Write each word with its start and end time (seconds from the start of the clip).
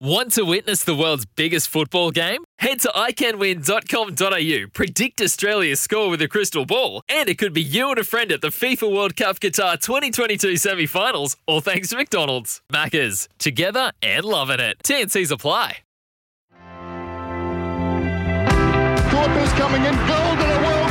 Want 0.00 0.32
to 0.32 0.42
witness 0.42 0.84
the 0.84 0.94
world's 0.94 1.24
biggest 1.24 1.68
football 1.68 2.10
game? 2.10 2.44
Head 2.58 2.80
to 2.80 2.88
iCanWin.com.au, 2.88 4.68
predict 4.74 5.22
Australia's 5.22 5.80
score 5.80 6.10
with 6.10 6.20
a 6.20 6.28
crystal 6.28 6.66
ball, 6.66 7.00
and 7.08 7.30
it 7.30 7.38
could 7.38 7.54
be 7.54 7.62
you 7.62 7.88
and 7.88 7.98
a 7.98 8.04
friend 8.04 8.30
at 8.30 8.42
the 8.42 8.48
FIFA 8.48 8.94
World 8.94 9.16
Cup 9.16 9.40
Qatar 9.40 9.80
2022 9.80 10.58
semi 10.58 10.84
finals, 10.84 11.38
all 11.46 11.62
thanks 11.62 11.88
to 11.88 11.96
McDonald's. 11.96 12.60
Maccas, 12.70 13.26
together 13.38 13.90
and 14.02 14.26
loving 14.26 14.60
it. 14.60 14.76
TNC's 14.84 15.30
apply. 15.30 15.78
Thorpe 19.08 19.36
is 19.38 19.52
coming 19.54 19.82
in, 19.82 19.94
gold 19.94 20.38
and 20.38 20.52
a 20.52 20.68
world. 20.68 20.85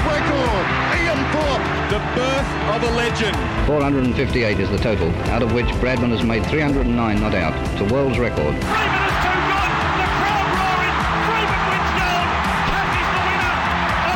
The 1.86 1.99
birth 2.15 2.49
of 2.73 2.81
a 2.81 2.91
legend. 2.97 3.38
458 3.67 4.59
is 4.59 4.70
the 4.71 4.77
total, 4.79 5.07
out 5.29 5.43
of 5.43 5.54
which 5.54 5.67
Bradman 5.77 6.09
has 6.09 6.23
made 6.23 6.43
309 6.47 7.21
not 7.21 7.35
out. 7.35 7.54
It's 7.73 7.81
a 7.81 7.93
world's 7.93 8.17
record. 8.17 8.55
Freeman 8.57 9.05
has 9.05 9.13
two 9.21 9.38
gone. 9.54 9.70
The 10.02 10.09
crowd 10.17 10.49
roaring. 10.57 10.98
Freeman 11.30 11.61
wins 11.70 11.94
gold. 11.94 12.25
Cathy's 12.66 13.05
the 13.05 13.21
winner. 13.21 13.53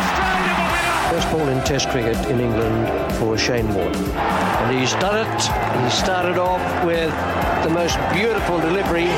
Australia 0.01 0.49
the 0.49 0.65
winner. 0.65 1.13
First 1.13 1.29
ball 1.29 1.47
in 1.47 1.61
Test 1.63 1.89
cricket 1.93 2.17
in 2.25 2.39
England 2.41 2.89
for 3.19 3.37
Shane 3.37 3.71
Warne. 3.75 3.93
And 3.93 4.79
he's 4.79 4.93
done 4.97 5.29
it. 5.29 5.41
He 5.85 5.89
started 5.91 6.39
off 6.39 6.65
with 6.83 7.13
the 7.61 7.69
most 7.69 7.99
beautiful 8.11 8.57
delivery. 8.57 9.13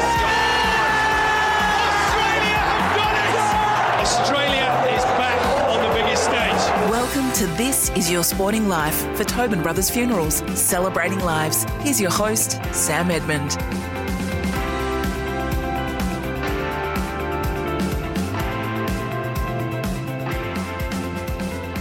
Australia 1.88 2.60
have 2.68 3.00
done 3.00 3.16
it! 3.16 3.32
Australia 4.04 4.41
Welcome 7.14 7.34
to 7.34 7.48
This 7.58 7.90
Is 7.90 8.10
Your 8.10 8.24
Sporting 8.24 8.70
Life 8.70 8.96
for 9.18 9.26
Tobin 9.26 9.62
Brothers 9.62 9.90
Funerals, 9.90 10.36
celebrating 10.58 11.20
lives. 11.20 11.66
Here's 11.82 12.00
your 12.00 12.10
host, 12.10 12.52
Sam 12.74 13.12
Edmund. 13.12 13.52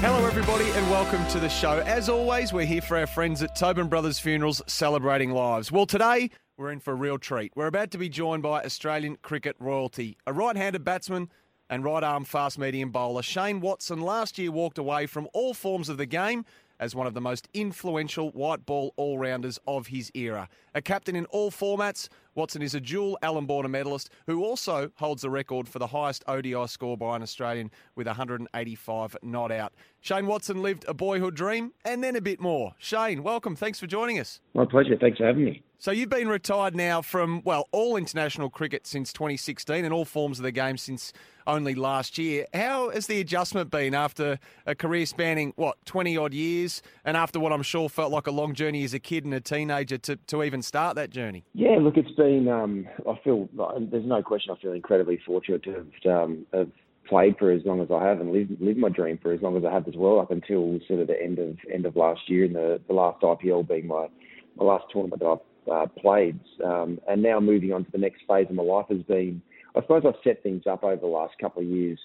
Hello, 0.00 0.26
everybody, 0.26 0.68
and 0.70 0.90
welcome 0.90 1.24
to 1.28 1.38
the 1.38 1.48
show. 1.48 1.78
As 1.78 2.08
always, 2.08 2.52
we're 2.52 2.66
here 2.66 2.82
for 2.82 2.98
our 2.98 3.06
friends 3.06 3.40
at 3.40 3.54
Tobin 3.54 3.86
Brothers 3.86 4.18
Funerals 4.18 4.60
celebrating 4.66 5.30
lives. 5.30 5.70
Well, 5.70 5.86
today 5.86 6.30
we're 6.56 6.72
in 6.72 6.80
for 6.80 6.90
a 6.90 6.96
real 6.96 7.18
treat. 7.18 7.52
We're 7.54 7.68
about 7.68 7.92
to 7.92 7.98
be 7.98 8.08
joined 8.08 8.42
by 8.42 8.64
Australian 8.64 9.16
cricket 9.22 9.54
royalty, 9.60 10.16
a 10.26 10.32
right 10.32 10.56
handed 10.56 10.82
batsman 10.82 11.28
and 11.70 11.84
right 11.84 12.02
arm 12.02 12.24
fast 12.24 12.58
medium 12.58 12.90
bowler. 12.90 13.22
Shane 13.22 13.60
Watson 13.60 14.00
last 14.00 14.36
year 14.36 14.50
walked 14.50 14.76
away 14.76 15.06
from 15.06 15.28
all 15.32 15.54
forms 15.54 15.88
of 15.88 15.96
the 15.96 16.04
game 16.04 16.44
as 16.80 16.94
one 16.94 17.06
of 17.06 17.14
the 17.14 17.20
most 17.20 17.48
influential 17.54 18.30
white 18.30 18.66
ball 18.66 18.92
all 18.96 19.18
rounders 19.18 19.58
of 19.66 19.86
his 19.86 20.10
era. 20.14 20.48
A 20.74 20.82
captain 20.82 21.14
in 21.14 21.26
all 21.26 21.50
formats, 21.50 22.08
Watson 22.34 22.62
is 22.62 22.74
a 22.74 22.80
dual 22.80 23.18
Allan 23.22 23.46
Border 23.46 23.68
medalist 23.68 24.10
who 24.26 24.44
also 24.44 24.90
holds 24.96 25.22
the 25.22 25.30
record 25.30 25.68
for 25.68 25.78
the 25.78 25.88
highest 25.88 26.22
ODI 26.28 26.66
score 26.66 26.96
by 26.96 27.16
an 27.16 27.22
Australian 27.22 27.70
with 27.96 28.06
185 28.06 29.16
not 29.22 29.50
out. 29.50 29.72
Shane 30.00 30.26
Watson 30.26 30.62
lived 30.62 30.84
a 30.88 30.94
boyhood 30.94 31.34
dream 31.34 31.72
and 31.84 32.02
then 32.02 32.16
a 32.16 32.20
bit 32.20 32.40
more. 32.40 32.74
Shane, 32.78 33.22
welcome. 33.22 33.56
Thanks 33.56 33.80
for 33.80 33.86
joining 33.86 34.18
us. 34.18 34.40
My 34.54 34.64
pleasure. 34.64 34.96
Thanks 34.98 35.18
for 35.18 35.26
having 35.26 35.44
me. 35.44 35.62
So 35.82 35.92
you've 35.92 36.10
been 36.10 36.28
retired 36.28 36.76
now 36.76 37.00
from, 37.00 37.40
well, 37.42 37.66
all 37.72 37.96
international 37.96 38.50
cricket 38.50 38.86
since 38.86 39.14
2016 39.14 39.82
and 39.82 39.94
all 39.94 40.04
forms 40.04 40.38
of 40.38 40.42
the 40.42 40.52
game 40.52 40.76
since 40.76 41.14
only 41.46 41.74
last 41.74 42.18
year. 42.18 42.44
How 42.52 42.90
has 42.90 43.06
the 43.06 43.18
adjustment 43.18 43.70
been 43.70 43.94
after 43.94 44.38
a 44.66 44.74
career 44.74 45.06
spanning, 45.06 45.54
what, 45.56 45.78
20 45.86 46.18
odd 46.18 46.34
years 46.34 46.82
and 47.02 47.16
after 47.16 47.40
what 47.40 47.50
I'm 47.50 47.62
sure 47.62 47.88
felt 47.88 48.12
like 48.12 48.26
a 48.26 48.30
long 48.30 48.52
journey 48.52 48.84
as 48.84 48.92
a 48.92 48.98
kid 48.98 49.24
and 49.24 49.32
a 49.32 49.40
teenager 49.40 49.96
to, 49.96 50.16
to 50.16 50.42
even 50.42 50.60
start 50.60 50.96
that 50.96 51.08
journey? 51.08 51.44
Yeah, 51.54 51.78
look, 51.80 51.96
it's 51.96 52.10
been. 52.20 52.48
Um, 52.48 52.86
I 53.08 53.18
feel 53.24 53.48
there's 53.90 54.04
no 54.04 54.22
question. 54.22 54.54
I 54.56 54.60
feel 54.60 54.72
incredibly 54.72 55.18
fortunate 55.24 55.62
to 55.64 55.72
have, 55.72 56.12
um, 56.12 56.46
have 56.52 56.70
played 57.08 57.36
for 57.38 57.50
as 57.50 57.62
long 57.64 57.80
as 57.80 57.88
I 57.90 58.04
have 58.04 58.20
and 58.20 58.30
lived, 58.30 58.60
lived 58.60 58.78
my 58.78 58.90
dream 58.90 59.18
for 59.22 59.32
as 59.32 59.40
long 59.40 59.56
as 59.56 59.64
I 59.64 59.72
have 59.72 59.88
as 59.88 59.94
well, 59.96 60.20
up 60.20 60.30
until 60.30 60.78
sort 60.86 61.00
of 61.00 61.06
the 61.06 61.20
end 61.20 61.38
of 61.38 61.56
end 61.72 61.86
of 61.86 61.96
last 61.96 62.20
year, 62.28 62.44
and 62.44 62.54
the, 62.54 62.80
the 62.86 62.94
last 62.94 63.22
IPL 63.22 63.66
being 63.66 63.86
my 63.86 64.08
my 64.56 64.64
last 64.64 64.84
tournament 64.92 65.22
that 65.22 65.28
I've 65.28 65.72
uh, 65.72 65.86
played, 66.00 66.38
um, 66.62 67.00
and 67.08 67.22
now 67.22 67.40
moving 67.40 67.72
on 67.72 67.84
to 67.84 67.90
the 67.90 67.98
next 67.98 68.22
phase 68.28 68.46
of 68.50 68.54
my 68.54 68.62
life 68.62 68.86
has 68.90 69.02
been. 69.02 69.40
I 69.74 69.80
suppose 69.80 70.02
I've 70.06 70.14
set 70.22 70.42
things 70.42 70.64
up 70.68 70.84
over 70.84 70.96
the 70.96 71.06
last 71.06 71.34
couple 71.40 71.62
of 71.62 71.68
years, 71.68 71.98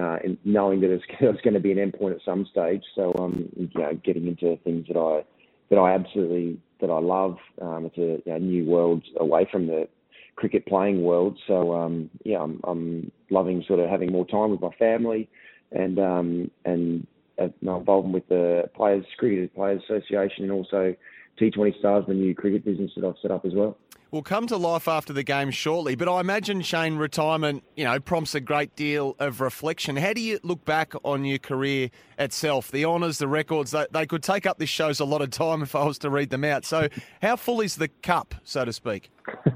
uh, 0.00 0.18
knowing 0.44 0.80
that 0.80 0.90
it's, 0.90 1.04
it's 1.20 1.40
going 1.42 1.54
to 1.54 1.60
be 1.60 1.72
an 1.72 1.78
endpoint 1.78 2.14
at 2.14 2.24
some 2.24 2.46
stage. 2.50 2.82
So 2.94 3.14
um, 3.18 3.50
you 3.56 3.68
know, 3.74 3.98
getting 4.02 4.26
into 4.26 4.56
things 4.64 4.86
that 4.88 4.96
I 4.96 5.24
that 5.72 5.78
I 5.78 5.94
absolutely 5.94 6.58
that 6.82 6.90
I 6.90 6.98
love. 6.98 7.38
Um, 7.62 7.86
it's 7.86 7.96
a 7.96 8.28
you 8.28 8.32
know, 8.32 8.38
new 8.38 8.66
world 8.66 9.02
away 9.18 9.48
from 9.50 9.66
the 9.66 9.88
cricket 10.36 10.66
playing 10.66 11.02
world. 11.02 11.38
So 11.46 11.74
um, 11.74 12.10
yeah, 12.24 12.42
I'm, 12.42 12.60
I'm 12.64 13.10
loving 13.30 13.64
sort 13.66 13.80
of 13.80 13.88
having 13.88 14.12
more 14.12 14.26
time 14.26 14.50
with 14.50 14.60
my 14.60 14.72
family, 14.78 15.30
and 15.70 15.98
um, 15.98 16.50
and 16.66 17.06
uh, 17.40 17.48
my 17.62 17.78
involvement 17.78 18.12
with 18.12 18.28
the 18.28 18.68
Players 18.76 19.06
Cricket 19.16 19.54
Players 19.54 19.82
Association, 19.84 20.44
and 20.44 20.52
also 20.52 20.94
T20 21.40 21.78
Stars, 21.78 22.04
the 22.06 22.12
new 22.12 22.34
cricket 22.34 22.66
business 22.66 22.90
that 22.94 23.06
I've 23.06 23.14
set 23.22 23.30
up 23.30 23.46
as 23.46 23.54
well. 23.54 23.78
We'll 24.12 24.20
come 24.20 24.46
to 24.48 24.58
life 24.58 24.88
after 24.88 25.14
the 25.14 25.22
game 25.22 25.50
shortly, 25.50 25.94
but 25.94 26.06
I 26.06 26.20
imagine 26.20 26.60
Shane 26.60 26.96
retirement, 26.96 27.64
you 27.76 27.84
know, 27.84 27.98
prompts 27.98 28.34
a 28.34 28.40
great 28.40 28.76
deal 28.76 29.16
of 29.18 29.40
reflection. 29.40 29.96
How 29.96 30.12
do 30.12 30.20
you 30.20 30.38
look 30.42 30.66
back 30.66 30.92
on 31.02 31.24
your 31.24 31.38
career 31.38 31.88
itself? 32.18 32.70
The 32.70 32.84
honours, 32.84 33.16
the 33.16 33.26
records, 33.26 33.70
they, 33.70 33.86
they 33.90 34.04
could 34.04 34.22
take 34.22 34.44
up 34.44 34.58
this 34.58 34.68
show's 34.68 35.00
a 35.00 35.06
lot 35.06 35.22
of 35.22 35.30
time 35.30 35.62
if 35.62 35.74
I 35.74 35.84
was 35.84 35.96
to 36.00 36.10
read 36.10 36.28
them 36.28 36.44
out. 36.44 36.66
So, 36.66 36.88
how 37.22 37.36
full 37.36 37.62
is 37.62 37.76
the 37.76 37.88
cup, 37.88 38.34
so 38.44 38.66
to 38.66 38.72
speak? 38.74 39.10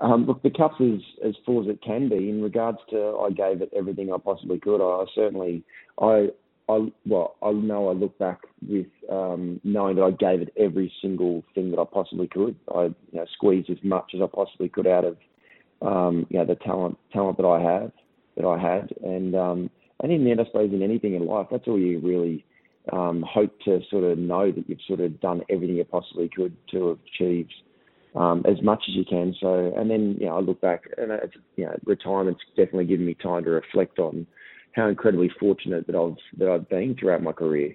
Um, 0.00 0.26
look, 0.26 0.42
the 0.42 0.50
cup's 0.50 0.80
is 0.80 1.00
as 1.24 1.34
full 1.46 1.62
as 1.62 1.68
it 1.68 1.80
can 1.80 2.08
be. 2.10 2.28
In 2.28 2.42
regards 2.42 2.78
to, 2.90 3.16
I 3.16 3.30
gave 3.30 3.62
it 3.62 3.70
everything 3.74 4.12
I 4.12 4.18
possibly 4.22 4.58
could. 4.58 4.82
I, 4.82 5.02
I 5.02 5.06
certainly, 5.14 5.62
I, 5.98 6.28
I, 6.68 6.92
well, 7.06 7.36
I 7.42 7.52
know 7.52 7.88
I 7.88 7.92
look 7.92 8.16
back 8.18 8.40
with 8.66 8.86
um, 9.10 9.60
knowing 9.64 9.96
that 9.96 10.02
I 10.02 10.10
gave 10.12 10.40
it 10.40 10.52
every 10.58 10.92
single 11.02 11.44
thing 11.54 11.70
that 11.70 11.78
I 11.78 11.84
possibly 11.84 12.26
could. 12.26 12.56
I, 12.74 12.84
you 12.84 12.94
know, 13.12 13.26
squeezed 13.34 13.70
as 13.70 13.76
much 13.82 14.12
as 14.14 14.22
I 14.22 14.26
possibly 14.26 14.68
could 14.68 14.86
out 14.86 15.04
of, 15.04 15.16
um, 15.82 16.26
you 16.30 16.38
know, 16.38 16.46
the 16.46 16.54
talent, 16.54 16.96
talent 17.12 17.36
that 17.36 17.46
I 17.46 17.60
have, 17.60 17.92
that 18.36 18.46
I 18.46 18.58
had, 18.58 18.92
and 19.02 19.34
um, 19.34 19.70
and 20.02 20.10
in 20.10 20.24
the 20.24 20.30
end, 20.30 20.40
I 20.40 20.44
suppose 20.44 20.72
in 20.72 20.82
anything 20.82 21.14
in 21.14 21.26
life, 21.26 21.46
that's 21.50 21.68
all 21.68 21.78
you 21.78 22.00
really 22.00 22.44
um, 22.92 23.24
hope 23.26 23.52
to 23.64 23.80
sort 23.90 24.04
of 24.04 24.18
know 24.18 24.50
that 24.50 24.68
you've 24.68 24.78
sort 24.86 25.00
of 25.00 25.20
done 25.20 25.42
everything 25.50 25.76
you 25.76 25.84
possibly 25.84 26.28
could 26.34 26.56
to 26.72 26.88
have 26.88 26.98
achieved 27.14 27.52
um, 28.14 28.44
as 28.48 28.62
much 28.62 28.82
as 28.88 28.94
you 28.94 29.04
can. 29.04 29.34
So, 29.40 29.72
and 29.76 29.90
then 29.90 30.16
you 30.18 30.26
know, 30.26 30.36
I 30.36 30.40
look 30.40 30.60
back 30.60 30.84
and 30.96 31.10
it's, 31.12 31.34
you 31.56 31.64
know, 31.66 31.78
retirement's 31.84 32.40
definitely 32.56 32.86
given 32.86 33.06
me 33.06 33.14
time 33.14 33.44
to 33.44 33.50
reflect 33.50 33.98
on 33.98 34.26
how 34.74 34.88
incredibly 34.88 35.30
fortunate 35.40 35.86
that 35.86 35.96
I've 35.96 36.16
that 36.38 36.48
I've 36.48 36.68
been 36.68 36.96
throughout 36.98 37.22
my 37.22 37.32
career 37.32 37.74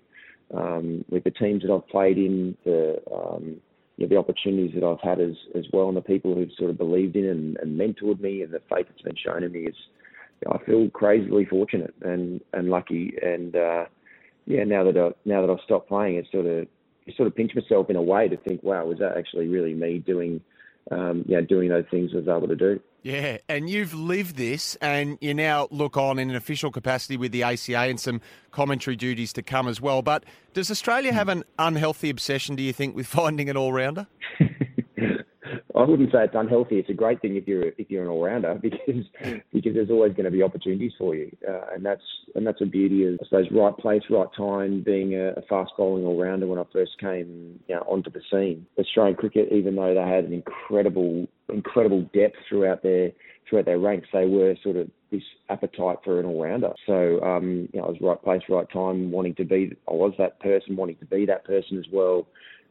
um, 0.54 1.06
with 1.10 1.24
the 1.24 1.32
teams 1.32 1.64
that 1.64 1.72
I've 1.74 1.88
played 1.88 2.18
in, 2.18 2.58
the 2.66 3.02
um, 3.14 3.58
you 3.98 4.06
know, 4.06 4.10
the 4.10 4.18
opportunities 4.18 4.74
that 4.76 4.84
I've 4.84 5.02
had 5.02 5.20
as 5.20 5.36
as 5.56 5.66
well, 5.74 5.88
and 5.88 5.98
the 5.98 6.02
people 6.02 6.36
who've 6.36 6.52
sort 6.58 6.70
of 6.70 6.78
believed 6.78 7.16
in 7.16 7.26
and, 7.26 7.58
and 7.58 7.80
mentored 7.80 8.20
me, 8.20 8.44
and 8.44 8.54
the 8.54 8.62
faith 8.70 8.88
that's 8.90 9.02
been 9.02 9.16
shown 9.16 9.44
in 9.44 9.52
me 9.52 9.62
is. 9.62 9.76
I 10.50 10.58
feel 10.60 10.90
crazily 10.92 11.44
fortunate 11.44 11.94
and 12.02 12.40
and 12.54 12.70
lucky, 12.70 13.14
and 13.22 13.54
uh, 13.58 13.86
yeah, 14.46 14.64
now 14.64 14.86
that 14.86 14.98
I, 14.98 15.10
now 15.26 15.46
that 15.46 15.52
I've 15.52 15.64
stopped 15.66 15.90
playing, 15.90 16.16
it's 16.16 16.31
sort 16.31 16.46
of 16.46 16.66
sort 17.16 17.28
of 17.28 17.36
pinch 17.36 17.52
myself 17.56 17.90
in 17.90 17.96
a 17.96 18.02
way 18.02 18.28
to 18.28 18.38
think, 18.38 18.64
wow, 18.64 18.86
was 18.86 19.00
that 19.00 19.18
actually 19.18 19.48
really 19.48 19.74
me 19.74 20.00
doing, 20.00 20.42
um, 20.92 21.24
you 21.28 21.42
doing 21.42 21.70
those 21.70 21.86
things 21.92 22.12
I 22.14 22.18
was 22.18 22.28
able 22.28 22.48
to 22.48 22.56
do? 22.56 22.80
Yeah, 23.02 23.38
and 23.48 23.70
you've 23.70 23.94
lived 23.94 24.36
this, 24.36 24.76
and 24.82 25.18
you 25.22 25.34
now 25.34 25.70
look 25.72 25.96
on 25.96 26.20
in 26.20 26.30
an 26.30 26.36
official 26.36 26.70
capacity 26.70 27.16
with 27.16 27.32
the 27.32 27.44
ACA 27.44 27.78
and 27.78 28.00
some 28.00 28.20
commentary 28.52 28.98
duties 28.98 29.32
to 29.34 29.42
come 29.42 29.70
as 29.70 29.80
well. 29.80 30.02
But 30.02 30.26
does 30.54 30.70
Australia 30.70 31.14
have 31.14 31.30
an 31.30 31.44
unhealthy 31.58 32.10
obsession, 32.10 32.56
do 32.56 32.64
you 32.64 32.74
think, 32.74 32.96
with 32.96 33.08
finding 33.20 33.50
an 33.50 33.56
all 33.56 33.72
rounder? 33.72 34.08
I 35.76 35.84
wouldn't 35.84 36.12
say 36.12 36.26
it's 36.26 36.36
unhealthy. 36.36 36.78
It's 36.78 36.90
a 36.90 36.94
great 36.94 37.22
thing 37.22 37.38
if 37.38 37.48
you're 37.48 37.70
if 37.78 37.90
you're 37.90 38.04
an 38.04 38.10
all 38.10 38.22
rounder 38.22 38.56
because 38.62 39.06
because 39.54 39.74
there's 39.74 39.90
always 39.90 40.12
going 40.12 40.25
to 40.25 40.31
be 40.31 40.44
opportunities 40.44 40.92
for 40.98 41.16
you, 41.16 41.31
uh, 41.48 41.74
and 41.74 41.86
that's 41.86 42.04
and 42.36 42.46
that's 42.46 42.60
a 42.62 42.66
beauty 42.66 43.06
of 43.06 43.18
I 43.22 43.25
suppose 43.25 43.48
right 43.51 43.78
place, 43.78 44.01
right 44.10 44.28
time. 44.36 44.81
Being 44.81 45.16
a, 45.16 45.30
a 45.30 45.42
fast 45.44 45.72
bowling 45.78 46.06
all 46.06 46.22
rounder 46.22 46.48
when 46.48 46.60
I 46.60 46.63
first 46.74 47.00
came 47.00 47.62
you 47.69 47.75
know, 47.75 47.81
onto 47.84 48.12
the 48.12 48.22
scene, 48.30 48.66
Australian 48.78 49.16
cricket, 49.16 49.54
even 49.54 49.75
though 49.75 49.94
they 49.94 50.01
had 50.01 50.25
an 50.25 50.34
incredible 50.34 51.28
incredible 51.51 52.01
depth 52.13 52.38
throughout 52.48 52.84
their 52.84 53.12
throughout 53.50 53.66
their 53.66 53.80
ranks, 53.80 54.07
they 54.13 54.25
were 54.25 54.56
sort 54.63 54.75
of 54.75 54.90
this 55.12 55.24
appetite 55.50 55.98
for 56.04 56.19
an 56.19 56.25
all 56.25 56.44
rounder. 56.44 56.74
So 56.86 57.22
um, 57.24 57.68
you 57.74 57.80
know, 57.80 57.88
I 57.88 57.90
was 57.90 57.98
right 58.01 58.22
place, 58.22 58.42
right 58.50 58.69
time, 58.72 59.12
wanting 59.12 59.36
to 59.36 59.46
be. 59.46 59.75
I 59.88 59.94
was 59.94 60.13
that 60.18 60.40
person, 60.40 60.75
wanting 60.75 60.98
to 60.98 61.06
be 61.06 61.25
that 61.25 61.46
person 61.46 61.80
as 61.80 61.86
well 61.92 62.28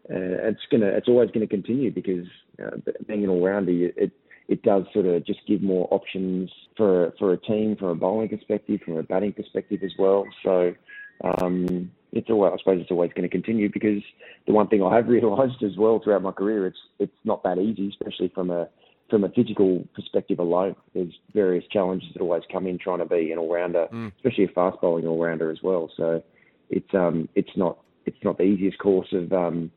and 0.09 0.33
it's 0.33 0.61
gonna 0.71 0.87
it's 0.87 1.09
always 1.09 1.31
to 1.33 1.47
continue 1.47 1.91
because 1.91 2.27
uh, 2.65 2.77
being 3.07 3.25
an 3.25 3.31
all 3.31 3.45
rounder, 3.45 3.73
it 3.73 4.13
it 4.49 4.63
does 4.63 4.85
sort 4.93 5.07
of 5.07 5.25
just 5.27 5.41
give 5.47 5.63
more 5.63 5.87
options 5.91 6.51
for 6.77 7.13
for 7.19 7.33
a 7.33 7.39
team 7.39 7.77
from 7.77 7.89
a 7.89 7.95
bowling 7.95 8.29
perspective, 8.29 8.81
from 8.85 8.97
a 8.97 9.03
batting 9.03 9.33
perspective 9.33 9.81
as 9.83 9.93
well. 9.99 10.25
So 10.43 10.75
um, 11.23 11.91
it's 12.13 12.31
always 12.31 12.53
I 12.55 12.59
suppose 12.59 12.81
it's 12.81 12.91
always 12.91 13.13
going 13.15 13.29
to 13.29 13.29
continue 13.29 13.71
because 13.73 14.03
the 14.47 14.53
one 14.53 14.69
thing 14.69 14.83
I 14.83 14.95
have 14.97 15.09
realised 15.17 15.63
as 15.63 15.77
well 15.77 16.01
throughout 16.03 16.23
my 16.23 16.33
career, 16.33 16.67
it's 16.67 16.79
it's 16.99 17.13
not 17.25 17.43
that 17.43 17.59
easy, 17.59 17.89
especially 17.89 18.29
from 18.35 18.51
a 18.51 18.69
from 19.11 19.25
a 19.25 19.31
physical 19.31 19.87
perspective 19.95 20.39
alone, 20.39 20.77
there's 20.95 21.15
various 21.33 21.65
challenges 21.73 22.11
that 22.13 22.21
always 22.21 22.43
come 22.53 22.67
in 22.67 22.79
trying 22.79 22.99
to 22.99 23.07
be 23.07 23.33
an 23.33 23.39
all 23.39 23.51
rounder, 23.53 23.89
Mm. 23.91 24.13
especially 24.17 24.45
a 24.45 24.49
fast 24.49 24.79
bowling 24.83 25.07
all 25.07 25.19
rounder 25.19 25.51
as 25.51 25.63
well. 25.63 25.91
So 25.97 26.23
it's 26.71 26.93
um 26.95 27.29
it's 27.35 27.57
not 27.57 27.79
it's 28.07 28.23
not 28.23 28.39
the 28.39 28.45
easiest 28.45 28.79
course 28.79 29.13
of 29.13 29.33
um 29.33 29.71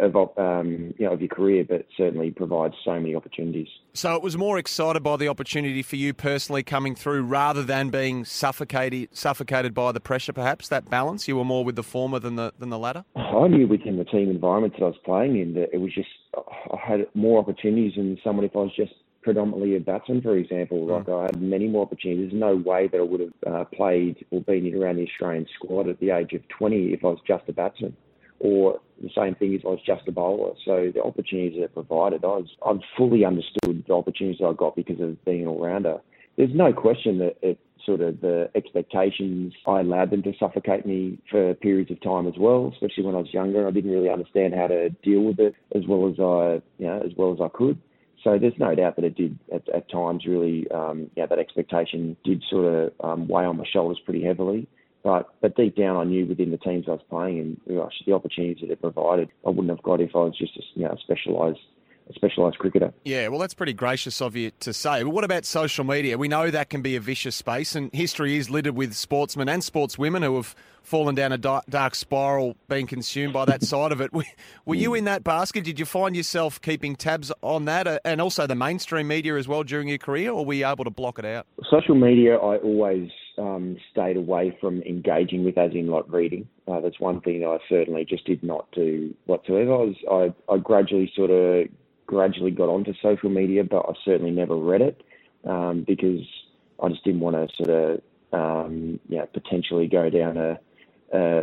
of 0.00 0.16
um 0.38 0.94
you 0.98 1.06
know 1.06 1.12
of 1.12 1.20
your 1.20 1.28
career, 1.28 1.64
but 1.64 1.86
certainly 1.96 2.30
provides 2.30 2.74
so 2.84 2.92
many 2.92 3.14
opportunities. 3.14 3.68
So 3.94 4.14
it 4.14 4.22
was 4.22 4.36
more 4.36 4.58
excited 4.58 5.02
by 5.02 5.16
the 5.16 5.28
opportunity 5.28 5.82
for 5.82 5.96
you 5.96 6.14
personally 6.14 6.62
coming 6.62 6.94
through 6.94 7.22
rather 7.22 7.62
than 7.62 7.90
being 7.90 8.24
suffocated 8.24 9.08
suffocated 9.12 9.74
by 9.74 9.92
the 9.92 10.00
pressure. 10.00 10.32
Perhaps 10.32 10.68
that 10.68 10.90
balance. 10.90 11.28
You 11.28 11.36
were 11.36 11.44
more 11.44 11.64
with 11.64 11.76
the 11.76 11.82
former 11.82 12.18
than 12.18 12.36
the 12.36 12.52
than 12.58 12.70
the 12.70 12.78
latter. 12.78 13.04
I 13.16 13.48
knew 13.48 13.66
within 13.66 13.96
the 13.96 14.04
team 14.04 14.30
environment 14.30 14.74
that 14.78 14.84
I 14.84 14.88
was 14.88 14.98
playing 15.04 15.38
in 15.38 15.54
that 15.54 15.70
it 15.72 15.78
was 15.78 15.94
just 15.94 16.08
I 16.36 16.76
had 16.76 17.06
more 17.14 17.38
opportunities 17.38 17.94
than 17.96 18.18
someone 18.22 18.44
if 18.44 18.54
I 18.54 18.60
was 18.60 18.72
just 18.76 18.92
predominantly 19.26 19.74
a 19.76 19.80
batsman, 19.80 20.22
for 20.22 20.36
example. 20.36 20.86
Like 20.86 21.08
I 21.08 21.22
had 21.22 21.42
many 21.42 21.66
more 21.66 21.82
opportunities. 21.82 22.30
There's 22.30 22.40
no 22.40 22.54
way 22.56 22.86
that 22.86 22.98
I 22.98 23.02
would 23.02 23.20
have 23.20 23.32
uh, 23.46 23.64
played 23.64 24.24
or 24.30 24.40
been 24.40 24.64
in 24.66 24.80
around 24.80 24.96
the 24.96 25.08
Australian 25.08 25.46
squad 25.56 25.88
at 25.88 25.98
the 25.98 26.10
age 26.10 26.32
of 26.32 26.46
20 26.48 26.92
if 26.92 27.04
I 27.04 27.08
was 27.08 27.18
just 27.26 27.42
a 27.48 27.52
batsman. 27.52 27.96
Or 28.38 28.80
the 29.02 29.10
same 29.16 29.34
thing 29.34 29.54
if 29.54 29.64
I 29.64 29.68
was 29.68 29.80
just 29.86 30.08
a 30.08 30.12
bowler. 30.12 30.54
So 30.64 30.90
the 30.94 31.02
opportunities 31.02 31.58
that 31.58 31.64
it 31.64 31.74
provided, 31.74 32.24
I 32.24 32.28
was 32.28 32.48
I 32.64 32.72
fully 32.96 33.24
understood 33.24 33.84
the 33.86 33.94
opportunities 33.94 34.40
I 34.44 34.52
got 34.52 34.76
because 34.76 35.00
of 35.00 35.22
being 35.24 35.42
an 35.42 35.48
all 35.48 35.64
rounder. 35.64 35.98
There's 36.36 36.54
no 36.54 36.72
question 36.72 37.18
that 37.18 37.36
it 37.42 37.58
sort 37.84 38.00
of 38.00 38.20
the 38.20 38.50
expectations 38.54 39.54
I 39.66 39.80
allowed 39.80 40.10
them 40.10 40.22
to 40.24 40.32
suffocate 40.38 40.84
me 40.84 41.18
for 41.30 41.54
periods 41.54 41.90
of 41.90 42.00
time 42.02 42.26
as 42.26 42.34
well, 42.38 42.70
especially 42.74 43.04
when 43.04 43.14
I 43.14 43.18
was 43.18 43.32
younger. 43.32 43.66
I 43.66 43.70
didn't 43.70 43.92
really 43.92 44.10
understand 44.10 44.54
how 44.54 44.66
to 44.66 44.90
deal 44.90 45.22
with 45.22 45.38
it 45.38 45.54
as 45.74 45.82
well 45.86 46.08
as 46.08 46.18
I 46.18 46.62
you 46.82 46.86
know, 46.86 47.00
as 47.04 47.12
well 47.16 47.32
as 47.32 47.40
I 47.40 47.48
could. 47.48 47.78
So 48.24 48.38
there's 48.38 48.58
no 48.58 48.74
doubt 48.74 48.96
that 48.96 49.04
it 49.04 49.14
did 49.14 49.38
at, 49.54 49.68
at 49.68 49.90
times 49.90 50.26
really, 50.26 50.68
um, 50.72 51.10
yeah, 51.16 51.26
that 51.26 51.38
expectation 51.38 52.16
did 52.24 52.42
sort 52.50 52.64
of 52.64 52.92
um, 53.04 53.28
weigh 53.28 53.44
on 53.44 53.56
my 53.56 53.64
shoulders 53.72 54.00
pretty 54.04 54.24
heavily. 54.24 54.66
But 55.06 55.28
but 55.40 55.54
deep 55.54 55.76
down, 55.76 55.96
I 55.96 56.02
knew 56.02 56.26
within 56.26 56.50
the 56.50 56.58
teams 56.58 56.86
I 56.88 56.90
was 56.90 57.00
playing 57.08 57.38
and 57.38 57.60
gosh, 57.76 57.92
the 58.04 58.12
opportunities 58.12 58.58
that 58.62 58.72
it 58.72 58.80
provided, 58.80 59.28
I 59.46 59.50
wouldn't 59.50 59.68
have 59.68 59.84
got 59.84 60.00
if 60.00 60.16
I 60.16 60.18
was 60.18 60.36
just 60.36 60.56
a 60.56 60.62
you 60.74 60.84
know, 60.84 60.96
specialised 61.00 61.60
a 62.08 62.12
specialised 62.12 62.58
cricketer. 62.58 62.92
Yeah, 63.04 63.28
well, 63.28 63.38
that's 63.38 63.54
pretty 63.54 63.72
gracious 63.72 64.20
of 64.20 64.36
you 64.36 64.52
to 64.60 64.72
say. 64.72 65.02
But 65.02 65.10
what 65.10 65.24
about 65.24 65.44
social 65.44 65.84
media? 65.84 66.16
We 66.16 66.28
know 66.28 66.50
that 66.50 66.70
can 66.70 66.82
be 66.82 66.96
a 66.96 67.00
vicious 67.00 67.34
space, 67.36 67.74
and 67.74 67.92
history 67.92 68.36
is 68.36 68.48
littered 68.48 68.76
with 68.76 68.94
sportsmen 68.94 69.48
and 69.48 69.62
sportswomen 69.62 70.22
who 70.22 70.36
have 70.36 70.54
fallen 70.82 71.16
down 71.16 71.32
a 71.32 71.38
dark, 71.38 71.94
spiral, 71.94 72.56
being 72.68 72.86
consumed 72.86 73.32
by 73.32 73.44
that 73.44 73.62
side 73.64 73.90
of 73.90 74.00
it. 74.00 74.12
Were, 74.64 74.74
you 74.74 74.94
in 74.94 75.04
that 75.04 75.24
basket? 75.24 75.64
Did 75.64 75.80
you 75.80 75.84
find 75.84 76.16
yourself 76.16 76.60
keeping 76.60 76.94
tabs 76.94 77.32
on 77.42 77.64
that, 77.64 77.88
uh, 77.88 77.98
and 78.04 78.20
also 78.20 78.46
the 78.46 78.54
mainstream 78.54 79.08
media 79.08 79.36
as 79.36 79.48
well 79.48 79.64
during 79.64 79.88
your 79.88 79.98
career, 79.98 80.30
or 80.30 80.44
were 80.44 80.54
you 80.54 80.66
able 80.66 80.84
to 80.84 80.90
block 80.90 81.18
it 81.18 81.24
out? 81.24 81.46
Social 81.68 81.96
media, 81.96 82.36
I 82.36 82.58
always 82.58 83.10
um, 83.36 83.76
stayed 83.90 84.16
away 84.16 84.56
from 84.60 84.80
engaging 84.82 85.44
with, 85.44 85.58
as 85.58 85.72
in 85.72 85.88
like 85.88 86.04
reading. 86.08 86.48
Uh, 86.68 86.80
that's 86.80 87.00
one 87.00 87.20
thing 87.20 87.44
I 87.44 87.58
certainly 87.68 88.04
just 88.04 88.24
did 88.24 88.42
not 88.42 88.70
do 88.72 89.12
whatsoever. 89.26 89.74
I, 89.74 89.78
was, 89.78 90.34
I, 90.48 90.52
I 90.52 90.58
gradually 90.58 91.10
sort 91.16 91.30
of 91.30 91.68
gradually 92.06 92.50
got 92.50 92.68
onto 92.68 92.92
social 93.02 93.30
media, 93.30 93.64
but 93.64 93.84
I 93.88 93.92
certainly 94.04 94.30
never 94.30 94.56
read 94.56 94.82
it 94.82 95.02
um, 95.44 95.84
because 95.86 96.22
I 96.82 96.88
just 96.88 97.04
didn't 97.04 97.20
want 97.20 97.36
to 97.36 97.56
sort 97.56 97.70
of 97.70 98.00
um, 98.32 99.00
potentially 99.32 99.86
go 99.86 100.10
down 100.10 100.36
a, 100.36 100.58
a, 101.12 101.42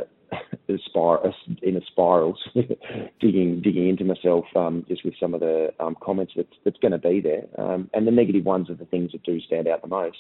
a 0.69 0.77
spiral 0.86 1.33
in 1.62 1.77
a 1.77 1.86
spiral, 1.86 2.38
digging 3.19 3.62
digging 3.62 3.89
into 3.89 4.06
myself 4.06 4.45
um, 4.56 4.86
just 4.88 5.04
with 5.06 5.13
some 5.19 5.33
of 5.33 5.39
the 5.39 5.74
um, 5.80 5.95
comments 6.01 6.33
that's 6.36 6.56
that's 6.63 6.77
going 6.80 6.92
to 6.92 6.98
be 6.98 7.21
there, 7.21 7.44
um, 7.57 7.89
and 7.94 8.07
the 8.07 8.12
negative 8.12 8.45
ones 8.45 8.69
are 8.69 8.75
the 8.75 8.86
things 8.86 9.12
that 9.12 9.24
do 9.24 9.39
stand 9.42 9.68
out 9.68 9.81
the 9.81 9.88
most. 9.88 10.18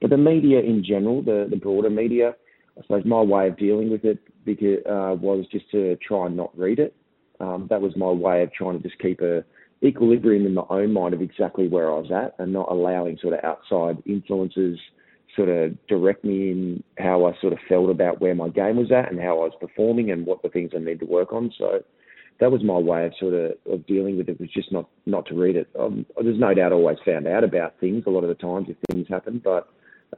But 0.00 0.10
the 0.10 0.16
media 0.16 0.60
in 0.60 0.84
general, 0.84 1.22
the 1.22 1.46
the 1.48 1.56
broader 1.56 1.90
media, 1.90 2.34
I 2.78 2.82
suppose 2.82 3.04
my 3.04 3.20
way 3.20 3.48
of 3.48 3.56
dealing 3.56 3.90
with 3.90 4.04
it 4.04 4.18
because, 4.44 4.78
uh, 4.86 5.16
was 5.18 5.46
just 5.50 5.70
to 5.70 5.96
try 5.96 6.26
and 6.26 6.36
not 6.36 6.56
read 6.58 6.78
it. 6.78 6.94
Um, 7.40 7.66
that 7.70 7.80
was 7.80 7.96
my 7.96 8.10
way 8.10 8.42
of 8.42 8.52
trying 8.52 8.80
to 8.80 8.88
just 8.88 9.00
keep 9.00 9.20
a 9.20 9.44
equilibrium 9.84 10.46
in 10.46 10.54
my 10.54 10.64
own 10.70 10.92
mind 10.92 11.14
of 11.14 11.20
exactly 11.20 11.68
where 11.68 11.92
I 11.92 11.98
was 11.98 12.10
at 12.10 12.34
and 12.38 12.52
not 12.52 12.70
allowing 12.70 13.18
sort 13.20 13.34
of 13.34 13.44
outside 13.44 14.02
influences 14.06 14.78
sort 15.36 15.48
of 15.48 15.74
direct 15.86 16.24
me 16.24 16.50
in 16.50 16.82
how 16.98 17.26
I 17.26 17.32
sort 17.40 17.52
of 17.52 17.58
felt 17.68 17.90
about 17.90 18.20
where 18.20 18.34
my 18.34 18.48
game 18.48 18.76
was 18.76 18.92
at 18.92 19.10
and 19.10 19.20
how 19.20 19.40
I 19.40 19.44
was 19.44 19.52
performing 19.60 20.10
and 20.10 20.26
what 20.26 20.42
the 20.42 20.48
things 20.48 20.70
I 20.74 20.78
need 20.78 21.00
to 21.00 21.06
work 21.06 21.32
on. 21.32 21.52
So 21.58 21.80
that 22.40 22.50
was 22.50 22.62
my 22.62 22.78
way 22.78 23.06
of 23.06 23.12
sort 23.18 23.34
of, 23.34 23.52
of 23.70 23.86
dealing 23.86 24.16
with 24.16 24.28
it 24.28 24.40
was 24.40 24.50
just 24.50 24.72
not 24.72 24.88
not 25.06 25.26
to 25.26 25.34
read 25.34 25.56
it. 25.56 25.68
Um, 25.78 26.06
there's 26.22 26.38
no 26.38 26.54
doubt 26.54 26.72
I 26.72 26.76
always 26.76 26.98
found 27.04 27.26
out 27.26 27.44
about 27.44 27.78
things 27.80 28.04
a 28.06 28.10
lot 28.10 28.24
of 28.24 28.28
the 28.28 28.34
times 28.34 28.68
if 28.68 28.76
things 28.90 29.06
happen, 29.08 29.40
but 29.42 29.68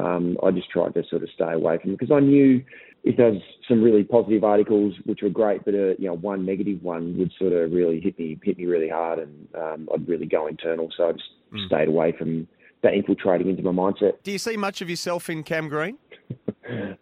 um, 0.00 0.37
I 0.43 0.50
just 0.50 0.70
tried 0.70 0.94
to 0.94 1.04
sort 1.08 1.22
of 1.22 1.28
stay 1.34 1.52
away 1.52 1.78
from 1.78 1.93
it 1.93 1.98
because 1.98 2.14
I 2.14 2.20
knew 2.20 2.62
it 3.04 3.16
there's 3.16 3.40
some 3.69 3.82
really 3.82 4.02
positive 4.04 4.43
articles 4.44 4.94
which 5.04 5.22
were 5.22 5.31
great, 5.31 5.64
but 5.64 5.75
uh, 5.75 5.94
you 5.98 6.06
know 6.08 6.14
one 6.14 6.44
negative 6.44 6.82
one 6.82 7.16
would 7.19 7.32
sort 7.38 7.52
of 7.52 7.72
really 7.72 8.00
hit 8.00 8.19
me 8.19 8.38
hit 8.43 8.58
me 8.58 8.66
really 8.66 8.88
hard, 8.88 9.19
and 9.20 9.48
um, 9.54 9.88
I'd 9.94 10.08
really 10.08 10.26
go 10.26 10.46
internal. 10.46 10.88
So 10.96 11.08
I 11.08 11.12
just 11.12 11.25
Mm. 11.52 11.66
stayed 11.69 11.87
away 11.88 12.10
from 12.10 12.48
that 12.82 12.94
infiltrating 12.94 13.48
into 13.48 13.62
my 13.62 13.70
mindset. 13.70 14.14
Do 14.25 14.32
you 14.32 14.38
see 14.38 14.56
much 14.56 14.82
of 14.82 14.90
yourself 14.90 15.31
in 15.31 15.43
Cam 15.43 15.69
Green? 15.69 15.99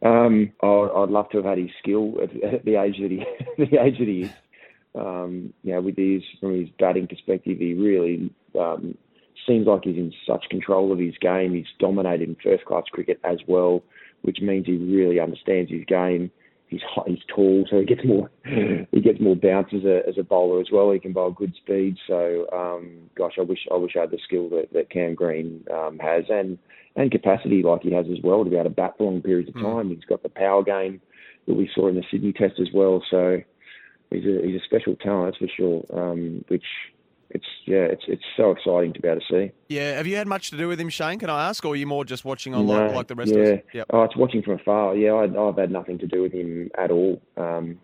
Um, 0.03 0.53
I, 0.63 0.67
I'd 0.67 1.09
love 1.09 1.31
to 1.31 1.39
have 1.39 1.47
had 1.47 1.57
his 1.57 1.71
skill 1.79 2.17
at, 2.23 2.31
at 2.45 2.65
the 2.67 2.77
age 2.77 2.97
that 3.01 3.11
he 3.11 3.25
the 3.57 3.83
age 3.83 3.99
that 3.99 4.07
he 4.07 4.25
is. 4.25 4.33
Um, 4.95 5.55
you 5.63 5.73
know, 5.73 5.81
with 5.81 5.97
his 5.97 6.23
from 6.39 6.61
his 6.61 6.69
batting 6.79 7.07
perspective, 7.07 7.57
he 7.59 7.73
really 7.73 8.31
um, 8.61 8.99
seems 9.47 9.67
like 9.67 9.85
he's 9.85 9.97
in 9.97 10.13
such 10.27 10.45
control 10.51 10.93
of 10.93 10.99
his 10.99 11.15
game. 11.21 11.55
He's 11.55 11.67
dominated 11.79 12.29
in 12.29 12.37
first 12.43 12.65
class 12.65 12.85
cricket 12.91 13.21
as 13.25 13.39
well, 13.47 13.83
which 14.23 14.39
means 14.41 14.67
he 14.67 14.77
really 14.77 15.21
understands 15.21 15.71
his 15.71 15.85
game. 15.85 16.31
He's 16.69 16.81
hot, 16.83 17.09
he's 17.09 17.23
tall, 17.29 17.67
so 17.71 17.79
he 17.79 17.85
gets 17.85 18.05
more 18.05 18.31
he 18.91 19.01
gets 19.01 19.21
more 19.21 19.37
bounce 19.37 19.69
as 19.73 19.85
a 19.85 20.03
as 20.09 20.19
a 20.19 20.25
bowler 20.25 20.61
as 20.61 20.69
well. 20.73 20.91
He 20.91 20.99
can 20.99 21.13
bowl 21.13 21.31
good 21.31 21.55
speed. 21.57 21.97
So, 22.07 22.47
um, 22.53 23.11
gosh, 23.17 23.35
I 23.39 23.43
wish 23.43 23.61
I 23.71 23.77
wish 23.77 23.93
I 23.97 24.01
had 24.01 24.11
the 24.11 24.19
skill 24.25 24.49
that, 24.49 24.73
that 24.73 24.91
Cam 24.91 25.15
Green 25.15 25.65
um, 25.73 25.99
has 26.01 26.25
and 26.31 26.59
and 26.97 27.13
capacity 27.13 27.63
like 27.63 27.83
he 27.83 27.93
has 27.93 28.07
as 28.11 28.23
well 28.25 28.45
to 28.45 28.51
be 28.51 28.57
able 28.57 28.65
to 28.65 28.71
bat 28.71 28.95
for 28.97 29.05
long 29.05 29.23
periods 29.23 29.51
of 29.51 29.63
time. 29.63 29.91
He's 29.91 30.05
got 30.09 30.23
the 30.23 30.29
power 30.29 30.63
game 30.63 31.01
that 31.47 31.55
we 31.55 31.71
saw 31.75 31.89
in 31.89 31.97
the 31.97 32.05
Sydney 32.11 32.33
Test 32.33 32.59
as 32.59 32.69
well. 32.73 33.05
So 33.11 33.39
he's 34.11 34.25
a 34.25 34.41
he's 34.45 34.61
a 34.61 34.65
special 34.65 34.97
talent, 34.97 35.35
that's 35.41 35.51
for 35.51 35.57
sure. 35.57 35.85
Um, 35.93 36.45
which 36.49 36.65
it's 37.35 37.45
yeah, 37.67 37.79
it's 37.79 38.05
it's 38.07 38.23
so 38.37 38.53
exciting 38.53 38.93
to 38.95 39.01
be 39.01 39.09
able 39.09 39.21
to 39.21 39.27
see. 39.29 39.53
Yeah. 39.69 39.97
Have 39.97 40.07
you 40.07 40.17
had 40.17 40.29
much 40.29 40.51
to 40.51 40.57
do 40.57 40.69
with 40.69 40.81
him, 40.81 40.89
Shane? 40.89 41.19
Can 41.19 41.29
I 41.29 41.49
ask, 41.49 41.65
or 41.65 41.73
are 41.73 41.77
you 41.77 41.87
more 41.87 42.05
just 42.05 42.25
watching 42.25 42.55
on 42.55 42.67
like, 42.67 42.91
No, 42.91 42.97
like 42.97 43.09
the 43.09 43.17
rest 43.17 43.33
yeah. 43.35 43.41
of 43.41 43.59
us? 43.59 43.65
Yep. 43.75 43.87
Oh, 43.91 44.03
it's 44.05 44.17
watching 44.17 44.43
from 44.43 44.55
afar. 44.55 44.97
Yeah, 44.97 45.13
I, 45.13 45.49
I've 45.49 45.57
had 45.59 45.73
nothing 45.73 45.99
to 45.99 46.07
do 46.07 46.23
with 46.23 46.33
him 46.33 46.71
at 46.79 46.91
all. 46.93 47.21
Um, 47.37 47.81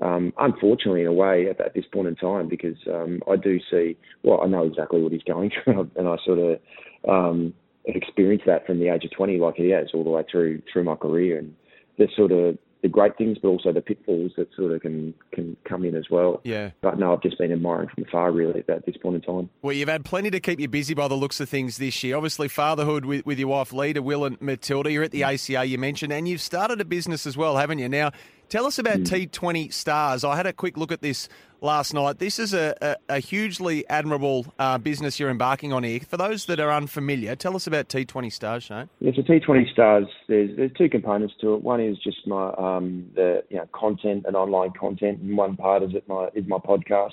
um, 0.00 0.32
unfortunately, 0.38 1.00
in 1.00 1.06
a 1.08 1.12
way, 1.12 1.48
at, 1.48 1.60
at 1.60 1.74
this 1.74 1.84
point 1.92 2.06
in 2.06 2.16
time, 2.16 2.48
because 2.48 2.76
um, 2.86 3.22
I 3.28 3.36
do 3.36 3.58
see. 3.70 3.96
Well, 4.22 4.40
I 4.42 4.46
know 4.46 4.64
exactly 4.64 5.02
what 5.02 5.12
he's 5.12 5.22
going 5.24 5.50
through, 5.64 5.90
and 5.96 6.06
I 6.08 6.16
sort 6.24 6.38
of 6.38 6.60
um, 7.08 7.54
experienced 7.86 8.46
that 8.46 8.66
from 8.66 8.78
the 8.78 8.88
age 8.88 9.04
of 9.04 9.10
twenty, 9.10 9.38
like 9.38 9.56
he 9.56 9.70
has, 9.70 9.88
all 9.94 10.04
the 10.04 10.10
way 10.10 10.24
through 10.30 10.62
through 10.72 10.84
my 10.84 10.94
career, 10.94 11.38
and 11.38 11.54
there's 11.98 12.14
sort 12.14 12.30
of 12.30 12.56
the 12.86 12.92
great 12.92 13.18
things, 13.18 13.36
but 13.42 13.48
also 13.48 13.72
the 13.72 13.80
pitfalls 13.80 14.30
that 14.36 14.46
sort 14.54 14.70
of 14.70 14.80
can 14.80 15.12
can 15.32 15.56
come 15.68 15.84
in 15.84 15.96
as 15.96 16.04
well. 16.08 16.40
Yeah. 16.44 16.70
But 16.82 17.00
no, 17.00 17.12
I've 17.12 17.20
just 17.20 17.36
been 17.36 17.50
admiring 17.50 17.88
from 17.92 18.04
afar, 18.04 18.30
really, 18.30 18.62
at 18.68 18.86
this 18.86 18.96
point 18.96 19.16
in 19.16 19.22
time. 19.22 19.50
Well, 19.60 19.72
you've 19.72 19.88
had 19.88 20.04
plenty 20.04 20.30
to 20.30 20.38
keep 20.38 20.60
you 20.60 20.68
busy 20.68 20.94
by 20.94 21.08
the 21.08 21.16
looks 21.16 21.40
of 21.40 21.48
things 21.48 21.78
this 21.78 22.04
year. 22.04 22.16
Obviously, 22.16 22.46
fatherhood 22.46 23.04
with, 23.04 23.26
with 23.26 23.40
your 23.40 23.48
wife, 23.48 23.72
Lita, 23.72 24.02
Will, 24.02 24.24
and 24.24 24.40
Matilda. 24.40 24.92
You're 24.92 25.02
at 25.02 25.10
the 25.10 25.22
mm. 25.22 25.34
ACA, 25.34 25.64
you 25.66 25.78
mentioned, 25.78 26.12
and 26.12 26.28
you've 26.28 26.40
started 26.40 26.80
a 26.80 26.84
business 26.84 27.26
as 27.26 27.36
well, 27.36 27.56
haven't 27.56 27.80
you? 27.80 27.88
Now, 27.88 28.12
tell 28.48 28.66
us 28.66 28.78
about 28.78 28.98
mm. 28.98 29.28
T20 29.28 29.72
Stars. 29.72 30.22
I 30.22 30.36
had 30.36 30.46
a 30.46 30.52
quick 30.52 30.76
look 30.76 30.92
at 30.92 31.02
this 31.02 31.28
last 31.60 31.94
night. 31.94 32.18
This 32.18 32.38
is 32.38 32.54
a, 32.54 32.74
a, 32.80 33.16
a 33.16 33.18
hugely 33.18 33.88
admirable 33.88 34.46
uh, 34.58 34.78
business 34.78 35.18
you're 35.18 35.30
embarking 35.30 35.72
on 35.72 35.82
here. 35.82 36.00
For 36.00 36.16
those 36.16 36.46
that 36.46 36.60
are 36.60 36.72
unfamiliar, 36.72 37.36
tell 37.36 37.56
us 37.56 37.66
about 37.66 37.88
T20 37.88 38.32
Stars, 38.32 38.64
Shane. 38.64 38.88
Yeah, 39.00 39.12
so 39.14 39.22
T20 39.22 39.72
Stars, 39.72 40.06
there's 40.28 40.56
there's 40.56 40.72
two 40.76 40.88
components 40.88 41.34
to 41.40 41.54
it. 41.54 41.62
One 41.62 41.80
is 41.80 41.98
just 41.98 42.26
my 42.26 42.50
um, 42.58 43.10
the 43.14 43.44
you 43.50 43.56
know 43.56 43.68
content 43.72 44.24
and 44.26 44.36
online 44.36 44.72
content, 44.78 45.20
and 45.20 45.36
one 45.36 45.56
part 45.56 45.82
is 45.82 45.94
it 45.94 46.06
my 46.08 46.28
is 46.34 46.44
my 46.46 46.58
podcast, 46.58 47.12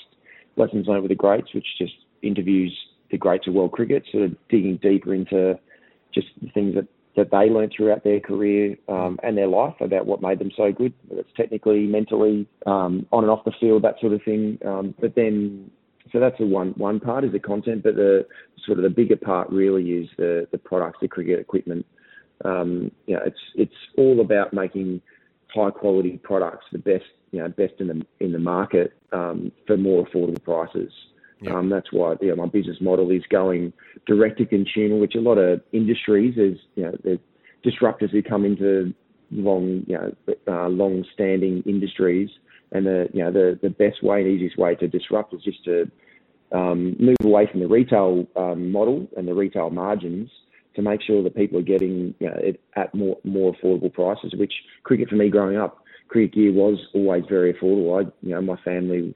Lessons 0.55 0.87
Learned 0.87 1.03
with 1.03 1.09
the 1.09 1.15
Greats, 1.15 1.53
which 1.53 1.67
just 1.77 1.93
interviews 2.21 2.77
the 3.11 3.17
greats 3.17 3.47
of 3.47 3.53
world 3.53 3.71
cricket, 3.71 4.03
sort 4.11 4.23
of 4.23 4.35
digging 4.49 4.77
deeper 4.81 5.13
into 5.13 5.57
just 6.13 6.27
the 6.41 6.49
things 6.49 6.75
that 6.75 6.87
that 7.15 7.29
they 7.31 7.49
learned 7.49 7.73
throughout 7.75 8.03
their 8.03 8.19
career 8.19 8.75
um, 8.87 9.19
and 9.21 9.37
their 9.37 9.47
life 9.47 9.75
about 9.79 10.05
what 10.05 10.21
made 10.21 10.39
them 10.39 10.51
so 10.57 10.71
good, 10.71 10.93
it's 11.11 11.29
technically, 11.37 11.85
mentally, 11.85 12.47
um, 12.65 13.05
on 13.11 13.23
and 13.23 13.29
off 13.31 13.45
the 13.45 13.53
field, 13.59 13.83
that 13.83 13.99
sort 13.99 14.13
of 14.13 14.23
thing. 14.23 14.57
Um, 14.65 14.95
but 14.99 15.15
then, 15.15 15.69
so 16.11 16.19
that's 16.19 16.37
the 16.39 16.47
one 16.47 16.69
one 16.77 16.99
part 16.99 17.23
is 17.23 17.31
the 17.31 17.39
content, 17.39 17.83
but 17.83 17.95
the 17.95 18.25
sort 18.65 18.79
of 18.79 18.83
the 18.83 18.89
bigger 18.89 19.15
part 19.15 19.49
really 19.49 19.91
is 19.91 20.09
the 20.17 20.47
the 20.51 20.57
products, 20.57 20.99
the 21.01 21.07
cricket 21.07 21.39
equipment. 21.39 21.85
Um, 22.43 22.91
you 23.05 23.15
know, 23.15 23.21
it's 23.25 23.39
it's 23.55 23.73
all 23.97 24.19
about 24.19 24.53
making 24.53 25.01
high 25.53 25.71
quality 25.71 26.17
products, 26.23 26.65
the 26.71 26.79
best 26.79 27.05
you 27.31 27.39
know 27.39 27.49
best 27.49 27.73
in 27.79 27.87
the 27.87 28.05
in 28.19 28.31
the 28.31 28.39
market 28.39 28.93
um, 29.11 29.51
for 29.67 29.77
more 29.77 30.05
affordable 30.05 30.43
prices. 30.43 30.91
Yeah. 31.43 31.57
Um, 31.57 31.69
that's 31.69 31.91
why 31.91 32.15
you 32.21 32.29
know, 32.29 32.35
my 32.37 32.47
business 32.47 32.77
model 32.79 33.11
is 33.11 33.23
going 33.29 33.73
direct 34.07 34.37
to 34.37 34.45
consumer, 34.45 34.97
which 34.97 35.15
a 35.15 35.19
lot 35.19 35.37
of 35.37 35.61
industries 35.73 36.37
is 36.37 36.57
you 36.75 36.83
know 36.83 36.95
the 37.03 37.19
disruptors 37.65 38.11
who 38.11 38.23
come 38.23 38.45
into 38.45 38.93
long 39.31 39.83
you 39.87 39.97
know 39.97 40.13
uh, 40.47 40.69
long 40.69 41.03
standing 41.13 41.61
industries, 41.65 42.29
and 42.71 42.85
the 42.85 43.09
you 43.13 43.23
know 43.23 43.31
the 43.31 43.59
the 43.61 43.69
best 43.69 44.03
way 44.03 44.21
and 44.21 44.29
easiest 44.29 44.57
way 44.57 44.75
to 44.75 44.87
disrupt 44.87 45.33
is 45.33 45.41
just 45.41 45.63
to 45.65 45.89
um, 46.53 46.95
move 46.99 47.17
away 47.23 47.47
from 47.51 47.59
the 47.59 47.67
retail 47.67 48.25
um, 48.35 48.71
model 48.71 49.07
and 49.17 49.27
the 49.27 49.33
retail 49.33 49.69
margins 49.69 50.29
to 50.75 50.81
make 50.81 51.01
sure 51.01 51.23
that 51.23 51.35
people 51.35 51.59
are 51.59 51.63
getting 51.63 52.15
you 52.19 52.29
know, 52.29 52.35
it 52.37 52.61
at 52.75 52.93
more 52.95 53.17
more 53.23 53.53
affordable 53.53 53.91
prices. 53.91 54.33
Which 54.37 54.53
cricket 54.83 55.09
for 55.09 55.15
me 55.15 55.29
growing 55.29 55.57
up, 55.57 55.83
cricket 56.07 56.35
gear 56.35 56.53
was 56.53 56.79
always 56.93 57.23
very 57.27 57.53
affordable. 57.53 58.05
I 58.05 58.11
you 58.21 58.33
know 58.33 58.41
my 58.41 58.57
family 58.63 59.13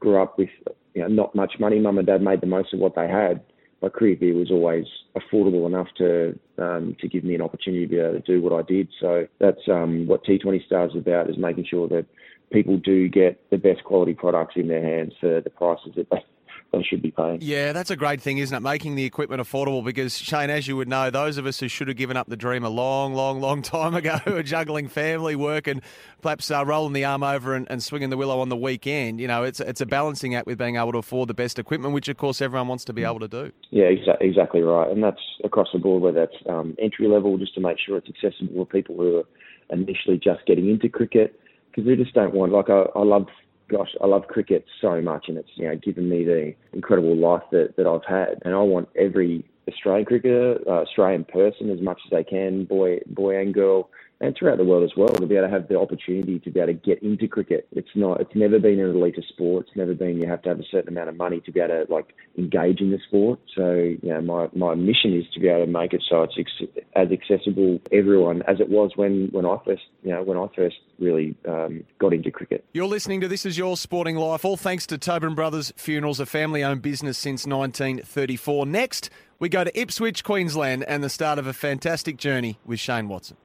grew 0.00 0.20
up 0.20 0.38
with 0.38 0.50
you 0.98 1.08
know 1.08 1.22
not 1.22 1.34
much 1.34 1.54
money. 1.58 1.78
Mum 1.78 1.98
and 1.98 2.06
dad 2.06 2.22
made 2.22 2.40
the 2.40 2.46
most 2.46 2.74
of 2.74 2.80
what 2.80 2.94
they 2.94 3.08
had, 3.08 3.40
but 3.80 3.92
cricket 3.92 4.20
gear 4.20 4.34
was 4.34 4.50
always 4.50 4.86
affordable 5.16 5.66
enough 5.66 5.88
to 5.98 6.38
um, 6.58 6.96
to 7.00 7.08
give 7.08 7.24
me 7.24 7.34
an 7.34 7.42
opportunity 7.42 7.86
to 7.86 7.90
be 7.90 7.98
able 7.98 8.14
to 8.14 8.20
do 8.20 8.42
what 8.42 8.52
I 8.52 8.62
did. 8.62 8.88
So 9.00 9.26
that's 9.38 9.60
um, 9.68 10.06
what 10.06 10.24
T20 10.24 10.66
Stars 10.66 10.92
is 10.92 10.98
about: 10.98 11.30
is 11.30 11.38
making 11.38 11.66
sure 11.70 11.88
that 11.88 12.06
people 12.52 12.78
do 12.78 13.08
get 13.08 13.38
the 13.50 13.58
best 13.58 13.84
quality 13.84 14.14
products 14.14 14.54
in 14.56 14.68
their 14.68 14.82
hands 14.82 15.12
for 15.20 15.40
the 15.40 15.50
prices 15.50 15.92
that 15.96 16.08
they 16.10 16.24
they 16.72 16.82
should 16.82 17.00
be 17.00 17.10
paying. 17.10 17.38
Yeah, 17.40 17.72
that's 17.72 17.90
a 17.90 17.96
great 17.96 18.20
thing, 18.20 18.38
isn't 18.38 18.54
it? 18.54 18.60
Making 18.60 18.94
the 18.94 19.04
equipment 19.04 19.40
affordable 19.40 19.82
because, 19.82 20.18
Shane, 20.18 20.50
as 20.50 20.68
you 20.68 20.76
would 20.76 20.88
know, 20.88 21.10
those 21.10 21.38
of 21.38 21.46
us 21.46 21.58
who 21.58 21.68
should 21.68 21.88
have 21.88 21.96
given 21.96 22.16
up 22.16 22.28
the 22.28 22.36
dream 22.36 22.62
a 22.62 22.68
long, 22.68 23.14
long, 23.14 23.40
long 23.40 23.62
time 23.78 23.94
ago 23.94 24.18
who 24.24 24.36
are 24.36 24.42
juggling 24.42 24.88
family, 24.88 25.34
work, 25.34 25.66
and 25.66 25.80
perhaps 26.20 26.50
uh, 26.50 26.64
rolling 26.66 26.92
the 26.92 27.04
arm 27.04 27.22
over 27.22 27.54
and, 27.54 27.66
and 27.70 27.82
swinging 27.82 28.10
the 28.10 28.18
willow 28.18 28.40
on 28.40 28.50
the 28.50 28.56
weekend, 28.56 29.18
you 29.18 29.26
know, 29.26 29.44
it's, 29.44 29.60
it's 29.60 29.80
a 29.80 29.86
balancing 29.86 30.34
act 30.34 30.46
with 30.46 30.58
being 30.58 30.76
able 30.76 30.92
to 30.92 30.98
afford 30.98 31.28
the 31.28 31.34
best 31.34 31.58
equipment, 31.58 31.94
which, 31.94 32.08
of 32.08 32.18
course, 32.18 32.42
everyone 32.42 32.68
wants 32.68 32.84
to 32.84 32.92
be 32.92 33.02
able 33.02 33.20
to 33.20 33.28
do. 33.28 33.50
Yeah, 33.70 33.84
exa- 33.84 34.20
exactly 34.20 34.60
right. 34.60 34.90
And 34.90 35.02
that's 35.02 35.22
across 35.44 35.68
the 35.72 35.78
board, 35.78 36.02
whether 36.02 36.26
that's 36.26 36.48
um, 36.48 36.76
entry 36.78 37.08
level, 37.08 37.38
just 37.38 37.54
to 37.54 37.60
make 37.60 37.78
sure 37.78 37.96
it's 37.96 38.08
accessible 38.08 38.52
for 38.54 38.66
people 38.66 38.96
who 38.96 39.18
are 39.18 39.24
initially 39.70 40.18
just 40.18 40.44
getting 40.46 40.68
into 40.68 40.88
cricket. 40.90 41.40
Because 41.70 41.86
we 41.86 41.96
just 41.96 42.14
don't 42.14 42.34
want, 42.34 42.52
like, 42.52 42.68
I, 42.68 42.84
I 42.94 43.02
love 43.04 43.26
gosh, 43.68 43.94
I 44.02 44.06
love 44.06 44.26
cricket 44.28 44.64
so 44.80 45.00
much, 45.00 45.26
and 45.28 45.38
it's 45.38 45.50
you 45.54 45.68
know 45.68 45.76
given 45.76 46.08
me 46.08 46.24
the 46.24 46.54
incredible 46.72 47.16
life 47.16 47.42
that, 47.52 47.76
that 47.76 47.86
I've 47.86 48.04
had, 48.04 48.40
and 48.44 48.54
I 48.54 48.58
want 48.58 48.88
every 48.96 49.44
Australian 49.68 50.06
cricketer, 50.06 50.58
uh, 50.66 50.82
Australian 50.82 51.24
person, 51.24 51.70
as 51.70 51.80
much 51.80 52.00
as 52.06 52.10
they 52.10 52.24
can, 52.24 52.64
boy, 52.64 53.00
boy 53.06 53.38
and 53.38 53.52
girl, 53.52 53.90
and 54.20 54.34
throughout 54.36 54.58
the 54.58 54.64
world 54.64 54.82
as 54.82 54.96
well, 54.96 55.08
to 55.08 55.26
be 55.26 55.36
able 55.36 55.46
to 55.46 55.52
have 55.52 55.68
the 55.68 55.78
opportunity 55.78 56.40
to 56.40 56.50
be 56.50 56.58
able 56.58 56.72
to 56.72 56.78
get 56.78 57.02
into 57.02 57.28
cricket. 57.28 57.68
It's 57.72 57.88
not, 57.94 58.20
it's 58.20 58.34
never 58.34 58.58
been 58.58 58.80
an 58.80 58.90
elite 58.90 59.16
sport. 59.28 59.66
It's 59.68 59.76
never 59.76 59.94
been 59.94 60.20
you 60.20 60.28
have 60.28 60.42
to 60.42 60.48
have 60.48 60.58
a 60.58 60.64
certain 60.70 60.88
amount 60.88 61.08
of 61.08 61.16
money 61.16 61.40
to 61.40 61.52
be 61.52 61.60
able 61.60 61.86
to 61.86 61.92
like 61.92 62.14
engage 62.36 62.80
in 62.80 62.90
the 62.90 62.98
sport. 63.06 63.38
So, 63.54 63.72
you 63.72 63.98
know, 64.02 64.20
my, 64.20 64.48
my 64.54 64.74
mission 64.74 65.14
is 65.14 65.24
to 65.34 65.40
be 65.40 65.48
able 65.48 65.66
to 65.66 65.70
make 65.70 65.92
it 65.92 66.02
so 66.08 66.22
it's 66.22 66.34
ex- 66.38 66.86
as 66.96 67.08
accessible 67.12 67.78
to 67.78 67.94
everyone 67.94 68.42
as 68.42 68.60
it 68.60 68.68
was 68.68 68.92
when, 68.96 69.28
when 69.30 69.46
I 69.46 69.56
first, 69.64 69.82
you 70.02 70.10
know, 70.10 70.22
when 70.22 70.36
I 70.36 70.46
first 70.54 70.76
really 70.98 71.36
um, 71.46 71.84
got 72.00 72.12
into 72.12 72.30
cricket. 72.32 72.64
You're 72.72 72.86
listening 72.86 73.20
to 73.20 73.28
This 73.28 73.46
Is 73.46 73.56
Your 73.56 73.76
Sporting 73.76 74.16
Life, 74.16 74.44
all 74.44 74.56
thanks 74.56 74.86
to 74.88 74.98
Tobin 74.98 75.36
Brothers 75.36 75.72
Funerals, 75.76 76.18
a 76.18 76.26
family 76.26 76.64
owned 76.64 76.82
business 76.82 77.18
since 77.18 77.46
1934. 77.46 78.66
Next, 78.66 79.10
we 79.38 79.48
go 79.48 79.62
to 79.62 79.80
Ipswich, 79.80 80.24
Queensland, 80.24 80.82
and 80.84 81.04
the 81.04 81.08
start 81.08 81.38
of 81.38 81.46
a 81.46 81.52
fantastic 81.52 82.16
journey 82.16 82.58
with 82.64 82.80
Shane 82.80 83.08
Watson. 83.08 83.36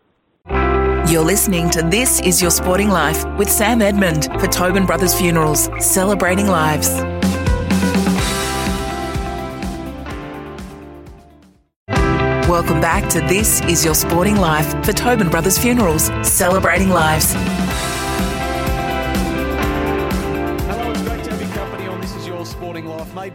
You're 1.07 1.22
listening 1.22 1.69
to 1.72 1.81
This 1.81 2.22
Is 2.22 2.41
Your 2.41 2.50
Sporting 2.50 2.88
Life 2.88 3.25
with 3.38 3.51
Sam 3.51 3.81
Edmund 3.81 4.29
for 4.39 4.48
Tobin 4.48 4.86
Brothers 4.86 5.13
Funerals, 5.13 5.69
celebrating 5.79 6.48
lives. 6.48 6.89
Welcome 12.48 12.79
back 12.79 13.10
to 13.10 13.19
This 13.19 13.62
Is 13.63 13.83
Your 13.83 13.95
Sporting 13.95 14.38
Life 14.38 14.69
for 14.86 14.93
Tobin 14.93 15.29
Brothers 15.29 15.57
Funerals, 15.57 16.10
celebrating 16.24 16.89
lives. 16.89 17.36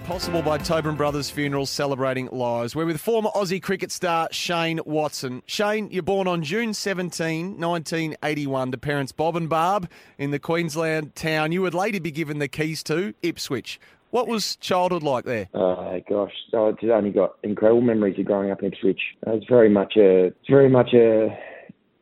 Possible 0.09 0.41
by 0.41 0.57
Tobin 0.57 0.95
Brothers 0.95 1.29
Funerals 1.29 1.69
Celebrating 1.69 2.31
Lives. 2.33 2.75
We're 2.75 2.87
with 2.87 2.99
former 2.99 3.29
Aussie 3.35 3.63
cricket 3.63 3.93
star 3.93 4.27
Shane 4.33 4.81
Watson. 4.87 5.43
Shane, 5.45 5.91
you're 5.91 6.03
born 6.03 6.27
on 6.27 6.43
June 6.43 6.73
17, 6.73 7.61
1981, 7.61 8.71
to 8.71 8.79
parents 8.79 9.13
Bob 9.13 9.37
and 9.37 9.51
Barb 9.51 9.87
in 10.17 10.31
the 10.31 10.39
Queensland 10.39 11.15
town 11.15 11.53
you 11.53 11.61
would 11.61 11.75
later 11.75 12.01
be 12.01 12.11
given 12.11 12.39
the 12.39 12.49
keys 12.49 12.83
to, 12.85 13.13
Ipswich. 13.21 13.79
What 14.09 14.27
was 14.27 14.57
childhood 14.57 15.03
like 15.03 15.27
there? 15.27 15.51
Uh, 15.53 15.99
gosh, 16.09 16.33
I 16.55 16.71
just 16.81 16.91
only 16.91 17.11
got 17.11 17.35
incredible 17.43 17.83
memories 17.83 18.19
of 18.19 18.25
growing 18.25 18.51
up 18.51 18.63
in 18.63 18.73
Ipswich. 18.73 19.01
It 19.27 19.29
was 19.29 19.45
very 19.47 19.69
much 19.69 19.99
a, 19.99 20.29
it's 20.29 20.49
very 20.49 20.71
much 20.71 20.95
a, 20.95 21.39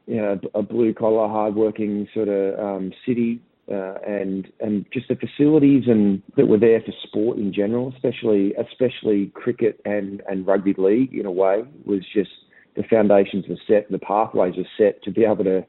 you 0.06 0.22
know, 0.22 0.38
a 0.54 0.62
blue 0.62 0.94
collar, 0.94 1.26
hard 1.26 1.56
working 1.56 2.06
sort 2.14 2.28
of 2.28 2.56
um, 2.56 2.92
city. 3.04 3.40
Uh, 3.70 3.94
and 4.06 4.46
and 4.60 4.86
just 4.92 5.08
the 5.08 5.16
facilities 5.16 5.84
and 5.88 6.22
that 6.36 6.46
were 6.46 6.58
there 6.58 6.80
for 6.80 6.92
sport 7.02 7.36
in 7.36 7.52
general, 7.52 7.92
especially 7.96 8.54
especially 8.54 9.26
cricket 9.34 9.80
and, 9.84 10.22
and 10.28 10.46
rugby 10.46 10.72
league 10.78 11.12
in 11.12 11.26
a 11.26 11.32
way, 11.32 11.64
was 11.84 12.04
just 12.14 12.30
the 12.76 12.84
foundations 12.84 13.44
were 13.48 13.56
set, 13.66 13.90
the 13.90 13.98
pathways 13.98 14.54
were 14.56 14.68
set 14.78 15.02
to 15.02 15.10
be 15.10 15.24
able 15.24 15.42
to 15.42 15.66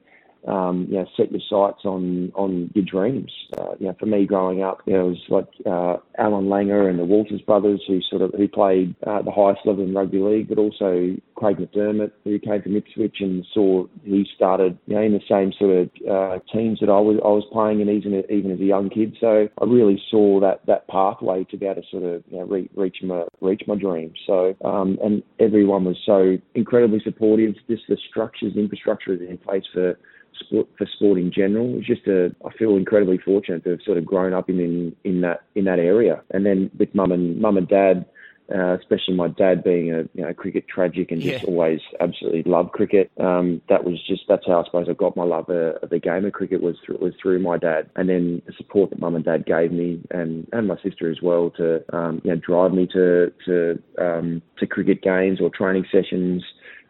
um, 0.47 0.87
you 0.89 0.97
know, 0.97 1.05
set 1.15 1.31
your 1.31 1.41
sights 1.41 1.85
on 1.85 2.31
on 2.35 2.71
your 2.73 2.85
dreams. 2.85 3.31
Uh, 3.57 3.75
you 3.79 3.87
know, 3.87 3.95
for 3.99 4.05
me 4.05 4.25
growing 4.25 4.63
up, 4.63 4.81
you 4.85 4.93
know, 4.93 5.07
it 5.07 5.09
was 5.09 5.25
like 5.29 5.47
uh, 5.65 5.97
Allan 6.21 6.45
Langer 6.45 6.89
and 6.89 6.99
the 6.99 7.05
Walters 7.05 7.41
brothers 7.41 7.81
who 7.87 7.99
sort 8.09 8.21
of 8.21 8.31
who 8.35 8.47
played 8.47 8.95
uh, 9.05 9.21
the 9.21 9.31
highest 9.31 9.61
level 9.65 9.83
in 9.83 9.93
rugby 9.93 10.19
league, 10.19 10.49
but 10.49 10.57
also 10.57 11.15
Craig 11.35 11.57
McDermott 11.57 12.11
who 12.23 12.39
came 12.39 12.61
from 12.61 12.75
Ipswich 12.75 13.17
and 13.19 13.45
saw 13.53 13.85
he 14.03 14.25
started 14.35 14.77
you 14.87 14.95
know 14.95 15.01
in 15.01 15.13
the 15.13 15.21
same 15.29 15.51
sort 15.57 15.75
of 15.75 15.89
uh, 16.09 16.39
teams 16.53 16.79
that 16.79 16.89
I 16.89 16.99
was 16.99 17.19
I 17.23 17.29
was 17.29 17.45
playing 17.51 17.81
in 17.81 17.89
even 17.89 18.23
even 18.29 18.51
as 18.51 18.59
a 18.59 18.65
young 18.65 18.89
kid. 18.89 19.17
So 19.19 19.47
I 19.59 19.65
really 19.65 20.01
saw 20.09 20.39
that 20.41 20.65
that 20.67 20.87
pathway 20.87 21.43
to 21.45 21.57
be 21.57 21.65
able 21.65 21.81
to 21.81 21.87
sort 21.89 22.03
of 22.03 22.23
you 22.29 22.37
know, 22.37 22.45
re- 22.45 22.69
reach 22.75 22.97
my 23.03 23.23
reach 23.41 23.63
my 23.67 23.75
dreams. 23.75 24.17
So 24.25 24.55
um, 24.63 24.97
and 25.03 25.23
everyone 25.39 25.85
was 25.85 25.97
so 26.05 26.37
incredibly 26.55 26.99
supportive. 27.03 27.55
Just 27.69 27.83
the 27.89 27.97
structures, 28.09 28.55
infrastructure 28.55 29.13
is 29.13 29.21
in 29.21 29.37
place 29.37 29.63
for 29.73 29.97
sport 30.39 30.67
for 30.77 30.87
sport 30.95 31.17
in 31.17 31.31
general. 31.31 31.77
It's 31.77 31.87
just 31.87 32.07
a 32.07 32.35
I 32.45 32.51
feel 32.57 32.75
incredibly 32.75 33.17
fortunate 33.17 33.63
to 33.63 33.71
have 33.71 33.81
sort 33.85 33.97
of 33.97 34.05
grown 34.05 34.33
up 34.33 34.49
in 34.49 34.59
in, 34.59 34.95
in 35.03 35.21
that 35.21 35.41
in 35.55 35.65
that 35.65 35.79
area. 35.79 36.21
And 36.31 36.45
then 36.45 36.71
with 36.77 36.93
mum 36.93 37.11
and 37.11 37.39
mum 37.39 37.57
and 37.57 37.67
dad, 37.67 38.05
uh, 38.53 38.77
especially 38.77 39.13
my 39.13 39.27
dad 39.27 39.63
being 39.63 39.93
a 39.93 40.03
you 40.13 40.23
know 40.23 40.33
cricket 40.33 40.65
tragic 40.67 41.11
and 41.11 41.21
just 41.21 41.43
Yeah. 41.43 41.49
always 41.49 41.81
absolutely 41.99 42.43
loved 42.43 42.71
cricket. 42.71 43.11
Um, 43.19 43.61
that 43.67 43.83
was 43.83 44.01
just 44.07 44.23
that's 44.29 44.45
how 44.47 44.61
I 44.61 44.65
suppose 44.65 44.87
I 44.89 44.93
got 44.93 45.17
my 45.17 45.23
love 45.23 45.49
of, 45.49 45.75
of 45.83 45.89
the 45.89 45.99
game 45.99 46.25
of 46.25 46.33
cricket 46.33 46.61
was 46.61 46.77
through 46.85 46.97
was 46.99 47.13
through 47.21 47.39
my 47.39 47.57
dad, 47.57 47.89
and 47.95 48.07
then 48.07 48.41
the 48.45 48.53
support 48.53 48.89
that 48.91 48.99
mum 48.99 49.15
and 49.15 49.25
dad 49.25 49.45
gave 49.45 49.71
me 49.71 50.01
and 50.11 50.47
and 50.53 50.67
my 50.67 50.77
sister 50.81 51.11
as 51.11 51.21
well 51.21 51.49
to 51.57 51.83
um, 51.95 52.21
you 52.23 52.31
know 52.31 52.37
drive 52.37 52.73
me 52.73 52.87
to 52.93 53.31
to 53.45 53.81
um, 53.97 54.41
to 54.59 54.65
cricket 54.65 55.01
games 55.01 55.41
or 55.41 55.49
training 55.49 55.85
sessions 55.91 56.43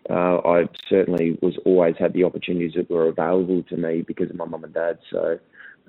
uh, 0.09 0.37
I 0.45 0.67
certainly 0.89 1.37
was 1.41 1.57
always 1.65 1.95
had 1.97 2.13
the 2.13 2.23
opportunities 2.23 2.73
that 2.75 2.89
were 2.89 3.07
available 3.07 3.63
to 3.63 3.77
me 3.77 4.01
because 4.01 4.29
of 4.29 4.35
my 4.35 4.45
mum 4.45 4.63
and 4.63 4.73
dad. 4.73 4.99
So, 5.11 5.39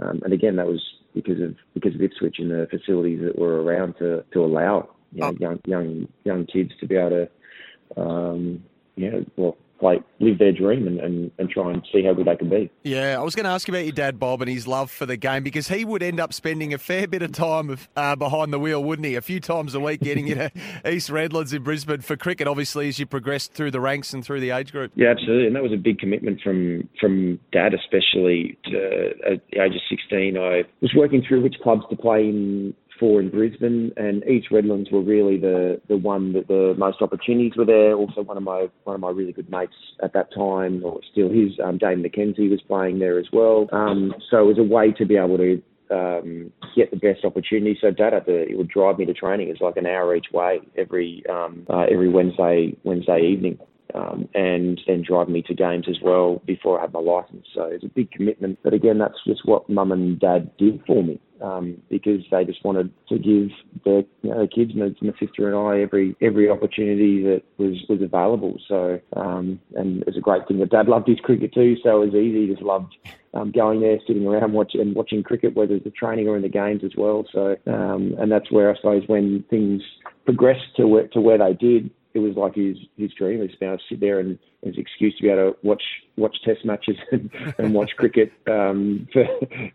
um, 0.01 0.21
and 0.25 0.33
again, 0.33 0.57
that 0.57 0.67
was 0.67 0.83
because 1.15 1.41
of 1.41 1.55
because 1.75 1.95
of 1.95 2.03
Ipswich 2.03 2.39
and 2.39 2.51
the 2.51 2.67
facilities 2.71 3.21
that 3.23 3.39
were 3.39 3.63
around 3.63 3.95
to 3.99 4.25
to 4.33 4.45
allow 4.45 4.89
you 5.13 5.21
know, 5.21 5.29
Oh. 5.29 5.37
young 5.39 5.61
young 5.67 6.09
young 6.25 6.47
kids 6.47 6.73
to 6.81 6.87
be 6.87 6.97
able 6.97 7.11
to, 7.11 8.01
um, 8.01 8.63
you 8.97 9.11
know, 9.11 9.25
well, 9.37 9.57
play 9.79 10.01
live 10.21 10.39
their 10.39 10.53
dream 10.53 10.87
and, 10.87 11.01
and, 11.01 11.31
and 11.39 11.51
try 11.51 11.73
and 11.73 11.87
see 11.93 12.03
how 12.03 12.13
good 12.13 12.27
they 12.27 12.37
can 12.37 12.49
be. 12.49 12.71
Yeah, 12.83 13.19
I 13.19 13.23
was 13.23 13.35
going 13.35 13.45
to 13.45 13.51
ask 13.51 13.69
you 13.69 13.75
about 13.75 13.85
your 13.85 13.93
dad, 13.93 14.19
Bob, 14.19 14.43
and 14.43 14.51
his 14.51 14.67
love 14.67 14.91
for 14.91 15.07
the 15.07 15.17
game 15.17 15.43
because 15.43 15.69
he 15.69 15.85
would 15.85 16.03
end 16.03 16.21
up 16.21 16.33
spending 16.33 16.75
a 16.75 16.79
fair 16.79 17.07
bit 17.07 17.23
of 17.23 17.33
time 17.33 17.71
of, 17.71 17.89
uh, 17.97 18.17
behind 18.17 18.53
the 18.53 18.59
wheel, 18.59 18.83
wouldn't 18.83 19.07
he? 19.07 19.15
A 19.15 19.23
few 19.23 19.41
times 19.41 19.75
a 19.75 19.81
week 19.81 20.01
getting 20.01 20.27
you 20.27 20.35
to 20.35 20.51
East 20.91 21.11
Redlands 21.11 21.53
in 21.53 21.63
Brisbane 21.63 22.01
for 22.01 22.17
cricket, 22.17 22.49
obviously, 22.49 22.89
as 22.89 22.99
you 22.99 23.07
progressed 23.07 23.53
through 23.53 23.71
the 23.71 23.81
ranks 23.81 24.13
and 24.13 24.25
through 24.25 24.41
the 24.41 24.51
age 24.51 24.73
group. 24.73 24.93
Yeah, 24.95 25.11
absolutely, 25.11 25.47
and 25.47 25.57
that 25.57 25.63
was 25.63 25.73
a 25.73 25.77
big 25.77 25.99
commitment 25.99 26.41
from 26.43 26.89
from 27.01 27.39
dad, 27.53 27.75
especially 27.75 28.59
to, 28.65 29.11
at 29.33 29.41
the 29.51 29.63
age 29.63 29.75
of 29.75 29.81
sixteen. 29.89 30.37
I 30.37 30.65
was 30.81 30.93
working 30.97 31.23
through 31.27 31.43
which 31.43 31.57
clubs 31.63 31.83
to 31.91 31.97
play 31.97 32.21
in 32.21 32.75
for 32.99 33.21
in 33.21 33.31
Brisbane, 33.31 33.93
and 33.97 34.25
East 34.25 34.49
Redlands 34.51 34.91
were 34.91 35.03
really 35.03 35.39
the 35.39 35.81
the 35.89 35.97
one 35.97 36.33
that 36.33 36.49
the 36.49 36.75
most 36.77 37.01
opportunities 37.01 37.57
were 37.57 37.65
there. 37.65 37.95
Also, 37.95 38.23
one 38.23 38.37
of 38.37 38.43
my 38.43 38.69
one 38.85 38.95
of 38.95 39.01
my 39.01 39.11
really 39.11 39.33
good 39.33 39.51
mates 39.51 39.73
at 40.03 40.13
that 40.13 40.33
time, 40.35 40.83
or 40.85 41.01
still 41.11 41.29
his, 41.29 41.53
um, 41.65 41.79
Dane 41.79 42.03
McKenzie 42.03 42.51
was 42.51 42.61
playing 42.67 42.99
there 42.99 43.19
as 43.19 43.27
well. 43.33 43.69
Um, 43.73 44.15
so 44.31 44.39
it 44.39 44.47
was 44.47 44.59
a 44.59 44.63
way 44.63 44.93
to 44.93 45.05
be 45.05 45.17
able 45.17 45.39
to 45.39 45.63
um, 45.91 46.53
get 46.77 46.91
the 46.91 46.97
best 46.97 47.25
opportunity. 47.25 47.79
So 47.81 47.91
dad 47.91 48.13
had 48.13 48.27
to, 48.27 48.43
it 48.49 48.57
would 48.57 48.69
drive 48.69 48.99
me 48.99 49.07
to 49.07 49.15
training. 49.15 49.49
It's 49.49 49.61
like 49.61 49.77
an 49.77 49.87
hour 49.87 50.15
each 50.15 50.33
way 50.33 50.61
every 50.77 51.23
um, 51.31 51.67
uh, 51.69 51.87
every 51.91 52.09
Wednesday 52.09 52.77
Wednesday 52.85 53.21
evening. 53.21 53.59
Um, 53.95 54.29
and 54.35 54.79
then 54.87 55.03
drive 55.03 55.31
me 55.31 55.41
to 55.47 55.55
games 55.55 55.87
as 55.89 55.97
well 56.03 56.43
before 56.45 56.79
I 56.79 56.83
had 56.83 56.93
my 56.93 57.01
license. 57.01 57.47
So 57.55 57.63
it's 57.63 57.85
a 57.85 57.89
big 57.89 58.11
commitment. 58.11 58.59
But 58.63 58.75
again, 58.75 58.99
that's 58.99 59.19
just 59.27 59.47
what 59.47 59.71
mum 59.71 59.93
and 59.93 60.21
dad 60.21 60.51
did 60.59 60.83
for 60.87 61.03
me. 61.03 61.19
Um, 61.43 61.81
because 61.89 62.23
they 62.31 62.45
just 62.45 62.65
wanted 62.65 62.93
to 63.09 63.19
give 63.19 63.51
their, 63.85 64.05
you 64.23 64.31
know, 64.31 64.39
their 64.39 64.47
kids, 64.47 64.75
my, 64.75 64.95
my 65.01 65.13
sister 65.19 65.47
and 65.49 65.57
I, 65.57 65.81
every 65.81 66.17
every 66.21 66.49
opportunity 66.51 67.23
that 67.25 67.43
was 67.59 67.77
was 67.89 68.03
available. 68.03 68.59
So, 68.69 69.01
um, 69.17 69.61
and 69.75 70.03
it's 70.07 70.17
a 70.17 70.21
great 70.21 70.47
thing 70.49 70.59
that 70.61 70.71
Dad 70.71 70.89
loved 70.89 71.09
his 71.09 71.21
cricket 71.21 71.53
too, 71.55 71.77
so 71.83 72.03
it 72.03 72.07
was 72.07 72.15
easy. 72.15 72.49
Just 72.49 72.63
loved 72.63 72.97
um, 73.35 73.53
going 73.53 73.81
there, 73.81 73.99
sitting 74.07 74.27
around 74.27 74.53
watch, 74.53 74.75
and 74.75 74.95
watching 74.95 75.23
cricket, 75.23 75.55
whether 75.55 75.75
it's 75.75 75.85
the 75.85 75.91
training 75.91 76.29
or 76.29 76.37
in 76.37 76.43
the 76.43 76.49
games 76.49 76.83
as 76.85 76.93
well. 76.97 77.25
So, 77.33 77.57
um, 77.67 78.15
and 78.19 78.31
that's 78.31 78.51
where 78.51 78.71
I 78.71 78.77
suppose 78.77 79.05
when 79.07 79.45
things 79.51 79.83
progressed 80.25 80.77
to 80.77 80.87
where, 80.87 81.09
to 81.09 81.21
where 81.21 81.39
they 81.39 81.55
did, 81.55 81.91
it 82.15 82.21
was 82.21 82.37
like 82.37 82.55
his 82.55 82.77
his 82.97 83.13
dream 83.15 83.43
able 83.43 83.49
to 83.49 83.79
sit 83.89 84.01
there 84.01 84.21
and 84.21 84.39
his 84.63 84.77
excuse 84.77 85.17
to 85.17 85.23
be 85.23 85.29
able 85.29 85.53
to 85.53 85.59
watch 85.63 85.83
watch 86.17 86.37
test 86.45 86.65
matches 86.65 86.97
and, 87.13 87.31
and 87.59 87.75
watch 87.75 87.91
cricket 87.97 88.33
um, 88.49 89.07
for 89.13 89.25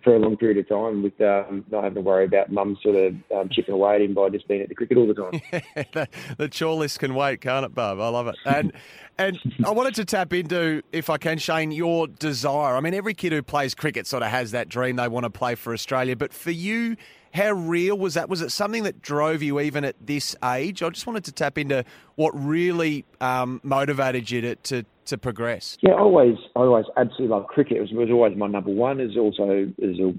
for 0.04 0.16
a 0.16 0.20
long 0.20 0.36
period 0.36 0.58
of 0.58 0.68
time 0.68 1.04
with 1.04 1.20
um, 1.22 1.63
not 1.72 1.84
having 1.84 1.96
to 1.96 2.02
worry 2.02 2.25
about 2.25 2.52
mum 2.52 2.78
sort 2.82 2.96
of 2.96 3.16
um, 3.36 3.50
chipping 3.52 3.74
away 3.74 3.96
at 3.96 4.02
him 4.02 4.13
by 4.13 4.30
just 4.30 4.48
being 4.48 4.62
at 4.62 4.70
the 4.70 4.75
cricket 4.75 4.98
all 4.98 5.08
the 5.08 5.13
time. 5.13 5.42
the, 5.94 6.08
the 6.38 6.50
chore 6.50 6.75
list 6.75 7.00
can 7.00 7.16
wait, 7.16 7.42
can't 7.42 7.66
it, 7.66 7.74
Bob? 7.74 8.00
I 8.00 8.10
love 8.10 8.28
it. 8.28 8.36
And 8.46 8.74
and 9.18 9.40
I 9.63 9.72
wanted 9.72 9.96
to 9.96 10.06
tap 10.06 10.34
into, 10.34 10.82
if 10.92 11.10
I 11.10 11.18
can, 11.18 11.38
Shane, 11.38 11.72
your 11.72 12.08
desire. 12.08 12.75
I 12.75 12.80
mean, 12.80 12.96
every 12.96 13.13
kid 13.13 13.32
who 13.32 13.44
plays 13.44 13.75
cricket 13.75 14.08
sort 14.08 14.24
of 14.24 14.30
has 14.30 14.52
that 14.52 14.70
dream 14.70 14.96
they 14.96 15.08
want 15.08 15.25
to 15.25 15.30
play 15.30 15.56
for 15.56 15.72
Australia, 15.72 16.16
but 16.16 16.34
for 16.34 16.52
you 16.52 16.98
how 17.34 17.52
real 17.52 17.98
was 17.98 18.13
that? 18.13 18.30
Was 18.30 18.42
it 18.42 18.52
something 18.52 18.84
that 18.84 19.02
drove 19.02 19.42
you 19.42 19.60
even 19.60 19.84
at 19.84 19.96
this 20.00 20.36
age? 20.44 20.84
I 20.84 20.90
just 20.90 21.08
wanted 21.08 21.24
to 21.25 21.32
tap 21.32 21.58
into 21.58 21.84
what 22.16 22.32
really 22.36 23.06
um, 23.22 23.60
motivated 23.63 24.30
you 24.30 24.42
to, 24.42 24.56
to, 24.56 24.86
to 25.06 25.18
progress. 25.18 25.80
Yeah, 25.82 25.94
I 25.94 26.00
always, 26.00 26.38
I 26.56 26.60
always 26.60 26.86
absolutely 26.96 27.30
loved 27.30 27.48
cricket. 27.48 27.78
It 27.78 27.82
was, 27.82 27.90
was 27.92 28.10
always 28.12 28.38
my 28.38 28.46
number 28.46 28.70
one. 28.70 29.00
It's 29.00 29.18
also 29.18 29.72
is 29.80 30.00
a, 30.00 30.13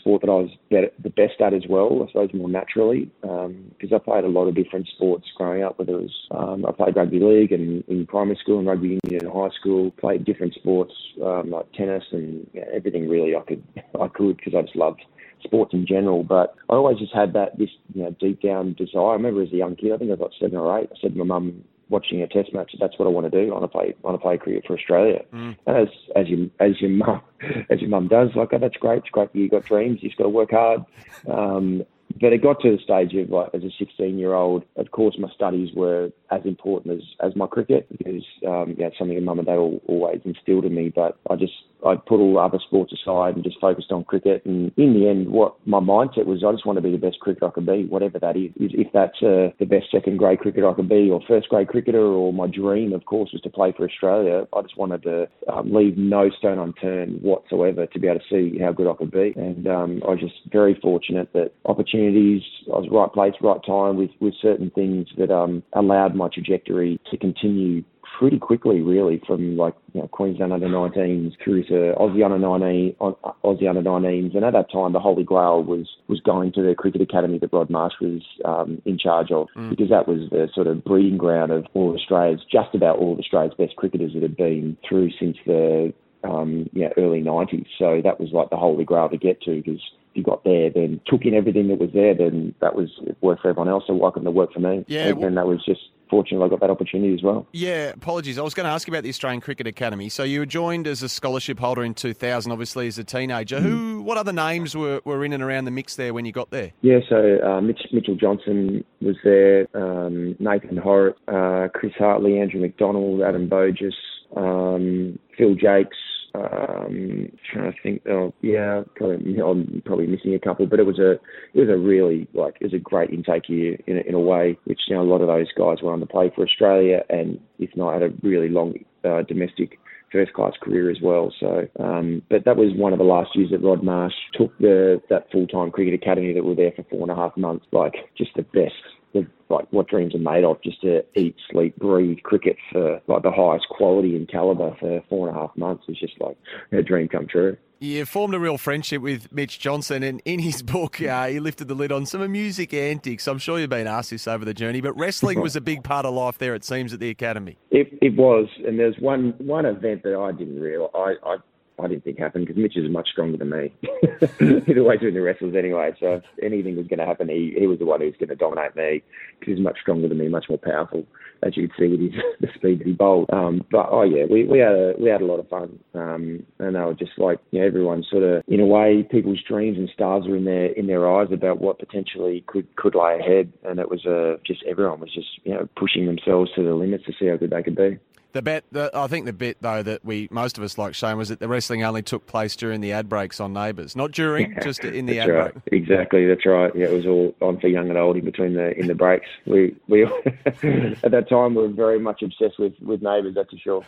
sport 0.00 0.20
that 0.20 0.28
I 0.28 0.34
was 0.34 0.50
the 0.70 1.10
best 1.10 1.40
at 1.40 1.54
as 1.54 1.62
well. 1.68 2.04
I 2.04 2.12
suppose 2.12 2.30
more 2.34 2.50
naturally 2.50 3.10
because 3.22 3.92
um, 3.92 3.94
I 3.94 3.98
played 3.98 4.24
a 4.24 4.28
lot 4.28 4.46
of 4.46 4.54
different 4.54 4.86
sports 4.88 5.24
growing 5.36 5.62
up. 5.62 5.78
Whether 5.78 5.92
it 5.92 6.02
was 6.02 6.28
um, 6.30 6.66
I 6.66 6.72
played 6.72 6.96
rugby 6.96 7.20
league 7.20 7.52
and 7.52 7.82
in 7.88 8.06
primary 8.06 8.36
school 8.36 8.58
and 8.58 8.68
rugby 8.68 8.98
union 9.02 9.24
in 9.24 9.32
high 9.32 9.48
school. 9.58 9.90
Played 9.92 10.26
different 10.26 10.54
sports 10.54 10.92
um, 11.24 11.50
like 11.50 11.72
tennis 11.72 12.04
and 12.12 12.46
everything 12.74 13.08
really 13.08 13.34
I 13.34 13.40
could 13.40 13.62
I 13.98 14.08
could 14.08 14.36
because 14.36 14.54
I 14.54 14.62
just 14.62 14.76
loved 14.76 15.00
sports 15.42 15.74
in 15.74 15.86
general. 15.86 16.24
But 16.24 16.54
I 16.68 16.74
always 16.74 16.98
just 16.98 17.14
had 17.14 17.32
that 17.34 17.58
this 17.58 17.70
you 17.94 18.02
know 18.02 18.14
deep 18.20 18.42
down 18.42 18.74
desire. 18.74 19.10
I 19.10 19.12
remember 19.14 19.42
as 19.42 19.52
a 19.52 19.56
young 19.56 19.76
kid, 19.76 19.92
I 19.92 19.98
think 19.98 20.10
I 20.10 20.14
was 20.14 20.20
like 20.20 20.40
seven 20.40 20.56
or 20.56 20.78
eight. 20.78 20.88
I 20.92 21.00
said 21.00 21.12
to 21.12 21.18
my 21.18 21.24
mum 21.24 21.64
watching 21.88 22.22
a 22.22 22.28
test 22.28 22.52
match, 22.52 22.74
that's 22.78 22.98
what 22.98 23.06
I 23.06 23.10
want 23.10 23.30
to 23.30 23.44
do. 23.44 23.50
I 23.50 23.58
want 23.58 23.64
to 23.64 23.68
play, 23.68 23.94
I 23.94 24.06
want 24.06 24.18
to 24.18 24.22
play 24.22 24.36
cricket 24.36 24.64
for 24.66 24.74
Australia. 24.74 25.24
Mm. 25.32 25.56
And 25.66 25.76
as 25.76 25.88
as 26.16 26.28
your 26.28 26.48
as 26.60 26.80
your 26.80 26.90
mum 26.90 27.22
as 27.70 27.80
your 27.80 27.90
mum 27.90 28.08
does, 28.08 28.30
like 28.34 28.50
oh, 28.52 28.58
that's 28.58 28.76
great. 28.76 28.98
It's 28.98 29.10
great 29.10 29.32
that 29.32 29.38
you 29.38 29.48
got 29.48 29.64
dreams. 29.64 30.00
You've 30.02 30.16
got 30.16 30.24
to 30.24 30.30
work 30.30 30.50
hard. 30.50 30.84
Um, 31.28 31.84
but 32.20 32.32
it 32.32 32.42
got 32.42 32.60
to 32.62 32.76
the 32.76 32.82
stage 32.82 33.14
of 33.14 33.30
like 33.30 33.50
as 33.54 33.62
a 33.62 33.70
16 33.78 34.18
year 34.18 34.34
old, 34.34 34.64
of 34.76 34.90
course 34.90 35.16
my 35.18 35.28
studies 35.34 35.70
were 35.74 36.10
as 36.30 36.40
important 36.44 36.96
as, 36.96 37.02
as 37.20 37.36
my 37.36 37.46
cricket 37.46 37.86
because 37.96 38.24
um, 38.46 38.74
yeah, 38.78 38.86
it's 38.86 38.98
something 38.98 39.16
that 39.16 39.24
mum 39.24 39.38
and 39.38 39.46
dad 39.46 39.56
always 39.56 40.20
instilled 40.24 40.64
in 40.64 40.74
me. 40.74 40.88
But 40.88 41.18
I 41.30 41.36
just 41.36 41.52
I 41.84 41.94
put 41.96 42.20
all 42.20 42.38
other 42.38 42.58
sports 42.66 42.92
aside 42.92 43.36
and 43.36 43.44
just 43.44 43.60
focused 43.60 43.92
on 43.92 44.04
cricket. 44.04 44.44
And 44.44 44.72
in 44.76 44.94
the 44.94 45.08
end, 45.08 45.28
what 45.28 45.54
my 45.66 45.80
mindset 45.80 46.26
was, 46.26 46.44
I 46.46 46.52
just 46.52 46.66
want 46.66 46.76
to 46.76 46.82
be 46.82 46.90
the 46.90 46.98
best 46.98 47.20
cricketer 47.20 47.46
I 47.46 47.50
can 47.50 47.66
be, 47.66 47.84
whatever 47.84 48.18
that 48.18 48.36
is. 48.36 48.50
If 48.56 48.92
that's 48.92 49.22
uh, 49.22 49.50
the 49.58 49.66
best 49.66 49.86
second 49.90 50.18
grade 50.18 50.40
cricketer 50.40 50.68
I 50.68 50.74
can 50.74 50.88
be, 50.88 51.10
or 51.10 51.20
first 51.26 51.48
grade 51.48 51.68
cricketer, 51.68 52.02
or 52.02 52.32
my 52.32 52.46
dream, 52.46 52.92
of 52.92 53.04
course, 53.04 53.30
was 53.32 53.42
to 53.42 53.50
play 53.50 53.72
for 53.76 53.88
Australia. 53.88 54.46
I 54.52 54.62
just 54.62 54.76
wanted 54.76 55.02
to 55.04 55.28
um, 55.52 55.72
leave 55.72 55.96
no 55.96 56.30
stone 56.30 56.58
unturned 56.58 57.22
whatsoever 57.22 57.86
to 57.86 57.98
be 57.98 58.08
able 58.08 58.20
to 58.20 58.26
see 58.30 58.58
how 58.58 58.72
good 58.72 58.90
I 58.90 58.94
could 58.94 59.10
be. 59.10 59.32
And 59.36 59.66
um, 59.66 60.02
I 60.06 60.10
was 60.10 60.20
just 60.20 60.34
very 60.50 60.78
fortunate 60.80 61.32
that 61.32 61.52
opportunities, 61.64 62.42
I 62.66 62.78
was 62.78 62.88
right 62.90 63.12
place, 63.12 63.34
right 63.40 63.60
time 63.64 63.96
with 63.96 64.10
with 64.20 64.34
certain 64.40 64.70
things 64.70 65.08
that 65.16 65.30
um, 65.30 65.62
allowed 65.72 66.14
my 66.14 66.28
trajectory 66.28 67.00
to 67.10 67.16
continue 67.16 67.84
pretty 68.18 68.38
quickly, 68.38 68.80
really, 68.80 69.22
from 69.26 69.56
like 69.56 69.74
you 69.94 70.00
know, 70.00 70.08
Queensland 70.08 70.52
under 70.52 70.66
19s 70.66 71.32
through 71.42 71.62
to 71.64 71.94
Aussie 71.98 72.24
under 72.24 72.38
19, 72.38 72.96
Aussie 72.98 73.68
under 73.68 73.82
19s, 73.82 74.34
and 74.34 74.44
at 74.44 74.52
that 74.54 74.70
time 74.72 74.92
the 74.92 74.98
holy 74.98 75.22
grail 75.22 75.62
was 75.62 75.86
was 76.08 76.20
going 76.20 76.52
to 76.52 76.62
the 76.62 76.74
cricket 76.74 77.00
academy 77.00 77.38
that 77.38 77.52
Rod 77.52 77.70
Marsh 77.70 77.94
was 78.00 78.22
um, 78.44 78.82
in 78.84 78.98
charge 78.98 79.30
of, 79.30 79.46
mm. 79.56 79.70
because 79.70 79.88
that 79.90 80.08
was 80.08 80.28
the 80.30 80.48
sort 80.52 80.66
of 80.66 80.84
breeding 80.84 81.16
ground 81.16 81.52
of 81.52 81.66
all 81.74 81.90
of 81.90 81.96
Australia's, 81.96 82.40
just 82.50 82.74
about 82.74 82.98
all 82.98 83.12
of 83.12 83.20
Australia's 83.20 83.54
best 83.56 83.76
cricketers 83.76 84.12
that 84.14 84.22
had 84.22 84.36
been 84.36 84.76
through 84.88 85.10
since 85.20 85.36
the 85.46 85.94
um, 86.24 86.68
you 86.72 86.82
know, 86.82 86.92
early 86.96 87.22
90s. 87.22 87.66
So 87.78 88.00
that 88.02 88.18
was 88.18 88.30
like 88.32 88.50
the 88.50 88.56
holy 88.56 88.84
grail 88.84 89.08
to 89.08 89.16
get 89.16 89.40
to 89.42 89.62
because 89.62 89.80
if 90.10 90.16
you 90.16 90.24
got 90.24 90.42
there, 90.42 90.70
then 90.70 91.00
took 91.06 91.24
in 91.24 91.34
everything 91.34 91.68
that 91.68 91.78
was 91.78 91.90
there, 91.94 92.14
then 92.14 92.52
that 92.60 92.74
was 92.74 92.90
worked 93.20 93.42
for 93.42 93.50
everyone 93.50 93.68
else. 93.68 93.84
So 93.86 93.94
why 93.94 94.10
couldn't 94.10 94.26
it 94.26 94.34
work 94.34 94.52
for 94.52 94.58
me? 94.58 94.84
Yeah, 94.88 95.06
and, 95.06 95.22
and 95.22 95.36
that 95.36 95.46
was 95.46 95.64
just 95.64 95.82
fortunate 96.08 96.44
I 96.44 96.48
got 96.48 96.60
that 96.60 96.70
opportunity 96.70 97.14
as 97.14 97.22
well. 97.22 97.46
Yeah, 97.52 97.90
apologies. 97.90 98.38
I 98.38 98.42
was 98.42 98.54
going 98.54 98.64
to 98.64 98.70
ask 98.70 98.86
you 98.86 98.92
about 98.92 99.02
the 99.02 99.08
Australian 99.08 99.40
Cricket 99.40 99.66
Academy. 99.66 100.08
So 100.08 100.22
you 100.22 100.40
were 100.40 100.46
joined 100.46 100.86
as 100.86 101.02
a 101.02 101.08
scholarship 101.08 101.58
holder 101.58 101.84
in 101.84 101.94
2000, 101.94 102.50
obviously 102.50 102.86
as 102.88 102.98
a 102.98 103.04
teenager. 103.04 103.58
Mm. 103.58 103.62
Who, 103.62 104.02
what 104.02 104.18
other 104.18 104.32
names 104.32 104.76
were, 104.76 105.00
were 105.04 105.24
in 105.24 105.32
and 105.32 105.42
around 105.42 105.64
the 105.64 105.70
mix 105.70 105.96
there 105.96 106.14
when 106.14 106.24
you 106.24 106.32
got 106.32 106.50
there? 106.50 106.72
Yeah, 106.82 107.00
so 107.08 107.38
uh, 107.44 107.60
Mitch, 107.60 107.82
Mitchell 107.92 108.16
Johnson 108.16 108.84
was 109.00 109.16
there, 109.24 109.66
um, 109.74 110.36
Nathan 110.38 110.76
Hauritz, 110.76 111.18
uh, 111.28 111.68
Chris 111.74 111.92
Hartley, 111.98 112.38
Andrew 112.38 112.60
McDonald, 112.60 113.22
Adam 113.22 113.48
Voges, 113.48 113.94
um, 114.36 115.18
Phil 115.36 115.54
Jaques. 115.54 115.96
Um, 116.34 117.32
trying 117.50 117.72
to 117.72 117.82
think. 117.82 118.02
Oh, 118.08 118.34
yeah, 118.42 118.82
probably, 118.96 119.40
I'm 119.40 119.82
probably 119.84 120.06
missing 120.06 120.34
a 120.34 120.38
couple, 120.38 120.66
but 120.66 120.78
it 120.78 120.86
was 120.86 120.98
a 120.98 121.12
it 121.54 121.60
was 121.60 121.68
a 121.68 121.76
really 121.76 122.28
like 122.34 122.56
it 122.60 122.64
was 122.64 122.74
a 122.74 122.78
great 122.78 123.10
intake 123.10 123.48
year 123.48 123.78
in 123.86 123.98
a, 123.98 124.00
in 124.00 124.14
a 124.14 124.20
way, 124.20 124.58
which 124.64 124.80
you 124.88 124.94
know 124.94 125.02
a 125.02 125.04
lot 125.04 125.20
of 125.20 125.28
those 125.28 125.50
guys 125.56 125.82
were 125.82 125.92
on 125.92 126.00
the 126.00 126.06
play 126.06 126.30
for 126.34 126.44
Australia, 126.44 127.02
and 127.08 127.40
if 127.58 127.70
not, 127.76 127.94
had 127.94 128.02
a 128.02 128.12
really 128.22 128.48
long 128.48 128.74
uh, 129.04 129.22
domestic 129.22 129.78
first 130.12 130.32
class 130.32 130.52
career 130.60 130.90
as 130.90 130.98
well. 131.02 131.32
So, 131.38 131.68
um, 131.80 132.22
but 132.30 132.44
that 132.44 132.56
was 132.56 132.72
one 132.74 132.92
of 132.92 132.98
the 132.98 133.04
last 133.04 133.30
years 133.34 133.50
that 133.50 133.62
Rod 133.62 133.82
Marsh 133.82 134.14
took 134.34 134.56
the 134.58 135.00
that 135.10 135.30
full 135.32 135.46
time 135.46 135.70
cricket 135.70 135.94
academy 135.94 136.32
that 136.34 136.44
were 136.44 136.54
there 136.54 136.72
for 136.76 136.84
four 136.84 137.02
and 137.02 137.10
a 137.10 137.16
half 137.16 137.36
months. 137.36 137.66
Like 137.72 137.94
just 138.16 138.32
the 138.36 138.42
best 138.42 138.74
the, 139.12 139.26
like 139.48 139.66
what 139.70 139.88
dreams 139.88 140.14
are 140.14 140.18
made 140.18 140.44
of 140.44 140.60
just 140.62 140.80
to 140.82 141.04
eat, 141.14 141.36
sleep, 141.50 141.76
breathe 141.76 142.18
cricket 142.22 142.56
for 142.72 143.00
like 143.06 143.22
the 143.22 143.30
highest 143.30 143.68
quality 143.68 144.16
and 144.16 144.28
caliber 144.28 144.76
for 144.78 145.02
four 145.08 145.28
and 145.28 145.36
a 145.36 145.40
half 145.40 145.56
months 145.56 145.84
is 145.88 145.98
just 145.98 146.20
like 146.20 146.36
a 146.72 146.82
dream 146.82 147.08
come 147.08 147.26
true. 147.26 147.56
You 147.80 148.04
formed 148.06 148.34
a 148.34 148.40
real 148.40 148.58
friendship 148.58 149.02
with 149.02 149.32
Mitch 149.32 149.60
Johnson, 149.60 150.02
and 150.02 150.20
in 150.24 150.40
his 150.40 150.62
book, 150.62 151.00
uh, 151.00 151.28
he 151.28 151.38
lifted 151.38 151.68
the 151.68 151.76
lid 151.76 151.92
on 151.92 152.06
some 152.06 152.30
music 152.32 152.74
antics. 152.74 153.28
I'm 153.28 153.38
sure 153.38 153.60
you've 153.60 153.70
been 153.70 153.86
asked 153.86 154.10
this 154.10 154.26
over 154.26 154.44
the 154.44 154.52
journey, 154.52 154.80
but 154.80 154.96
wrestling 154.96 155.40
was 155.40 155.54
a 155.54 155.60
big 155.60 155.84
part 155.84 156.04
of 156.04 156.12
life 156.12 156.38
there. 156.38 156.56
It 156.56 156.64
seems 156.64 156.92
at 156.92 156.98
the 156.98 157.08
academy. 157.08 157.56
It, 157.70 157.96
it 158.02 158.16
was, 158.16 158.48
and 158.66 158.80
there's 158.80 158.96
one 158.98 159.34
one 159.38 159.64
event 159.64 160.02
that 160.02 160.16
I 160.16 160.32
didn't 160.32 160.58
realize. 160.58 160.90
I, 160.92 161.14
I 161.24 161.36
I 161.82 161.88
didn't 161.88 162.04
think 162.04 162.18
happened 162.18 162.46
because 162.46 162.60
Mitch 162.60 162.76
is 162.76 162.90
much 162.90 163.08
stronger 163.10 163.36
than 163.36 163.50
me. 163.50 163.72
he's 164.66 164.78
always 164.78 165.00
doing 165.00 165.14
the 165.14 165.22
wrestles 165.22 165.54
anyway. 165.56 165.92
So 166.00 166.14
if 166.14 166.24
anything 166.42 166.76
was 166.76 166.86
going 166.86 166.98
to 166.98 167.06
happen, 167.06 167.28
he, 167.28 167.54
he 167.58 167.66
was 167.66 167.78
the 167.78 167.86
one 167.86 168.00
who 168.00 168.06
was 168.06 168.16
going 168.18 168.28
to 168.30 168.36
dominate 168.36 168.76
me 168.76 169.02
because 169.38 169.54
he's 169.54 169.64
much 169.64 169.78
stronger 169.80 170.08
than 170.08 170.18
me, 170.18 170.28
much 170.28 170.46
more 170.48 170.58
powerful, 170.58 171.04
as 171.42 171.56
you 171.56 171.68
could 171.68 171.76
see 171.78 171.88
with 171.88 172.00
his, 172.00 172.12
the 172.40 172.48
speed 172.54 172.80
that 172.80 172.86
he 172.86 172.92
bowled. 172.92 173.30
Um, 173.32 173.64
but 173.70 173.88
oh 173.90 174.02
yeah, 174.02 174.24
we, 174.30 174.44
we 174.44 174.58
had 174.58 174.72
a 174.72 174.94
we 174.98 175.08
had 175.08 175.20
a 175.20 175.26
lot 175.26 175.40
of 175.40 175.48
fun, 175.48 175.78
um, 175.94 176.44
and 176.58 176.74
they 176.74 176.80
were 176.80 176.94
just 176.94 177.18
like 177.18 177.38
you 177.50 177.60
know, 177.60 177.66
everyone 177.66 178.04
sort 178.10 178.22
of 178.22 178.42
in 178.48 178.60
a 178.60 178.66
way, 178.66 179.06
people's 179.10 179.42
dreams 179.46 179.78
and 179.78 179.90
stars 179.92 180.24
were 180.26 180.36
in 180.36 180.44
their 180.44 180.66
in 180.66 180.86
their 180.86 181.08
eyes 181.08 181.28
about 181.32 181.60
what 181.60 181.78
potentially 181.78 182.44
could 182.46 182.74
could 182.76 182.94
lay 182.94 183.18
ahead, 183.18 183.52
and 183.64 183.78
it 183.78 183.90
was 183.90 184.04
uh, 184.06 184.36
just 184.44 184.62
everyone 184.64 185.00
was 185.00 185.12
just 185.14 185.28
you 185.44 185.54
know 185.54 185.68
pushing 185.76 186.06
themselves 186.06 186.50
to 186.54 186.62
the 186.62 186.74
limits 186.74 187.04
to 187.06 187.12
see 187.18 187.26
how 187.26 187.36
good 187.36 187.50
they 187.50 187.62
could 187.62 187.76
be. 187.76 187.98
The 188.32 188.42
bet, 188.42 188.64
the, 188.70 188.90
I 188.92 189.06
think 189.06 189.24
the 189.24 189.32
bit 189.32 189.56
though 189.62 189.82
that 189.82 190.04
we 190.04 190.28
most 190.30 190.58
of 190.58 190.64
us 190.64 190.76
like 190.76 190.94
Shane 190.94 191.16
was 191.16 191.30
that 191.30 191.40
the 191.40 191.48
wrestling 191.48 191.82
only 191.82 192.02
took 192.02 192.26
place 192.26 192.56
during 192.56 192.82
the 192.82 192.92
ad 192.92 193.08
breaks 193.08 193.40
on 193.40 193.54
Neighbours, 193.54 193.96
not 193.96 194.12
during, 194.12 194.54
just 194.62 194.84
in 194.84 195.06
the 195.06 195.18
ad 195.20 195.30
right. 195.30 195.52
break. 195.52 195.82
Exactly, 195.82 196.26
that's 196.26 196.44
right. 196.44 196.70
Yeah, 196.74 196.86
it 196.86 196.92
was 196.92 197.06
all 197.06 197.34
on 197.40 197.58
for 197.58 197.68
young 197.68 197.88
and 197.88 197.96
old 197.96 198.16
in 198.16 198.24
between 198.24 198.54
the 198.54 198.78
in 198.78 198.86
the 198.86 198.94
breaks. 198.94 199.28
We 199.46 199.74
we 199.88 200.04
at 200.44 201.10
that 201.10 201.26
time 201.30 201.54
we 201.54 201.62
were 201.62 201.68
very 201.68 201.98
much 201.98 202.22
obsessed 202.22 202.58
with 202.58 202.74
with 202.82 203.00
Neighbours, 203.00 203.34
that's 203.34 203.50
for 203.50 203.56
sure. 203.56 203.84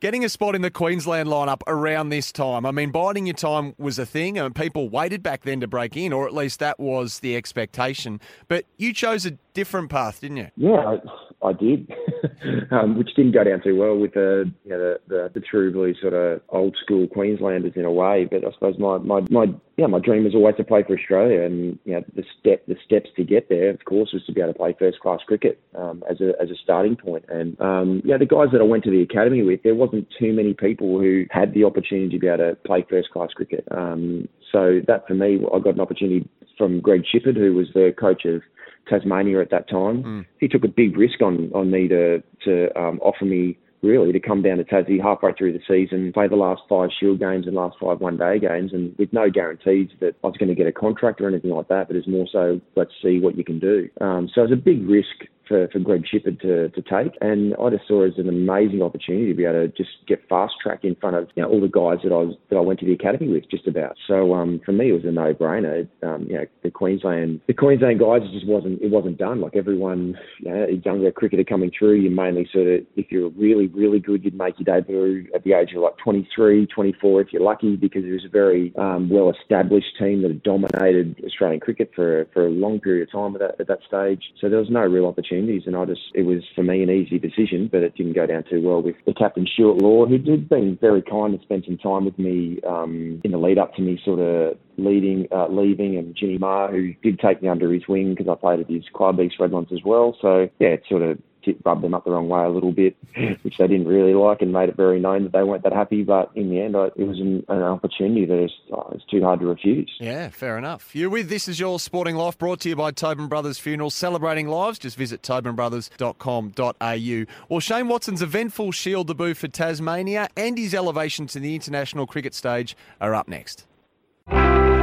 Getting 0.00 0.24
a 0.24 0.28
spot 0.28 0.56
in 0.56 0.62
the 0.62 0.70
Queensland 0.70 1.28
lineup 1.28 1.62
around 1.68 2.08
this 2.08 2.32
time, 2.32 2.66
I 2.66 2.72
mean, 2.72 2.90
biding 2.90 3.26
your 3.26 3.34
time 3.34 3.74
was 3.78 3.98
a 3.98 4.06
thing, 4.06 4.36
and 4.36 4.54
people 4.54 4.88
waited 4.88 5.22
back 5.22 5.42
then 5.42 5.60
to 5.60 5.68
break 5.68 5.96
in, 5.96 6.12
or 6.12 6.26
at 6.26 6.34
least 6.34 6.58
that 6.58 6.80
was 6.80 7.20
the 7.20 7.36
expectation. 7.36 8.20
But 8.48 8.64
you 8.78 8.92
chose 8.92 9.26
a 9.26 9.32
different 9.54 9.90
path, 9.90 10.20
didn't 10.20 10.38
you? 10.38 10.50
Yeah, 10.56 10.76
I, 10.76 10.98
I 11.42 11.52
did, 11.52 11.92
um, 12.70 12.96
which 12.96 13.14
didn't 13.14 13.32
go 13.32 13.44
down 13.44 13.62
too 13.62 13.76
well 13.76 13.96
with 13.96 14.14
the 14.14 14.50
you 14.64 14.70
know 14.70 14.78
the, 14.78 15.00
the, 15.08 15.30
the 15.34 15.40
true 15.40 15.72
blue 15.72 15.94
sort 16.00 16.14
of 16.14 16.40
old 16.48 16.76
school 16.82 17.06
Queenslanders 17.06 17.74
in 17.76 17.84
a 17.84 17.92
way. 17.92 18.26
But 18.30 18.44
I 18.44 18.52
suppose 18.52 18.78
my, 18.78 18.98
my, 18.98 19.20
my 19.30 19.46
yeah 19.76 19.86
my 19.86 19.98
dream 19.98 20.24
was 20.24 20.34
always 20.34 20.56
to 20.56 20.64
play 20.64 20.82
for 20.82 20.98
Australia, 20.98 21.42
and 21.42 21.78
you 21.84 21.94
know 21.94 22.04
the 22.14 22.24
step 22.40 22.66
the 22.66 22.76
steps 22.84 23.10
to 23.16 23.24
get 23.24 23.48
there, 23.48 23.70
of 23.70 23.84
course, 23.84 24.10
was 24.12 24.24
to 24.24 24.32
be 24.32 24.40
able 24.40 24.54
to 24.54 24.58
play 24.58 24.74
first 24.78 25.00
class 25.00 25.20
cricket 25.26 25.60
um, 25.74 26.02
as 26.10 26.20
a 26.20 26.32
as 26.40 26.50
a 26.50 26.56
starting 26.62 26.96
point. 26.96 27.24
And 27.28 27.60
um, 27.60 28.02
yeah, 28.04 28.16
the 28.16 28.26
guys 28.26 28.48
that 28.52 28.60
I 28.60 28.64
went 28.64 28.84
to 28.84 28.90
the 28.90 29.02
academy 29.02 29.42
with, 29.42 29.62
there 29.62 29.74
wasn't 29.74 30.08
too 30.18 30.32
many 30.32 30.54
people 30.54 30.98
who 30.98 31.26
had 31.30 31.52
the 31.52 31.64
opportunity 31.64 32.08
to 32.10 32.18
be 32.18 32.28
able 32.28 32.38
to 32.38 32.56
play 32.64 32.84
first 32.88 33.10
class 33.10 33.30
cricket. 33.34 33.66
Um, 33.70 34.28
so 34.52 34.80
that 34.86 35.06
for 35.06 35.14
me, 35.14 35.40
I 35.52 35.58
got 35.58 35.74
an 35.74 35.80
opportunity 35.80 36.28
from 36.56 36.80
Greg 36.80 37.02
Shipperd, 37.02 37.36
who 37.36 37.54
was 37.54 37.68
the 37.74 37.94
coach 37.98 38.24
of 38.24 38.42
Tasmania 38.88 39.40
at 39.40 39.50
that 39.50 39.68
time. 39.68 40.02
Mm. 40.02 40.26
He 40.40 40.48
took 40.48 40.64
a 40.64 40.68
big 40.68 40.96
risk 40.96 41.20
on 41.22 41.50
on 41.54 41.70
me 41.70 41.88
to 41.88 42.22
to 42.44 42.78
um, 42.80 43.00
offer 43.02 43.24
me 43.24 43.58
really 43.82 44.12
to 44.12 44.20
come 44.20 44.42
down 44.42 44.56
to 44.58 44.64
Tassie 44.64 45.00
halfway 45.00 45.32
through 45.32 45.52
the 45.52 45.60
season, 45.68 46.12
play 46.12 46.28
the 46.28 46.36
last 46.36 46.62
five 46.68 46.90
Shield 46.98 47.20
games 47.20 47.46
and 47.46 47.54
last 47.54 47.76
five 47.80 48.00
one 48.00 48.16
day 48.16 48.38
games, 48.38 48.72
and 48.72 48.96
with 48.98 49.12
no 49.12 49.30
guarantees 49.30 49.90
that 50.00 50.14
I 50.24 50.26
was 50.26 50.36
going 50.36 50.48
to 50.48 50.54
get 50.54 50.66
a 50.66 50.72
contract 50.72 51.20
or 51.20 51.28
anything 51.28 51.50
like 51.50 51.68
that. 51.68 51.88
But 51.88 51.96
it's 51.96 52.08
more 52.08 52.26
so 52.30 52.60
let's 52.74 52.92
see 53.02 53.20
what 53.20 53.36
you 53.36 53.44
can 53.44 53.58
do. 53.58 53.88
Um, 54.00 54.28
so 54.34 54.42
it 54.42 54.50
was 54.50 54.52
a 54.52 54.62
big 54.62 54.88
risk 54.88 55.26
for, 55.46 55.68
for 55.68 55.78
Greg 55.78 56.04
Shipperd 56.04 56.40
to, 56.40 56.68
to 56.68 56.82
take. 56.82 57.16
And 57.20 57.54
I 57.60 57.70
just 57.70 57.86
saw 57.86 58.02
it 58.02 58.12
as 58.12 58.18
an 58.18 58.28
amazing 58.28 58.82
opportunity 58.82 59.28
to 59.28 59.34
be 59.34 59.44
able 59.44 59.66
to 59.66 59.68
just 59.68 59.90
get 60.06 60.28
fast 60.28 60.54
track 60.62 60.80
in 60.82 60.94
front 60.96 61.16
of 61.16 61.28
you 61.34 61.42
know, 61.42 61.48
all 61.48 61.60
the 61.60 61.68
guys 61.68 62.02
that 62.04 62.12
I 62.12 62.22
was 62.22 62.34
that 62.50 62.56
I 62.56 62.60
went 62.60 62.80
to 62.80 62.86
the 62.86 62.92
academy 62.92 63.32
with 63.32 63.48
just 63.50 63.66
about. 63.66 63.96
So 64.06 64.34
um, 64.34 64.60
for 64.64 64.72
me 64.72 64.90
it 64.90 64.92
was 64.92 65.04
a 65.04 65.12
no 65.12 65.34
brainer. 65.34 65.88
Um, 66.02 66.26
you 66.28 66.34
know, 66.34 66.46
the 66.62 66.70
Queensland 66.70 67.40
the 67.46 67.54
Queensland 67.54 68.00
guys 68.00 68.22
it 68.22 68.32
just 68.32 68.46
wasn't 68.46 68.82
it 68.82 68.90
wasn't 68.90 69.18
done. 69.18 69.40
Like 69.40 69.56
everyone, 69.56 70.18
you 70.40 70.50
know, 70.50 70.66
younger 70.84 71.12
cricketer 71.12 71.44
coming 71.44 71.70
through, 71.76 71.94
you 71.94 72.10
mainly 72.10 72.48
sort 72.52 72.66
of 72.66 72.80
if 72.96 73.10
you're 73.10 73.30
really, 73.30 73.68
really 73.68 74.00
good 74.00 74.24
you'd 74.24 74.36
make 74.36 74.58
your 74.58 74.80
debut 74.80 75.26
at 75.34 75.44
the 75.44 75.52
age 75.52 75.72
of 75.74 75.82
like 75.82 75.96
23, 75.98 76.66
24 76.66 77.20
if 77.20 77.32
you're 77.32 77.42
lucky 77.42 77.76
because 77.76 78.04
it 78.04 78.12
was 78.12 78.24
a 78.24 78.28
very 78.28 78.72
um, 78.76 79.08
well 79.08 79.30
established 79.30 79.96
team 79.98 80.22
that 80.22 80.42
dominated 80.42 81.16
Australian 81.24 81.60
cricket 81.60 81.90
for 81.94 82.26
for 82.32 82.46
a 82.46 82.50
long 82.50 82.80
period 82.80 83.08
of 83.08 83.12
time 83.12 83.34
at 83.34 83.40
that, 83.40 83.60
at 83.60 83.68
that 83.68 83.80
stage. 83.86 84.22
So 84.40 84.48
there 84.48 84.58
was 84.58 84.70
no 84.70 84.80
real 84.80 85.06
opportunity 85.06 85.35
opportunities, 85.36 85.66
and 85.66 85.76
I 85.76 85.84
just 85.84 86.00
it 86.14 86.22
was 86.22 86.42
for 86.54 86.62
me 86.62 86.82
an 86.82 86.90
easy 86.90 87.18
decision, 87.18 87.68
but 87.70 87.82
it 87.82 87.94
didn't 87.96 88.14
go 88.14 88.26
down 88.26 88.44
too 88.48 88.62
well 88.62 88.82
with 88.82 88.96
the 89.06 89.14
captain 89.14 89.46
Stuart 89.52 89.82
Law, 89.82 90.06
who 90.06 90.18
did 90.18 90.48
been 90.48 90.78
very 90.80 91.02
kind 91.02 91.34
and 91.34 91.42
spent 91.42 91.64
some 91.64 91.78
time 91.78 92.04
with 92.04 92.18
me 92.18 92.60
um, 92.68 93.20
in 93.24 93.32
the 93.32 93.38
lead 93.38 93.58
up 93.58 93.74
to 93.74 93.82
me 93.82 94.00
sort 94.04 94.20
of 94.20 94.56
leading, 94.76 95.26
uh, 95.32 95.48
leaving, 95.48 95.96
and 95.96 96.14
Jimmy 96.16 96.38
Maher, 96.38 96.70
who 96.70 96.92
did 97.02 97.18
take 97.18 97.42
me 97.42 97.48
under 97.48 97.72
his 97.72 97.86
wing 97.88 98.14
because 98.14 98.30
I 98.30 98.38
played 98.38 98.60
at 98.60 98.70
his 98.70 98.84
club 98.94 99.20
East 99.20 99.36
Redlands 99.38 99.72
as 99.72 99.80
well. 99.84 100.16
So 100.20 100.48
yeah, 100.58 100.68
it 100.68 100.82
sort 100.88 101.02
of 101.02 101.18
rubbed 101.64 101.82
them 101.82 101.94
up 101.94 102.04
the 102.04 102.10
wrong 102.10 102.28
way 102.28 102.44
a 102.44 102.48
little 102.48 102.72
bit, 102.72 102.96
which 103.42 103.58
they 103.58 103.66
didn't 103.66 103.86
really 103.86 104.14
like, 104.14 104.42
and 104.42 104.52
made 104.52 104.68
it 104.68 104.76
very 104.76 105.00
known 105.00 105.24
that 105.24 105.32
they 105.32 105.42
weren't 105.42 105.62
that 105.64 105.72
happy. 105.72 106.02
But 106.02 106.30
in 106.34 106.50
the 106.50 106.60
end, 106.60 106.76
I, 106.76 106.86
it 106.96 107.06
was 107.06 107.20
an, 107.20 107.44
an 107.48 107.62
opportunity 107.62 108.26
that 108.26 108.44
is 108.44 108.52
oh, 108.72 108.90
it's 108.92 109.04
too 109.04 109.22
hard 109.22 109.40
to 109.40 109.46
refuse. 109.46 109.90
Yeah, 110.00 110.28
fair 110.28 110.58
enough. 110.58 110.94
You're 110.94 111.10
with 111.10 111.28
This 111.28 111.48
Is 111.48 111.60
Your 111.60 111.78
Sporting 111.78 112.16
Life, 112.16 112.38
brought 112.38 112.60
to 112.60 112.68
you 112.68 112.76
by 112.76 112.90
Tobin 112.90 113.28
Brothers 113.28 113.58
Funerals, 113.58 113.94
celebrating 113.94 114.48
lives. 114.48 114.78
Just 114.78 114.96
visit 114.96 115.22
tobinbrothers.com.au. 115.22 117.34
Well, 117.48 117.60
Shane 117.60 117.88
Watson's 117.88 118.22
eventful 118.22 118.72
Shield 118.72 119.08
debut 119.08 119.34
for 119.34 119.48
Tasmania 119.48 120.28
and 120.36 120.58
his 120.58 120.74
elevation 120.74 121.26
to 121.28 121.40
the 121.40 121.54
international 121.54 122.06
cricket 122.06 122.34
stage 122.34 122.76
are 123.00 123.14
up 123.14 123.28
next. 123.28 123.66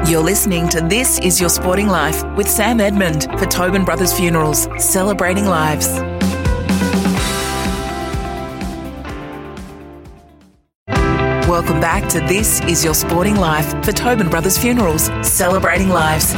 You're 0.06 0.22
listening 0.22 0.68
to 0.70 0.82
This 0.82 1.18
Is 1.20 1.40
Your 1.40 1.50
Sporting 1.50 1.88
Life 1.88 2.24
with 2.36 2.50
Sam 2.50 2.82
Edmund 2.82 3.24
for 3.40 3.46
Tobin 3.46 3.86
Brothers 3.86 4.14
Funerals, 4.14 4.68
celebrating 4.78 5.46
lives. 5.46 5.88
Welcome 11.64 11.80
back 11.80 12.10
to 12.10 12.20
This 12.20 12.60
Is 12.64 12.84
Your 12.84 12.94
Sporting 12.94 13.38
Life 13.38 13.70
for 13.86 13.94
Tobin 13.94 14.30
Brothers 14.30 14.58
Funerals, 14.58 15.04
celebrating 15.26 15.88
lives. 15.88 16.34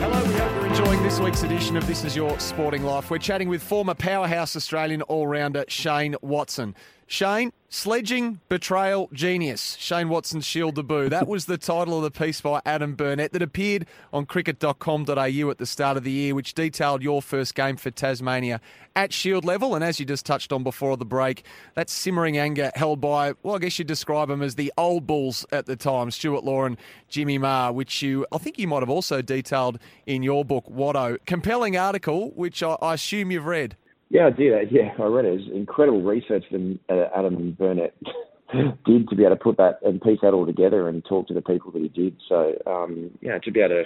Hello, 0.00 0.24
we 0.26 0.34
hope 0.34 0.52
you're 0.56 0.66
enjoying 0.66 1.00
this 1.04 1.20
week's 1.20 1.44
edition 1.44 1.76
of 1.76 1.86
This 1.86 2.02
Is 2.02 2.16
Your 2.16 2.36
Sporting 2.40 2.82
Life. 2.82 3.12
We're 3.12 3.18
chatting 3.18 3.48
with 3.48 3.62
former 3.62 3.94
powerhouse 3.94 4.56
Australian 4.56 5.02
all 5.02 5.28
rounder 5.28 5.64
Shane 5.68 6.16
Watson. 6.20 6.74
Shane, 7.08 7.52
Sledging, 7.68 8.40
Betrayal, 8.48 9.08
Genius. 9.12 9.76
Shane 9.78 10.08
Watson's 10.08 10.44
Shield 10.44 10.74
debut. 10.74 11.08
That 11.08 11.28
was 11.28 11.44
the 11.44 11.56
title 11.56 11.96
of 11.98 12.02
the 12.02 12.10
piece 12.10 12.40
by 12.40 12.60
Adam 12.66 12.96
Burnett 12.96 13.32
that 13.32 13.42
appeared 13.42 13.86
on 14.12 14.26
cricket.com.au 14.26 15.50
at 15.50 15.58
the 15.58 15.66
start 15.66 15.96
of 15.96 16.02
the 16.02 16.10
year, 16.10 16.34
which 16.34 16.54
detailed 16.54 17.02
your 17.02 17.22
first 17.22 17.54
game 17.54 17.76
for 17.76 17.92
Tasmania 17.92 18.60
at 18.96 19.12
Shield 19.12 19.44
level. 19.44 19.76
And 19.76 19.84
as 19.84 20.00
you 20.00 20.06
just 20.06 20.26
touched 20.26 20.52
on 20.52 20.64
before 20.64 20.96
the 20.96 21.04
break, 21.04 21.44
that 21.74 21.88
simmering 21.90 22.38
anger 22.38 22.72
held 22.74 23.00
by, 23.00 23.34
well, 23.44 23.54
I 23.54 23.58
guess 23.58 23.78
you'd 23.78 23.86
describe 23.86 24.28
them 24.28 24.42
as 24.42 24.56
the 24.56 24.72
old 24.76 25.06
bulls 25.06 25.46
at 25.52 25.66
the 25.66 25.76
time, 25.76 26.10
Stuart 26.10 26.42
Law 26.42 26.64
and 26.64 26.76
Jimmy 27.08 27.38
Maher, 27.38 27.72
which 27.72 28.02
you, 28.02 28.26
I 28.32 28.38
think 28.38 28.58
you 28.58 28.66
might 28.66 28.80
have 28.80 28.90
also 28.90 29.22
detailed 29.22 29.78
in 30.06 30.24
your 30.24 30.44
book, 30.44 30.66
Watto. 30.66 31.18
Compelling 31.24 31.76
article, 31.76 32.32
which 32.32 32.64
I, 32.64 32.76
I 32.82 32.94
assume 32.94 33.30
you've 33.30 33.46
read. 33.46 33.76
Yeah, 34.08 34.26
I 34.26 34.30
did. 34.30 34.70
Yeah, 34.70 34.92
I 34.98 35.02
read 35.04 35.24
it. 35.24 35.28
It 35.28 35.36
was 35.38 35.48
incredible 35.52 36.02
research 36.02 36.44
that 36.50 36.78
uh, 36.88 37.18
Adam 37.18 37.56
Burnett 37.58 37.94
did 38.84 39.08
to 39.08 39.16
be 39.16 39.24
able 39.24 39.36
to 39.36 39.42
put 39.42 39.56
that 39.56 39.78
and 39.84 40.00
piece 40.00 40.20
that 40.22 40.32
all 40.32 40.46
together 40.46 40.88
and 40.88 41.04
talk 41.04 41.26
to 41.28 41.34
the 41.34 41.42
people 41.42 41.72
that 41.72 41.82
he 41.82 41.88
did. 41.88 42.16
So, 42.28 42.54
um, 42.66 43.10
yeah, 43.20 43.38
to 43.38 43.50
be 43.50 43.60
able 43.60 43.82
to 43.82 43.84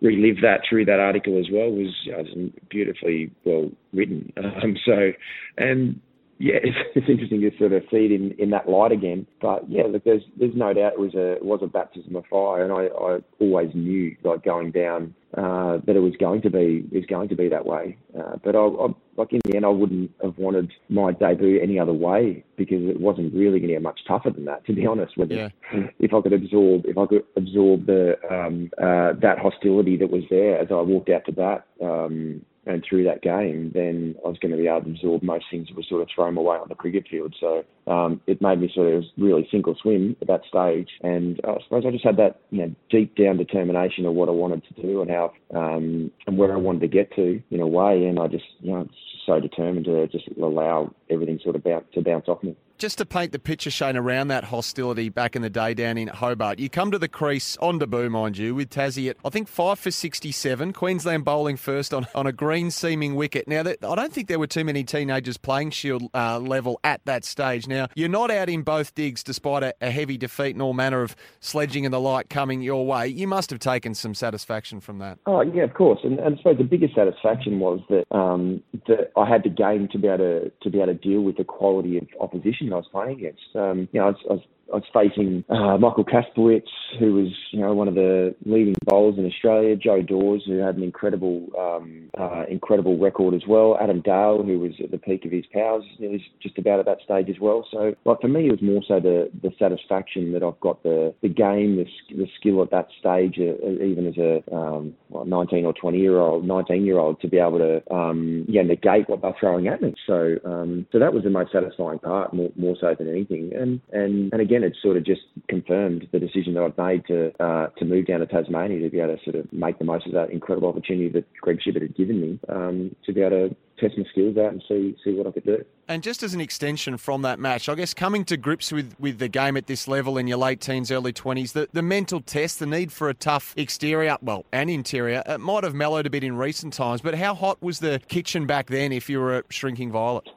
relive 0.00 0.40
that 0.42 0.62
through 0.68 0.86
that 0.86 0.98
article 0.98 1.38
as 1.38 1.46
well 1.52 1.70
was, 1.70 1.94
know, 2.12 2.50
beautifully 2.68 3.30
well 3.44 3.70
written. 3.92 4.32
Um, 4.62 4.76
so, 4.84 5.12
and 5.56 6.00
yeah, 6.40 6.56
it's, 6.62 6.76
it's 6.96 7.08
interesting 7.08 7.42
to 7.42 7.50
sort 7.58 7.72
of 7.72 7.82
see 7.90 8.06
it 8.06 8.12
in, 8.12 8.34
in 8.38 8.50
that 8.50 8.68
light 8.68 8.92
again. 8.92 9.26
But 9.40 9.70
yeah, 9.70 9.84
look, 9.84 10.04
there's 10.04 10.22
there's 10.38 10.54
no 10.56 10.72
doubt 10.72 10.94
it 10.94 10.98
was 10.98 11.14
a 11.14 11.32
it 11.32 11.44
was 11.44 11.60
a 11.62 11.66
baptism 11.66 12.16
of 12.16 12.24
fire, 12.26 12.64
and 12.64 12.72
I, 12.72 12.86
I 12.86 13.18
always 13.38 13.70
knew 13.74 14.16
like 14.24 14.42
going 14.42 14.72
down 14.72 15.14
uh, 15.36 15.78
that 15.86 15.96
it 15.96 16.00
was 16.00 16.14
going 16.18 16.42
to 16.42 16.50
be 16.50 16.88
is 16.92 17.04
going 17.06 17.28
to 17.28 17.36
be 17.36 17.48
that 17.50 17.66
way. 17.66 17.98
Uh, 18.18 18.36
but 18.42 18.56
I, 18.56 18.60
I 18.60 18.88
like 19.16 19.32
in 19.32 19.40
the 19.44 19.56
end, 19.56 19.66
I 19.66 19.68
wouldn't 19.68 20.10
have 20.22 20.38
wanted 20.38 20.72
my 20.88 21.12
debut 21.12 21.60
any 21.60 21.78
other 21.78 21.92
way 21.92 22.42
because 22.56 22.88
it 22.88 22.98
wasn't 22.98 23.34
really 23.34 23.58
going 23.58 23.68
to 23.68 23.74
get 23.74 23.82
much 23.82 24.00
tougher 24.08 24.30
than 24.30 24.46
that, 24.46 24.64
to 24.64 24.72
be 24.72 24.86
honest. 24.86 25.18
Whether 25.18 25.34
Yeah. 25.34 25.48
if 25.98 26.14
I 26.14 26.20
could 26.22 26.32
absorb 26.32 26.86
if 26.86 26.96
I 26.96 27.04
could 27.04 27.24
absorb 27.36 27.84
the 27.84 28.16
um, 28.30 28.70
uh, 28.78 29.12
that 29.20 29.38
hostility 29.38 29.98
that 29.98 30.10
was 30.10 30.22
there 30.30 30.58
as 30.58 30.68
I 30.70 30.80
walked 30.80 31.10
out 31.10 31.26
to 31.26 31.32
bat. 31.32 31.66
Um, 31.82 32.46
and 32.70 32.84
through 32.88 33.04
that 33.04 33.22
game, 33.22 33.70
then 33.74 34.14
I 34.24 34.28
was 34.28 34.38
going 34.38 34.52
to 34.52 34.58
be 34.58 34.66
able 34.66 34.82
to 34.82 34.90
absorb 34.90 35.22
most 35.22 35.46
things 35.50 35.68
that 35.68 35.76
were 35.76 35.82
sort 35.88 36.02
of 36.02 36.08
thrown 36.14 36.34
my 36.34 36.42
way 36.42 36.56
on 36.56 36.68
the 36.68 36.74
cricket 36.74 37.06
field. 37.10 37.34
So 37.40 37.64
um, 37.86 38.20
it 38.26 38.40
made 38.40 38.60
me 38.60 38.70
sort 38.74 38.94
of 38.94 39.04
really 39.18 39.46
sink 39.50 39.68
or 39.68 39.76
swim 39.80 40.16
at 40.20 40.28
that 40.28 40.42
stage. 40.48 40.88
And 41.02 41.40
I 41.44 41.56
suppose 41.64 41.84
I 41.86 41.90
just 41.90 42.04
had 42.04 42.16
that 42.18 42.40
you 42.50 42.62
know 42.62 42.74
deep 42.90 43.16
down 43.16 43.36
determination 43.36 44.06
of 44.06 44.14
what 44.14 44.28
I 44.28 44.32
wanted 44.32 44.62
to 44.64 44.82
do 44.82 45.02
and 45.02 45.10
how 45.10 45.32
um, 45.54 46.10
and 46.26 46.38
where 46.38 46.52
I 46.52 46.56
wanted 46.56 46.80
to 46.80 46.88
get 46.88 47.14
to 47.16 47.42
in 47.50 47.60
a 47.60 47.66
way. 47.66 48.06
And 48.06 48.18
I 48.18 48.26
just 48.28 48.44
you 48.60 48.72
know 48.72 48.88
so 49.26 49.40
determined 49.40 49.86
to 49.86 50.06
just 50.08 50.28
allow 50.40 50.92
everything 51.10 51.40
sort 51.42 51.56
of 51.56 51.64
bounce, 51.64 51.84
to 51.94 52.02
bounce 52.02 52.28
off 52.28 52.42
me. 52.42 52.56
Just 52.78 52.96
to 52.96 53.04
paint 53.04 53.32
the 53.32 53.38
picture, 53.38 53.70
Shane, 53.70 53.94
around 53.94 54.28
that 54.28 54.44
hostility 54.44 55.10
back 55.10 55.36
in 55.36 55.42
the 55.42 55.50
day 55.50 55.74
down 55.74 55.98
in 55.98 56.08
Hobart, 56.08 56.58
you 56.58 56.70
come 56.70 56.90
to 56.92 56.98
the 56.98 57.08
crease 57.08 57.58
on 57.58 57.78
debut, 57.78 58.08
mind 58.08 58.38
you, 58.38 58.54
with 58.54 58.70
Tassie 58.70 59.10
at, 59.10 59.18
I 59.22 59.28
think, 59.28 59.48
5 59.48 59.78
for 59.78 59.90
67. 59.90 60.72
Queensland 60.72 61.22
bowling 61.22 61.58
first 61.58 61.92
on, 61.92 62.06
on 62.14 62.26
a 62.26 62.32
green 62.32 62.70
seaming 62.70 63.16
wicket. 63.16 63.46
Now, 63.46 63.62
that, 63.64 63.84
I 63.84 63.94
don't 63.94 64.14
think 64.14 64.28
there 64.28 64.38
were 64.38 64.46
too 64.46 64.64
many 64.64 64.82
teenagers 64.82 65.36
playing 65.36 65.72
Shield 65.72 66.04
uh, 66.14 66.38
level 66.38 66.80
at 66.82 67.04
that 67.04 67.26
stage. 67.26 67.66
Now, 67.66 67.88
you're 67.94 68.08
not 68.08 68.30
out 68.30 68.48
in 68.48 68.62
both 68.62 68.94
digs 68.94 69.22
despite 69.22 69.62
a, 69.62 69.74
a 69.82 69.90
heavy 69.90 70.16
defeat 70.16 70.54
and 70.54 70.62
all 70.62 70.72
manner 70.72 71.02
of 71.02 71.14
sledging 71.40 71.84
and 71.84 71.92
the 71.92 72.00
like 72.00 72.30
coming 72.30 72.62
your 72.62 72.86
way. 72.86 73.08
You 73.08 73.28
must 73.28 73.50
have 73.50 73.58
taken 73.58 73.94
some 73.94 74.14
satisfaction 74.14 74.80
from 74.80 74.98
that. 75.00 75.18
Oh 75.26 75.42
yeah, 75.42 75.64
of 75.64 75.74
course. 75.74 76.00
And, 76.02 76.18
and 76.18 76.34
I 76.34 76.38
suppose 76.38 76.56
the 76.58 76.64
biggest 76.64 76.94
satisfaction 76.94 77.58
was 77.58 77.80
that 77.90 78.04
um, 78.10 78.62
that 78.86 79.12
I 79.16 79.28
had 79.28 79.42
the 79.42 79.50
game 79.50 79.88
to 79.92 79.98
be 79.98 80.08
able 80.08 80.18
to 80.18 80.50
to 80.62 80.70
be 80.70 80.78
able 80.78 80.94
to 80.94 80.98
deal 81.00 81.22
with 81.22 81.36
the 81.36 81.44
quality 81.44 81.98
of 81.98 82.06
opposition 82.20 82.72
I 82.72 82.76
was 82.76 82.88
playing 82.90 83.18
against. 83.18 83.42
Um, 83.54 83.88
you 83.92 84.00
know, 84.00 84.06
I 84.06 84.10
was, 84.10 84.16
I 84.28 84.32
was 84.34 84.42
I 84.72 84.76
was 84.76 84.84
facing 84.92 85.44
uh, 85.48 85.76
Michael 85.78 86.04
Kasprowicz, 86.04 86.68
who 86.98 87.14
was 87.14 87.32
you 87.52 87.60
know 87.60 87.74
one 87.74 87.88
of 87.88 87.94
the 87.94 88.34
leading 88.44 88.74
bowlers 88.84 89.18
in 89.18 89.26
Australia. 89.26 89.76
Joe 89.76 90.02
Dawes, 90.02 90.42
who 90.46 90.58
had 90.58 90.76
an 90.76 90.82
incredible 90.82 91.46
um, 91.58 92.10
uh, 92.18 92.44
incredible 92.48 92.98
record 92.98 93.34
as 93.34 93.42
well. 93.48 93.78
Adam 93.80 94.00
Dale, 94.00 94.42
who 94.44 94.58
was 94.58 94.72
at 94.82 94.90
the 94.90 94.98
peak 94.98 95.24
of 95.24 95.32
his 95.32 95.44
powers, 95.52 95.84
he 95.98 96.06
was 96.06 96.20
just 96.42 96.58
about 96.58 96.80
at 96.80 96.86
that 96.86 96.98
stage 97.04 97.28
as 97.28 97.40
well. 97.40 97.66
So, 97.70 97.94
like 98.04 98.20
for 98.20 98.28
me, 98.28 98.48
it 98.48 98.50
was 98.50 98.62
more 98.62 98.82
so 98.86 99.00
the 99.00 99.30
the 99.42 99.52
satisfaction 99.58 100.32
that 100.32 100.42
I've 100.42 100.60
got 100.60 100.82
the 100.82 101.14
the 101.22 101.28
game, 101.28 101.76
the, 101.76 101.86
the 102.14 102.28
skill 102.38 102.62
at 102.62 102.70
that 102.70 102.88
stage, 102.98 103.38
uh, 103.38 103.84
even 103.84 104.06
as 104.06 104.16
a 104.18 104.54
um, 104.54 104.94
what, 105.08 105.26
19 105.26 105.64
or 105.66 105.72
20 105.72 105.98
year 105.98 106.18
old, 106.18 106.46
19 106.46 106.84
year 106.84 106.98
old, 106.98 107.20
to 107.20 107.28
be 107.28 107.38
able 107.38 107.58
to 107.58 107.94
um, 107.94 108.44
yeah 108.48 108.62
negate 108.62 109.08
what 109.08 109.22
they're 109.22 109.34
throwing 109.38 109.68
at 109.68 109.82
me. 109.82 109.94
So, 110.06 110.36
um, 110.44 110.86
so 110.92 110.98
that 110.98 111.12
was 111.12 111.24
the 111.24 111.30
most 111.30 111.52
satisfying 111.52 111.98
part, 111.98 112.32
more, 112.32 112.50
more 112.56 112.76
so 112.80 112.94
than 112.98 113.08
anything. 113.08 113.52
And 113.54 113.80
and 113.92 114.32
and 114.32 114.40
again, 114.40 114.59
it 114.64 114.76
sort 114.82 114.96
of 114.96 115.04
just 115.04 115.22
confirmed 115.48 116.08
the 116.12 116.18
decision 116.18 116.54
that 116.54 116.62
I've 116.62 116.78
made 116.78 117.06
to 117.06 117.32
uh, 117.42 117.68
to 117.78 117.84
move 117.84 118.06
down 118.06 118.20
to 118.20 118.26
Tasmania 118.26 118.80
to 118.80 118.90
be 118.90 119.00
able 119.00 119.16
to 119.16 119.24
sort 119.24 119.36
of 119.36 119.52
make 119.52 119.78
the 119.78 119.84
most 119.84 120.06
of 120.06 120.12
that 120.12 120.30
incredible 120.30 120.68
opportunity 120.68 121.08
that 121.10 121.24
Greg 121.40 121.60
Shipperd 121.60 121.82
had 121.82 121.96
given 121.96 122.20
me 122.20 122.38
um, 122.48 122.94
to 123.04 123.12
be 123.12 123.20
able 123.20 123.48
to 123.48 123.56
test 123.78 123.96
my 123.96 124.04
skills 124.10 124.36
out 124.36 124.52
and 124.52 124.62
see 124.68 124.96
see 125.04 125.14
what 125.14 125.26
I 125.26 125.32
could 125.32 125.44
do. 125.44 125.64
And 125.88 126.04
just 126.04 126.22
as 126.22 126.34
an 126.34 126.40
extension 126.40 126.96
from 126.98 127.22
that 127.22 127.40
match, 127.40 127.68
I 127.68 127.74
guess 127.74 127.94
coming 127.94 128.24
to 128.26 128.36
grips 128.36 128.70
with, 128.70 128.94
with 129.00 129.18
the 129.18 129.28
game 129.28 129.56
at 129.56 129.66
this 129.66 129.88
level 129.88 130.18
in 130.18 130.28
your 130.28 130.38
late 130.38 130.60
teens, 130.60 130.92
early 130.92 131.12
20s, 131.12 131.52
the, 131.52 131.68
the 131.72 131.82
mental 131.82 132.20
test, 132.20 132.60
the 132.60 132.66
need 132.66 132.92
for 132.92 133.08
a 133.08 133.14
tough 133.14 133.54
exterior, 133.56 134.16
well, 134.22 134.46
and 134.52 134.70
interior, 134.70 135.24
it 135.26 135.40
might 135.40 135.64
have 135.64 135.74
mellowed 135.74 136.06
a 136.06 136.10
bit 136.10 136.22
in 136.22 136.36
recent 136.36 136.74
times, 136.74 137.00
but 137.00 137.16
how 137.16 137.34
hot 137.34 137.60
was 137.60 137.80
the 137.80 138.00
kitchen 138.06 138.46
back 138.46 138.68
then 138.68 138.92
if 138.92 139.10
you 139.10 139.18
were 139.18 139.38
a 139.38 139.42
shrinking 139.48 139.90
violet? 139.90 140.28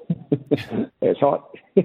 it's 1.02 1.20
hot. 1.20 1.52
oh 1.78 1.82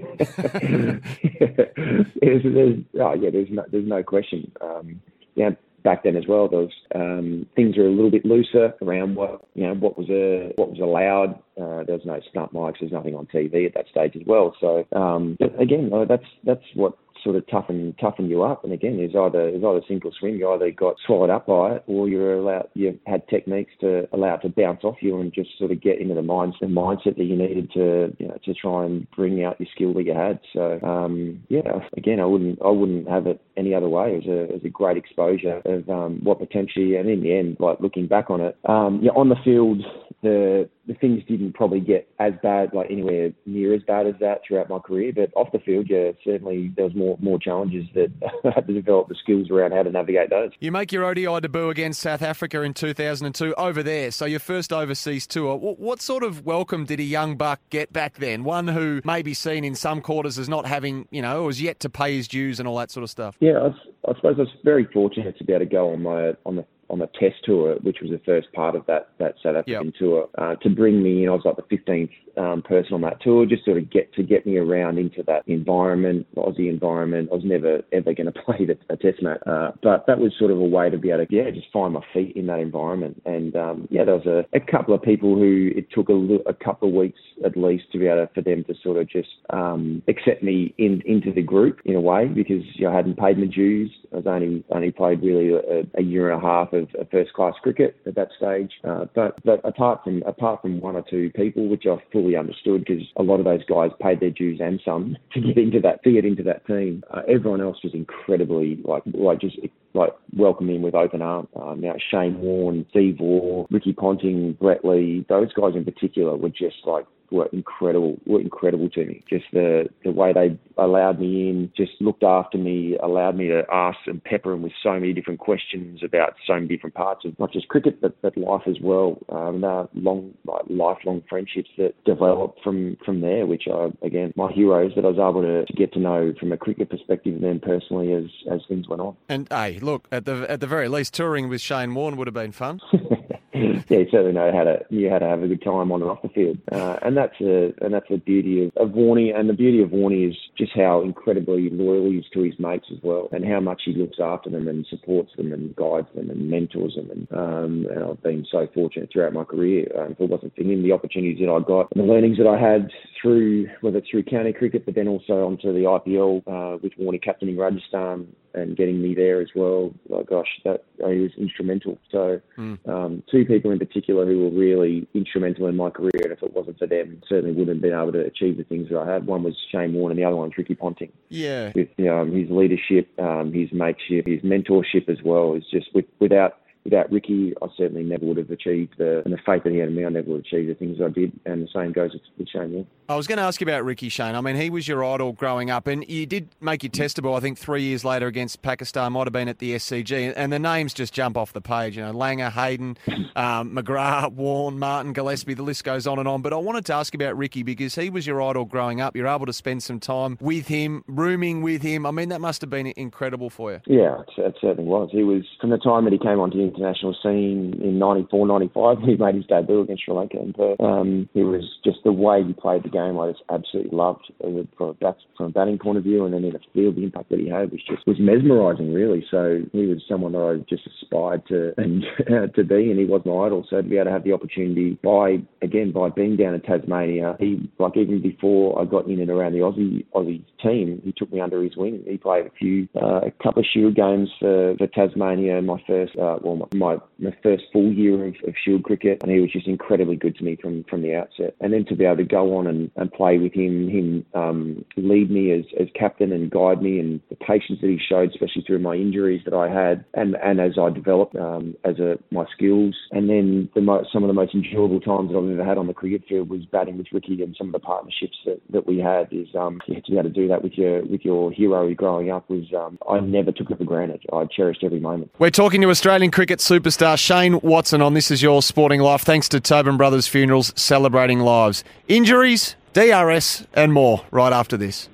yeah, 3.15 3.31
there's 3.31 3.49
no, 3.51 3.65
there's 3.71 3.89
no 3.89 4.03
question. 4.03 4.51
Um, 4.61 5.01
yeah, 5.35 5.51
back 5.85 6.05
then 6.05 6.17
as 6.17 6.25
well, 6.29 6.49
those 6.49 6.71
um, 6.95 7.47
things 7.57 7.77
were 7.77 7.87
a 7.87 7.91
little 7.91 8.11
bit 8.11 8.25
looser 8.25 8.75
around 8.83 9.15
what 9.15 9.43
you 9.55 9.67
know 9.67 9.75
what 9.75 9.97
was 9.97 10.09
a, 10.11 10.53
what 10.57 10.71
was 10.71 10.81
allowed. 10.81 11.35
Uh, 11.61 11.85
there 11.85 11.97
was 11.97 12.05
no 12.05 12.21
stump 12.31 12.53
mics. 12.53 12.81
There's 12.81 12.93
nothing 12.93 13.15
on 13.15 13.27
TV 13.27 13.67
at 13.67 13.75
that 13.75 13.89
stage 13.89 14.17
as 14.17 14.27
well. 14.27 14.55
So 14.61 14.87
um, 14.93 15.37
again, 15.59 15.91
uh, 15.93 16.05
that's 16.05 16.27
that's 16.45 16.65
what 16.75 16.97
sort 17.23 17.37
of 17.37 17.47
toughen 17.49 17.95
toughen 18.01 18.29
you 18.29 18.43
up. 18.43 18.65
And 18.65 18.73
again, 18.73 18.97
there's 18.97 19.15
either 19.15 19.51
there's 19.51 19.65
either 19.65 19.83
sink 19.87 20.05
or 20.05 20.13
swim. 20.19 20.37
You 20.37 20.51
either 20.53 20.71
got 20.71 20.97
swallowed 21.05 21.31
up 21.31 21.47
by 21.47 21.77
it, 21.77 21.85
or 21.87 22.09
you're 22.09 22.35
allowed 22.35 22.69
you 22.75 22.99
had 23.07 23.27
techniques 23.29 23.73
to 23.81 24.09
allow 24.13 24.35
it 24.35 24.43
to 24.43 24.49
bounce 24.49 24.85
off 24.85 24.97
you 25.01 25.21
and 25.21 25.33
just 25.33 25.51
sort 25.59 25.71
of 25.71 25.81
get 25.81 26.01
into 26.01 26.15
the 26.15 26.23
mind 26.23 26.55
the 26.61 26.67
mindset 26.67 27.17
that 27.17 27.25
you 27.25 27.37
needed 27.37 27.71
to 27.73 28.15
you 28.19 28.29
know 28.29 28.39
to 28.45 28.55
try 28.55 28.85
and 28.85 29.11
bring 29.13 29.45
out 29.45 29.61
your 29.61 29.69
skill 29.75 29.95
that 29.95 30.05
you 30.05 30.15
had. 30.15 30.41
So 30.53 30.81
um, 30.83 31.43
yeah, 31.49 31.81
again, 31.97 32.21
I 32.21 32.25
wouldn't 32.25 32.61
I 32.63 32.71
wouldn't 32.71 33.09
have 33.09 33.27
it 33.27 33.41
any 33.57 33.75
other 33.75 33.89
way. 33.89 34.13
It 34.15 34.27
was 34.27 34.27
a, 34.27 34.43
it 34.45 34.53
was 34.53 34.65
a 34.65 34.69
great 34.69 34.97
exposure 34.97 35.61
of 35.65 35.89
um, 35.89 36.21
what 36.23 36.39
potentially, 36.39 36.97
and 36.97 37.09
in 37.09 37.23
the 37.23 37.37
end, 37.37 37.57
like 37.61 37.81
looking 37.81 38.07
back 38.07 38.31
on 38.31 38.41
it, 38.41 38.57
um, 38.69 39.01
yeah, 39.03 39.13
on 39.13 39.29
the 39.29 39.37
field 39.45 39.83
the 40.23 40.69
the 40.87 40.95
things 40.95 41.23
didn't 41.29 41.53
probably 41.53 41.81
get 41.81 42.09
as 42.19 42.33
bad, 42.43 42.73
like 42.73 42.91
anywhere 42.91 43.31
near 43.47 43.75
as 43.75 43.83
bad 43.83 44.07
as 44.07 44.15
that 44.21 44.41
throughout 44.47 44.69
my 44.69 44.79
career. 44.79 45.13
But 45.15 45.31
off 45.37 45.53
the 45.53 45.59
field, 45.61 45.87
yeah, 45.89 46.13
certainly 46.25 46.73
there 46.75 46.87
was 46.87 46.95
more 46.95 47.17
more 47.21 47.39
challenges 47.39 47.85
that 47.95 48.11
I 48.45 48.51
had 48.55 48.67
to 48.67 48.73
develop 48.73 49.09
the 49.09 49.15
skills 49.15 49.51
around 49.51 49.73
how 49.73 49.83
to 49.83 49.91
navigate 49.91 50.31
those. 50.31 50.51
You 50.61 50.73
make 50.73 50.91
your 50.91 51.05
ODI 51.05 51.41
debut 51.41 51.71
against 51.71 52.01
South 52.01 52.23
Africa 52.23 52.63
in 52.63 52.75
2002 52.75 53.55
over 53.55 53.83
there, 53.83 54.11
so 54.11 54.25
your 54.25 54.41
first 54.41 54.73
overseas 54.73 55.27
tour. 55.27 55.57
What 55.57 56.01
sort 56.01 56.25
of 56.25 56.45
welcome 56.45 56.85
did 56.85 56.99
a 56.99 57.05
young 57.05 57.37
buck 57.37 57.61
get 57.71 57.93
back 57.93 58.17
then? 58.19 58.43
One 58.43 58.69
who 58.69 59.01
may 59.05 59.23
be 59.23 59.35
seen 59.35 59.65
in 59.65 59.75
some 59.77 60.01
quarters 60.01 60.39
as 60.39 60.49
not 60.49 60.67
having, 60.67 61.07
you 61.11 61.23
know, 61.23 61.45
was 61.45 61.63
yet 61.63 61.79
to 61.81 61.91
pay 61.91 62.17
his 62.17 62.27
dues 62.27 62.59
and 62.59 62.69
all 62.69 62.77
that 62.79 62.91
sort 62.91 63.05
of 63.05 63.11
stuff. 63.11 63.37
Yeah, 63.41 63.59
I, 63.59 64.11
I 64.11 64.15
suppose 64.15 64.37
I 64.39 64.43
was 64.43 64.49
very 64.65 64.87
fortunate 64.87 65.39
to 65.39 65.45
be 65.45 65.53
able 65.53 65.65
to 65.65 65.71
go 65.71 65.93
on 65.93 66.03
my 66.03 66.33
on 66.45 66.57
the 66.57 66.65
on 66.91 66.99
the 66.99 67.09
test 67.19 67.37
tour, 67.45 67.77
which 67.83 67.99
was 68.01 68.11
the 68.11 68.21
first 68.25 68.53
part 68.53 68.75
of 68.75 68.87
that 68.87 69.09
that 69.19 69.35
South 69.43 69.57
African 69.57 69.87
yep. 69.87 69.95
tour, 69.99 70.29
uh, 70.39 70.55
to 70.57 70.71
bring 70.71 71.03
me 71.03 71.25
in. 71.25 71.29
I 71.29 71.33
was 71.33 71.43
like 71.45 71.57
the 71.57 71.77
15th 71.77 72.11
um, 72.39 72.63
person 72.63 72.95
on 72.95 73.01
that 73.03 73.21
tour, 73.21 73.47
just 73.47 73.65
sort 73.65 73.79
of 73.79 73.91
get 73.91 74.13
to 74.15 74.23
get 74.23 74.47
me 74.47 74.57
around 74.57 74.99
into 74.99 75.23
that 75.25 75.43
environment, 75.47 76.27
Aussie 76.37 76.71
environment. 76.71 77.29
I 77.31 77.35
was 77.35 77.45
never 77.45 77.83
ever 77.93 78.15
going 78.15 78.27
to 78.33 78.33
play 78.33 78.65
the, 78.65 78.79
a 78.89 78.97
test 78.97 79.23
match, 79.23 79.41
uh, 79.47 79.73
but 79.83 80.07
that 80.07 80.19
was 80.19 80.33
sort 80.39 80.51
of 80.51 80.59
a 80.59 80.65
way 80.65 80.91
to 80.91 80.99
be 80.99 81.11
able 81.11 81.27
to 81.27 81.35
yeah 81.35 81.51
just 81.51 81.67
find 81.73 81.95
my 81.95 82.03
feet 82.13 82.37
in 82.37 82.47
that 82.47 82.61
environment. 82.61 83.21
And 83.27 83.55
um, 83.57 83.89
yeah, 83.91 84.05
there 84.05 84.17
was 84.17 84.27
a, 84.27 84.45
a 84.57 84.61
couple 84.61 84.95
of 84.95 85.03
people 85.03 85.35
who 85.35 85.71
it 85.75 85.91
took 85.91 86.09
a, 86.09 86.39
a 86.49 86.55
couple 86.55 86.89
of 86.89 86.95
weeks 86.95 87.21
at 87.45 87.57
least 87.57 87.85
to 87.93 87.99
be 87.99 88.07
able 88.07 88.27
to, 88.27 88.33
for 88.35 88.43
them 88.43 88.65
to 88.65 88.75
sort 88.83 88.97
of 88.97 89.09
just 89.09 89.29
um, 89.51 90.03
accept 90.09 90.43
me 90.43 90.75
in 90.79 91.03
into 91.05 91.33
the 91.33 91.43
group 91.43 91.81
in 91.85 91.95
a 91.95 92.01
way 92.01 92.27
because 92.27 92.63
you 92.75 92.85
know, 92.85 92.93
I 92.93 92.97
hadn't 92.97 93.19
paid 93.19 93.39
my 93.39 93.47
dues. 93.47 93.91
I 94.13 94.17
was 94.17 94.27
only 94.27 94.65
only 94.71 94.91
played 94.91 95.23
really 95.23 95.53
a, 95.53 95.99
a 95.99 96.03
year 96.03 96.31
and 96.31 96.43
a 96.43 96.47
half 96.47 96.73
of, 96.79 96.95
of 97.01 97.11
first 97.11 97.33
class 97.33 97.55
cricket 97.63 97.97
at 98.07 98.15
that 98.15 98.29
stage. 98.37 98.73
Uh, 98.85 99.07
but 99.15 99.39
but 99.45 99.61
apart 99.65 100.03
from 100.05 100.23
apart 100.23 100.63
from 100.63 100.81
one 100.81 100.97
or 100.97 101.05
two 101.09 101.31
people, 101.35 101.69
which 101.69 101.85
I 101.87 101.97
fully 102.13 102.37
understood 102.37 102.85
because 102.85 103.03
a 103.17 103.23
lot 103.23 103.39
of 103.39 103.45
those 103.45 103.65
guys 103.65 103.91
paid 104.01 104.21
their 104.21 104.31
dues 104.31 104.61
and 104.61 104.81
some 104.85 105.17
to 105.35 105.41
get 105.41 105.59
into 105.59 105.81
that 105.81 106.03
to 106.05 106.13
get 106.13 106.25
into 106.25 106.43
that 106.45 106.67
team. 106.67 107.03
Uh, 107.11 107.23
everyone 107.29 107.61
else 107.61 107.79
was 107.83 107.95
incredibly 107.95 108.79
like 108.85 109.03
like 109.13 109.41
just 109.41 109.59
like 109.95 110.15
welcoming 110.37 110.83
with 110.83 110.95
open 110.95 111.23
arms. 111.23 111.49
Um, 111.61 111.81
now 111.81 111.95
Shane 112.11 112.41
Warne, 112.41 112.87
Steve 112.91 113.19
Waugh, 113.21 113.67
Ricky 113.71 113.93
Ponting, 113.93 114.53
Brett 114.55 114.85
Lee, 114.85 115.25
those 115.29 115.53
guys 115.53 115.75
in 115.75 115.85
particular 115.85 116.37
were 116.37 116.51
just 116.51 116.77
like 116.85 117.07
were 117.31 117.49
incredible, 117.53 118.19
were 118.27 118.41
incredible 118.41 118.89
to 118.91 119.05
me. 119.05 119.23
Just 119.29 119.45
the 119.53 119.89
the 120.05 120.11
way 120.11 120.33
they 120.33 120.59
allowed 120.77 121.21
me 121.21 121.49
in, 121.49 121.73
just 121.77 121.93
looked 122.01 122.23
after 122.23 122.59
me, 122.59 122.97
allowed 123.03 123.37
me 123.37 123.49
to 123.49 123.65
ask 123.73 123.99
and 124.07 124.23
pepper 124.23 124.53
them 124.53 124.63
with 124.63 124.73
so 124.83 124.93
many 124.93 125.13
different 125.13 125.41
questions 125.41 126.01
about 126.03 126.35
so 126.47 126.55
many 126.55 126.69
different 126.69 126.95
parts 126.95 127.25
of 127.25 127.39
not 127.39 127.53
just 127.53 127.69
cricket 127.69 128.01
but, 128.01 128.21
but 128.23 128.37
life 128.37 128.63
as 128.67 128.77
well. 128.81 129.19
Um, 129.29 129.61
long, 129.95 130.35
like 130.45 130.63
lifelong 130.69 131.23
friendships 131.29 131.71
that 131.79 131.93
developed 132.05 132.63
from 132.63 132.97
from 133.05 133.21
there, 133.21 133.47
which 133.47 133.65
are 133.71 133.91
again 134.03 134.33
my 134.37 134.51
heroes 134.53 134.93
that 134.97 135.05
I 135.05 135.09
was 135.09 135.19
able 135.19 135.43
to, 135.43 135.65
to 135.65 135.73
get 135.73 135.93
to 135.95 136.01
know 136.01 136.33
from 136.39 136.53
a 136.53 136.57
cricket 136.57 136.91
perspective 136.91 137.35
and 137.35 137.45
then 137.45 137.61
personally 137.61 138.13
as 138.13 138.25
as 138.51 138.61
things 138.69 138.89
went 138.89 139.03
on. 139.03 139.17
And 139.29 139.49
hey, 139.51 139.78
look 139.81 140.07
at 140.13 140.25
the 140.25 140.47
at 140.51 140.61
the 140.61 140.67
very 140.67 140.89
least, 140.89 141.15
touring 141.15 141.49
with 141.49 141.61
Shane 141.61 141.95
Warne 141.95 142.17
would 142.17 142.27
have 142.27 142.35
been 142.35 142.53
fun. 142.53 142.81
yeah, 143.89 143.99
you 143.99 144.07
certainly 144.11 144.33
know 144.33 144.53
how 144.53 144.65
to 144.65 144.85
you 144.91 145.11
how 145.11 145.19
to 145.19 145.27
have 145.27 145.43
a 145.43 145.49
good 145.49 145.63
time 145.63 145.93
on 145.93 146.03
and 146.03 146.11
off 146.11 146.23
the 146.23 146.29
field, 146.29 146.59
uh, 146.73 146.99
and 147.03 147.17
that's 147.17 147.41
a 147.41 147.73
and 147.81 147.95
that's 147.95 148.09
the 148.09 148.19
beauty 148.19 148.65
of, 148.65 148.77
of 148.77 148.95
Warney, 148.95 149.35
and 149.35 149.49
the 149.49 149.55
beauty 149.55 149.83
of 149.83 149.91
Warney 149.91 150.29
is 150.29 150.37
just 150.57 150.73
how 150.75 151.03
incredibly 151.03 151.71
loyal 151.71 152.11
he 152.11 152.19
is 152.19 152.27
to 152.35 152.43
his 152.43 152.59
mates 152.59 152.87
as 152.93 152.99
well, 153.03 153.29
and 153.33 153.45
how 153.45 153.61
much 153.61 153.83
he 153.85 153.93
looks 153.93 154.19
after 154.21 154.51
them 154.51 154.69
and 154.69 154.87
supports 154.89 155.33
them 155.37 155.53
and 155.53 155.75
guides 155.77 156.09
them 156.15 156.31
and 156.31 156.51
mentors 156.51 156.95
them, 156.95 157.11
and, 157.11 157.29
um, 157.33 157.87
and 157.91 158.05
I've 158.05 158.23
been 158.23 158.47
so 158.51 158.69
fortunate 158.75 159.11
throughout 159.13 159.33
my 159.33 159.45
career. 159.45 159.87
Um, 159.99 160.13
if 160.13 160.21
it 160.21 160.31
wasn't 160.31 160.55
for 160.55 160.63
him, 160.63 160.83
the 160.83 160.93
opportunities 160.93 161.39
that 161.41 161.51
I 161.51 161.61
got 161.61 161.89
and 161.93 162.03
the 162.03 162.13
learnings 162.13 162.39
that 162.39 162.47
I 162.47 162.59
had 162.59 162.91
through 163.21 163.69
whether 163.81 163.99
it's 163.99 164.11
through 164.11 164.25
county 164.25 164.53
cricket, 164.53 164.85
but 164.85 164.95
then 164.95 165.09
also 165.09 165.47
onto 165.47 165.73
the 165.73 165.81
IPL 165.81 166.43
uh, 166.47 166.79
with 166.83 166.93
Warney 166.99 167.23
captaining 167.23 167.57
Rajasthan 167.57 168.29
and 168.55 168.77
getting 168.77 169.01
me 169.01 169.15
there 169.15 169.41
as 169.41 169.49
well. 169.55 169.93
Oh, 170.11 170.23
gosh, 170.23 170.49
that 170.65 170.85
he 170.99 171.21
was 171.21 171.31
instrumental. 171.39 171.99
So, 172.11 172.41
mm. 172.57 172.89
um, 172.89 173.23
two 173.31 173.45
people 173.49 173.73
in 173.73 173.79
particular 173.79 174.25
who 174.27 174.45
were 174.45 174.51
really 174.51 175.09
instrumental 175.15 175.67
in 175.67 175.77
my 175.77 175.91
career, 175.91 176.21
and 176.23 176.33
if 176.33 176.43
it 176.43 176.55
wasn't 176.55 176.79
for 176.79 176.87
them, 176.87 177.21
certainly 177.29 177.51
wouldn't 177.51 177.77
have 177.77 177.83
been 177.83 177.93
able 177.93 178.13
to 178.13 178.21
achieve 178.21 178.57
the 178.59 178.65
things 178.65 178.89
that 178.91 178.99
I 178.99 179.13
had. 179.13 179.27
One 179.27 179.43
was 179.43 179.57
Shane 179.73 179.95
Warne, 179.95 180.13
and 180.13 180.19
the 180.21 180.25
other 180.25 180.37
one 180.37 180.49
was 180.49 180.59
Ricky 180.59 180.77
Ponting. 180.77 181.13
Yeah, 181.31 181.73
with 181.75 181.89
um, 182.09 182.33
his 182.33 182.49
leadership, 182.51 183.09
um, 183.19 183.53
his 183.53 183.73
mateship, 183.73 184.27
his 184.27 184.43
mentorship 184.43 185.09
as 185.09 185.19
well 185.25 185.55
is 185.55 185.65
just 185.71 185.93
with, 185.95 186.05
without 186.21 186.59
without 186.89 187.13
Ricky, 187.13 187.53
I 187.61 187.67
certainly 187.77 188.03
never 188.03 188.25
would 188.25 188.39
have 188.39 188.51
achieved 188.51 188.95
the 188.97 189.23
and 189.25 189.35
the 189.35 189.39
faith 189.45 189.65
that 189.65 189.73
he 189.73 189.79
had 189.79 189.89
in 189.89 189.95
me. 189.95 190.07
I 190.07 190.09
never 190.09 190.31
would 190.31 190.39
have 190.39 190.47
achieved 190.47 190.71
the 190.71 190.75
things 190.75 190.99
I 191.05 191.09
did, 191.09 191.39
and 191.45 191.63
the 191.63 191.69
same 191.75 191.93
goes 191.93 192.13
with 192.39 192.49
Shane 192.49 192.73
Warne. 192.73 192.87
I 193.11 193.17
was 193.17 193.27
going 193.27 193.37
to 193.37 193.43
ask 193.43 193.61
you 193.61 193.67
about 193.67 193.85
Ricky 193.85 194.09
Shane. 194.09 194.35
I 194.35 194.41
mean, 194.41 194.57
he 194.57 194.71
was 194.71 194.89
your 194.89 195.05
idol 195.05 195.33
growing 195.33 195.71
up, 195.71 195.87
and 195.87 196.09
you 196.09 196.25
did 196.25 196.49
make 196.61 196.83
your 196.83 196.91
testable. 196.91 197.37
I 197.37 197.41
think 197.41 197.59
three 197.59 197.83
years 197.83 198.05
later 198.05 198.27
against 198.27 198.63
Pakistan 198.63 199.13
might 199.13 199.27
have 199.27 199.33
been 199.33 199.49
at 199.49 199.59
the 199.59 199.75
SCG, 199.75 200.33
and 200.35 200.53
the 200.53 200.59
names 200.59 200.95
just 200.95 201.13
jump 201.13 201.37
off 201.37 201.53
the 201.53 201.61
page. 201.61 201.97
You 201.97 202.05
know, 202.05 202.13
Langer, 202.13 202.51
Hayden, 202.51 202.97
um, 203.37 203.75
McGrath, 203.75 204.33
Warne, 204.33 204.79
Martin, 204.79 205.13
Gillespie. 205.13 205.55
The 205.55 205.63
list 205.63 205.85
goes 205.85 206.07
on 206.07 206.19
and 206.19 206.27
on. 206.27 206.41
But 206.41 206.55
I 206.55 206.57
wanted 206.57 206.87
to 206.87 206.95
ask 206.95 207.15
about 207.15 207.37
Ricky 207.37 207.63
because 207.63 207.95
he 207.95 208.09
was 208.09 208.27
your 208.27 208.41
idol 208.41 208.65
growing 208.65 209.01
up. 209.01 209.15
You're 209.15 209.29
able 209.29 209.47
to 209.47 209.53
spend 209.53 209.83
some 209.83 210.01
time 210.01 210.39
with 210.41 210.69
him, 210.69 211.05
rooming 211.07 211.61
with 211.61 211.83
him. 211.83 212.07
I 212.07 212.11
mean, 212.11 212.31
that 212.31 212.41
must 212.41 212.61
have 212.63 212.71
been 212.71 212.93
incredible 212.97 213.51
for 213.51 213.73
you. 213.73 213.81
Yeah, 213.87 214.23
it 214.39 214.57
certainly 214.61 214.85
was. 214.85 215.11
He 215.13 215.23
was 215.23 215.45
from 215.61 215.71
the 215.71 215.79
time 215.79 216.05
that 216.05 216.13
he 216.13 216.19
came 216.19 216.41
onto 216.41 216.57
the 216.57 216.65
international 216.79 217.17
scene 217.23 217.81
in 217.83 217.99
'94, 217.99 218.47
'95. 218.47 218.99
He 219.01 219.17
made 219.17 219.35
his 219.35 219.47
debut 219.47 219.83
against 219.83 220.05
Sri 220.05 220.15
Lanka, 220.15 220.39
and 220.39 220.55
um, 220.81 221.29
he 221.35 221.43
was 221.43 221.65
just 221.85 221.99
the 222.05 222.13
way 222.13 222.43
he 222.45 222.53
played 222.53 222.85
the 222.85 222.89
game. 222.89 223.19
I 223.19 223.31
just 223.31 223.43
absolutely 223.51 223.97
loved 223.97 224.33
from 224.39 224.59
a, 224.59 225.15
from 225.37 225.47
a 225.47 225.51
batting 225.51 225.79
point 225.79 225.99
of 225.99 226.05
view, 226.05 226.25
and 226.25 226.35
then 226.35 226.45
in 226.45 226.53
the 226.53 226.61
field, 226.73 226.97
the 226.97 227.05
impact 227.05 227.31
that 227.31 227.39
he 227.41 227.49
had 227.49 227.71
was 227.71 227.81
just 227.89 228.07
was 228.07 228.17
mesmerising, 228.19 228.93
really. 228.93 229.25
So 229.31 229.61
he 229.73 229.87
was 229.87 230.03
someone 230.09 230.33
that 230.33 230.39
I 230.39 230.65
just 230.69 230.87
aspired 230.87 231.47
to 231.49 231.73
and 231.77 232.05
to 232.55 232.65
be, 232.65 232.91
and 232.91 232.99
he 232.99 233.05
was 233.05 233.23
my 233.25 233.47
idol. 233.47 233.67
So 233.69 233.77
to 233.77 233.83
be 233.83 233.97
able 233.97 234.07
to 234.07 234.13
have 234.13 234.25
the 234.25 234.33
opportunity 234.33 234.99
by 235.03 235.39
again 235.63 235.93
by 235.93 236.09
being 236.09 236.37
down 236.37 236.55
in 236.55 236.61
Tasmania, 236.63 237.37
he 237.39 237.71
like 237.79 237.97
even 237.97 238.23
before 238.23 238.81
I 238.81 238.85
got 238.85 239.07
in 239.07 239.21
and 239.21 239.31
around 239.31 239.53
the 239.53 239.59
Aussie 239.59 240.05
Aussie 240.15 240.45
team, 240.63 241.01
he 241.05 241.13
took 241.13 241.33
me 241.33 241.41
under 241.41 241.63
his 241.63 241.77
wing. 241.77 242.03
He 242.07 242.17
played 242.17 242.47
a 242.47 242.51
few 242.51 242.89
uh, 243.01 243.21
a 243.27 243.31
couple 243.43 243.61
of 243.61 243.67
Shield 243.73 243.95
games 243.95 244.29
for, 244.39 244.77
for 244.77 244.87
Tasmania. 244.89 245.61
My 245.63 245.83
first 245.87 246.17
uh, 246.17 246.39
well 246.43 246.57
my, 246.57 246.67
my 246.75 246.97
my 247.19 247.35
first 247.43 247.65
full 247.73 247.93
year 247.93 248.27
of, 248.27 248.35
of 248.47 248.55
Shield 248.65 248.85
cricket, 248.85 249.23
and 249.23 249.31
he 249.31 249.41
was 249.41 249.53
just 249.53 249.67
incredibly 249.67 250.17
good 250.17 250.37
to 250.37 250.45
me 250.45 250.57
from 250.57 250.85
from 250.85 251.03
the 251.03 251.15
outset. 251.15 251.55
And 251.61 251.73
then 251.73 251.85
to 251.87 251.97
be 251.97 252.05
able 252.05 252.19
to 252.19 252.25
go 252.25 252.57
on 252.57 252.67
and, 252.67 252.91
and 252.97 253.13
play 253.13 253.39
with 253.39 253.53
him, 253.53 253.89
him 253.89 254.27
um, 254.35 254.85
lead 254.97 255.31
me 255.31 255.53
as, 255.53 255.65
as 255.81 255.89
captain 255.95 256.33
and 256.33 256.51
guide 256.51 256.83
me, 256.83 256.99
and 256.99 257.21
the 257.29 257.37
patience 257.37 257.81
that 257.81 257.91
he 257.91 257.99
showed, 257.99 258.31
especially 258.31 258.63
through 258.67 258.81
my 258.81 258.95
injuries 258.95 259.43
that 259.45 259.55
I 259.55 259.69
had, 259.69 260.05
and, 260.15 260.37
and 260.37 260.61
as 260.61 260.79
I 260.81 260.91
developed 260.91 261.37
um, 261.37 261.75
as 261.85 261.99
a 261.99 262.19
my 262.31 262.45
skills. 262.55 262.95
And 263.11 263.29
then 263.29 263.69
the 263.75 264.05
some 264.13 264.23
of 264.23 264.29
the 264.29 264.35
most 264.35 264.55
enjoyable 264.55 265.01
times 265.01 265.31
that 265.31 265.39
I've 265.39 265.51
ever 265.51 265.65
had 265.65 265.79
on 265.79 265.87
the 265.87 265.95
cricket 265.95 266.23
field 266.29 266.49
was 266.49 266.65
batting 266.67 266.99
with 266.99 267.07
Ricky, 267.13 267.43
and 267.43 267.55
some 267.57 267.69
of 267.69 267.73
the 267.73 267.79
partnerships 267.79 268.37
that, 268.45 268.61
that 268.71 268.87
we 268.87 268.99
had 268.99 269.29
is 269.33 269.49
um, 269.59 269.81
yeah, 269.87 270.01
to 270.01 270.11
be 270.11 270.19
able 270.19 270.29
to 270.29 270.35
do 270.35 270.49
that 270.49 270.63
with 270.63 270.75
your 270.75 271.05
with 271.05 271.25
your 271.25 271.51
hero 271.51 271.93
growing 271.95 272.31
up 272.31 272.49
was 272.49 272.65
um, 272.77 272.99
I 273.09 273.21
never 273.21 273.53
took 273.53 273.71
it 273.71 273.79
for 273.79 273.85
granted. 273.85 274.25
I 274.33 274.45
cherished 274.45 274.85
every 274.85 275.01
moment. 275.01 275.31
We're 275.39 275.51
talking 275.51 275.81
to 275.83 275.91
Australian 275.91 276.31
cricket 276.31 276.48
superstar 276.57 277.19
Shane 277.19 277.61
Watson 277.61 278.01
on 278.01 278.15
This 278.15 278.31
Is 278.31 278.43
Your 278.43 278.63
Sporting 278.63 279.03
Life. 279.03 279.21
Thanks 279.21 279.47
to 279.51 279.61
Tobin 279.61 279.99
Brothers 279.99 280.27
Funerals, 280.27 280.73
celebrating 280.75 281.41
lives. 281.41 281.85
Injuries, 282.09 282.75
DRS, 282.95 283.67
and 283.75 283.93
more 283.93 284.23
right 284.31 284.55
after 284.55 284.79
this. 284.79 285.11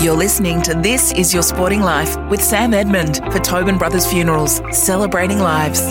You're 0.00 0.16
listening 0.16 0.62
to 0.62 0.74
This 0.74 1.12
Is 1.12 1.34
Your 1.34 1.42
Sporting 1.42 1.82
Life 1.82 2.16
with 2.30 2.42
Sam 2.42 2.72
Edmund 2.72 3.16
for 3.30 3.38
Tobin 3.38 3.76
Brothers 3.76 4.06
Funerals, 4.06 4.62
celebrating 4.72 5.40
lives. 5.40 5.82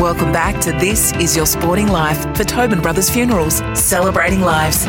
Welcome 0.00 0.32
back 0.32 0.60
to 0.62 0.72
This 0.72 1.12
Is 1.16 1.36
Your 1.36 1.46
Sporting 1.46 1.88
Life 1.88 2.22
for 2.36 2.44
Tobin 2.44 2.80
Brothers 2.80 3.10
Funerals, 3.10 3.62
celebrating 3.74 4.40
lives. 4.40 4.86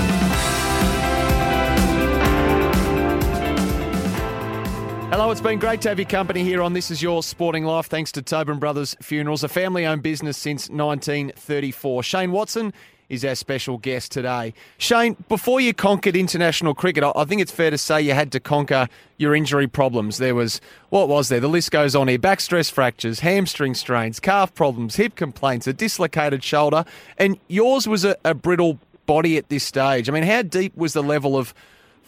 Hello, 5.12 5.30
it's 5.30 5.42
been 5.42 5.60
great 5.60 5.82
to 5.82 5.90
have 5.90 6.00
your 6.00 6.08
company 6.08 6.42
here 6.42 6.62
on 6.62 6.72
This 6.72 6.90
Is 6.90 7.02
Your 7.02 7.22
Sporting 7.22 7.66
Life. 7.66 7.88
Thanks 7.88 8.14
to 8.14 8.22
Tobin 8.22 8.60
Brothers 8.60 8.96
Funerals, 9.02 9.44
a 9.44 9.50
family 9.50 9.86
owned 9.86 10.04
business 10.04 10.38
since 10.38 10.70
1934. 10.70 12.02
Shane 12.02 12.32
Watson 12.32 12.72
is 13.10 13.26
our 13.26 13.36
special 13.36 13.78
guest 13.78 14.14
today. 14.14 14.54
Shane, 14.78 15.18
before 15.28 15.60
you 15.60 15.74
conquered 15.74 16.16
international 16.16 16.74
cricket, 16.74 17.04
I 17.04 17.26
think 17.26 17.42
it's 17.42 17.52
fair 17.52 17.72
to 17.72 17.78
say 17.78 18.02
you 18.02 18.14
had 18.14 18.32
to 18.32 18.40
conquer 18.40 18.88
your 19.18 19.36
injury 19.36 19.68
problems. 19.68 20.18
There 20.18 20.34
was, 20.34 20.62
what 20.92 21.10
was 21.10 21.28
there? 21.28 21.42
The 21.42 21.50
list 21.50 21.72
goes 21.72 21.94
on 21.94 22.08
here 22.08 22.18
back 22.18 22.40
stress 22.40 22.70
fractures, 22.70 23.20
hamstring 23.20 23.74
strains, 23.74 24.22
calf 24.22 24.56
problems, 24.56 24.96
hip 24.96 25.18
complaints, 25.18 25.68
a 25.68 25.74
dislocated 25.74 26.42
shoulder, 26.42 26.86
and 27.18 27.38
yours 27.50 27.86
was 27.86 28.06
a, 28.06 28.16
a 28.24 28.34
brittle 28.34 28.80
body 29.08 29.36
at 29.36 29.50
this 29.50 29.66
stage. 29.66 30.08
I 30.08 30.14
mean, 30.14 30.24
how 30.24 30.42
deep 30.44 30.74
was 30.78 30.94
the 30.94 31.04
level 31.04 31.36
of 31.36 31.54